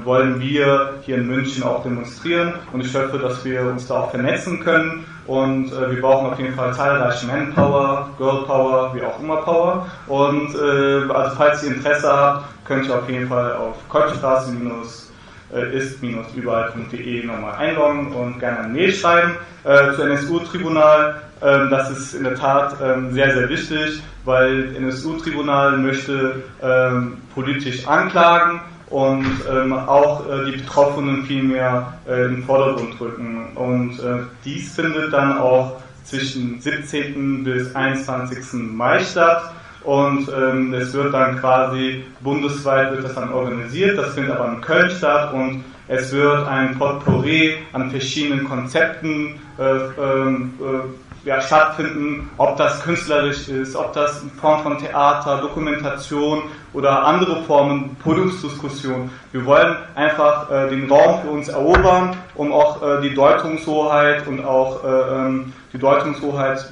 [0.03, 2.53] wollen wir hier in München auch demonstrieren.
[2.73, 5.05] Und ich hoffe, dass wir uns da auch vernetzen können.
[5.27, 9.87] Und äh, wir brauchen auf jeden Fall zahlreiche Manpower, Girlpower, wie auch immer Power.
[10.07, 15.10] Und also falls ihr Interesse habt, könnt ihr auf jeden Fall auf Kolbstraße-
[15.51, 21.21] ist-überall.de nochmal einloggen und gerne eine Mail schreiben äh, zu NSU-Tribunal.
[21.41, 27.87] Ähm, das ist in der Tat ähm, sehr, sehr wichtig, weil NSU-Tribunal möchte ähm, politisch
[27.87, 28.61] anklagen
[28.91, 33.55] und ähm, auch äh, die Betroffenen viel mehr äh, in den Vordergrund rücken.
[33.55, 37.43] Und äh, dies findet dann auch zwischen 17.
[37.43, 38.53] bis 21.
[38.53, 39.53] Mai statt.
[39.83, 43.97] Und ähm, es wird dann quasi bundesweit wird das dann organisiert.
[43.97, 49.63] Das findet aber in Köln statt und es wird ein Potpourri an verschiedenen Konzepten äh,
[49.63, 56.43] ähm, äh, ja, stattfinden, ob das künstlerisch ist, ob das in Form von Theater, Dokumentation
[56.73, 59.09] oder andere Formen, Podiumsdiskussion.
[59.31, 64.43] Wir wollen einfach äh, den Raum für uns erobern, um auch äh, die Deutungshoheit und
[64.43, 66.71] auch äh, ähm, die Deutungshoheit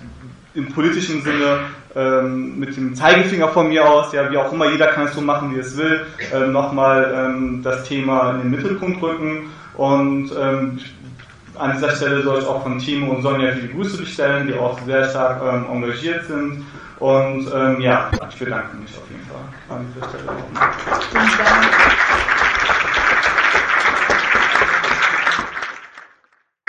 [0.55, 1.59] im politischen Sinne
[1.95, 5.21] ähm, mit dem Zeigefinger von mir aus, ja, wie auch immer, jeder kann es so
[5.21, 10.79] machen, wie es will, ähm, nochmal ähm, das Thema in den Mittelpunkt rücken und ähm,
[11.59, 14.79] an dieser Stelle soll ich auch von Timo und Sonja viele Grüße bestellen, die auch
[14.85, 16.65] sehr stark ähm, engagiert sind.
[16.99, 20.25] Und ähm, ja, ich bedanke mich auf jeden Fall an dieser Stelle.